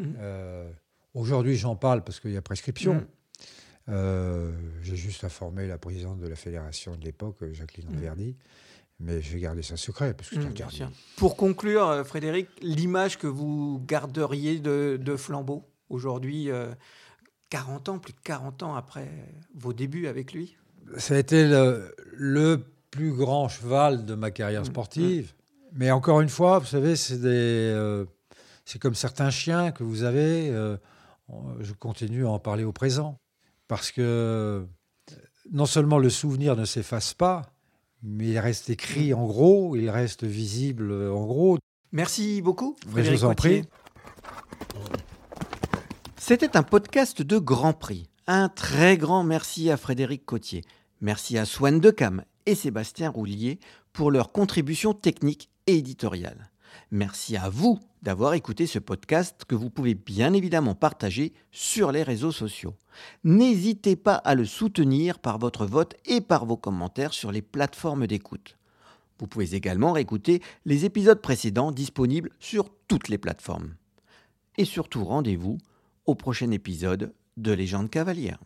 Euh, 0.00 0.70
Aujourd'hui, 1.14 1.56
j'en 1.56 1.74
parle 1.74 2.04
parce 2.04 2.20
qu'il 2.20 2.30
y 2.30 2.36
a 2.36 2.42
prescription. 2.42 2.94
Mm. 2.94 3.06
Euh, 3.88 4.52
J'ai 4.82 4.96
juste 4.96 5.24
informé 5.24 5.66
la 5.66 5.78
présidente 5.78 6.20
de 6.20 6.28
la 6.28 6.36
fédération 6.36 6.96
de 6.96 7.04
l'époque, 7.04 7.38
Jacqueline 7.52 7.88
Anverdi, 7.88 8.36
mais 9.00 9.20
j'ai 9.22 9.40
gardé 9.40 9.62
ça 9.62 9.76
secret 9.76 10.14
parce 10.14 10.30
que 10.30 10.36
Mm, 10.36 10.46
interdit. 10.48 10.76
sûr. 10.76 10.90
Pour 11.16 11.36
conclure, 11.36 11.86
euh, 11.88 12.04
Frédéric, 12.04 12.48
l'image 12.62 13.18
que 13.18 13.26
vous 13.26 13.82
garderiez 13.86 14.58
de, 14.60 14.98
de 15.02 15.16
Flambeau 15.16 15.64
aujourd'hui, 15.88 16.50
euh, 16.50 16.72
40 17.50 17.88
ans, 17.88 17.98
plus 17.98 18.12
de 18.12 18.20
40 18.22 18.62
ans 18.62 18.74
après 18.76 19.08
vos 19.54 19.72
débuts 19.72 20.06
avec 20.06 20.32
lui? 20.32 20.56
Ça 20.98 21.14
a 21.14 21.18
été 21.18 21.46
le, 21.48 21.94
le 22.12 22.64
plus 22.90 23.12
grand 23.12 23.48
cheval 23.48 24.04
de 24.04 24.14
ma 24.14 24.30
carrière 24.30 24.64
sportive. 24.66 25.32
Mais 25.72 25.90
encore 25.90 26.20
une 26.20 26.28
fois, 26.28 26.58
vous 26.58 26.66
savez, 26.66 26.96
c'est 26.96 27.18
des, 27.18 27.28
euh, 27.28 28.04
c'est 28.64 28.80
comme 28.80 28.94
certains 28.94 29.30
chiens 29.30 29.70
que 29.72 29.82
vous 29.84 30.02
avez. 30.02 30.50
euh, 30.50 30.76
je 31.60 31.72
continue 31.74 32.26
à 32.26 32.30
en 32.30 32.38
parler 32.40 32.64
au 32.64 32.72
présent 32.72 33.20
parce 33.68 33.92
que 33.92 34.66
non 35.52 35.66
seulement 35.66 35.98
le 35.98 36.10
souvenir 36.10 36.56
ne 36.56 36.64
s'efface 36.64 37.14
pas, 37.14 37.52
mais 38.02 38.28
il 38.28 38.38
reste 38.38 38.70
écrit 38.70 39.14
en 39.14 39.26
gros, 39.26 39.76
il 39.76 39.90
reste 39.90 40.24
visible 40.24 40.92
en 40.92 41.26
gros. 41.26 41.58
Merci 41.92 42.40
beaucoup, 42.42 42.76
je 42.84 42.90
Frédéric 42.90 43.18
vous 43.20 43.24
en 43.24 43.34
Potier. 43.34 43.62
prie. 43.62 43.70
C'était 46.16 46.56
un 46.56 46.62
podcast 46.62 47.22
de 47.22 47.38
Grand 47.38 47.72
Prix. 47.72 48.08
Un 48.26 48.48
très 48.48 48.96
grand 48.96 49.24
merci 49.24 49.70
à 49.70 49.76
Frédéric 49.76 50.24
Cotier. 50.24 50.62
Merci 51.00 51.38
à 51.38 51.44
Swan 51.44 51.80
Decam 51.80 52.22
et 52.46 52.54
Sébastien 52.54 53.10
Roulier 53.10 53.58
pour 53.92 54.10
leur 54.10 54.30
contribution 54.30 54.94
technique 54.94 55.50
et 55.66 55.78
éditoriale. 55.78 56.49
Merci 56.90 57.36
à 57.36 57.48
vous 57.48 57.78
d'avoir 58.02 58.34
écouté 58.34 58.66
ce 58.66 58.78
podcast 58.78 59.44
que 59.46 59.54
vous 59.54 59.70
pouvez 59.70 59.94
bien 59.94 60.32
évidemment 60.32 60.74
partager 60.74 61.32
sur 61.50 61.92
les 61.92 62.02
réseaux 62.02 62.32
sociaux. 62.32 62.74
N'hésitez 63.24 63.96
pas 63.96 64.14
à 64.14 64.34
le 64.34 64.44
soutenir 64.44 65.18
par 65.18 65.38
votre 65.38 65.66
vote 65.66 65.94
et 66.06 66.20
par 66.20 66.46
vos 66.46 66.56
commentaires 66.56 67.12
sur 67.12 67.32
les 67.32 67.42
plateformes 67.42 68.06
d'écoute. 68.06 68.56
Vous 69.18 69.26
pouvez 69.26 69.54
également 69.54 69.92
réécouter 69.92 70.42
les 70.64 70.86
épisodes 70.86 71.20
précédents 71.20 71.72
disponibles 71.72 72.30
sur 72.38 72.70
toutes 72.88 73.08
les 73.08 73.18
plateformes. 73.18 73.74
Et 74.56 74.64
surtout, 74.64 75.04
rendez-vous 75.04 75.58
au 76.06 76.14
prochain 76.14 76.50
épisode 76.50 77.12
de 77.36 77.52
Légende 77.52 77.90
cavalière. 77.90 78.38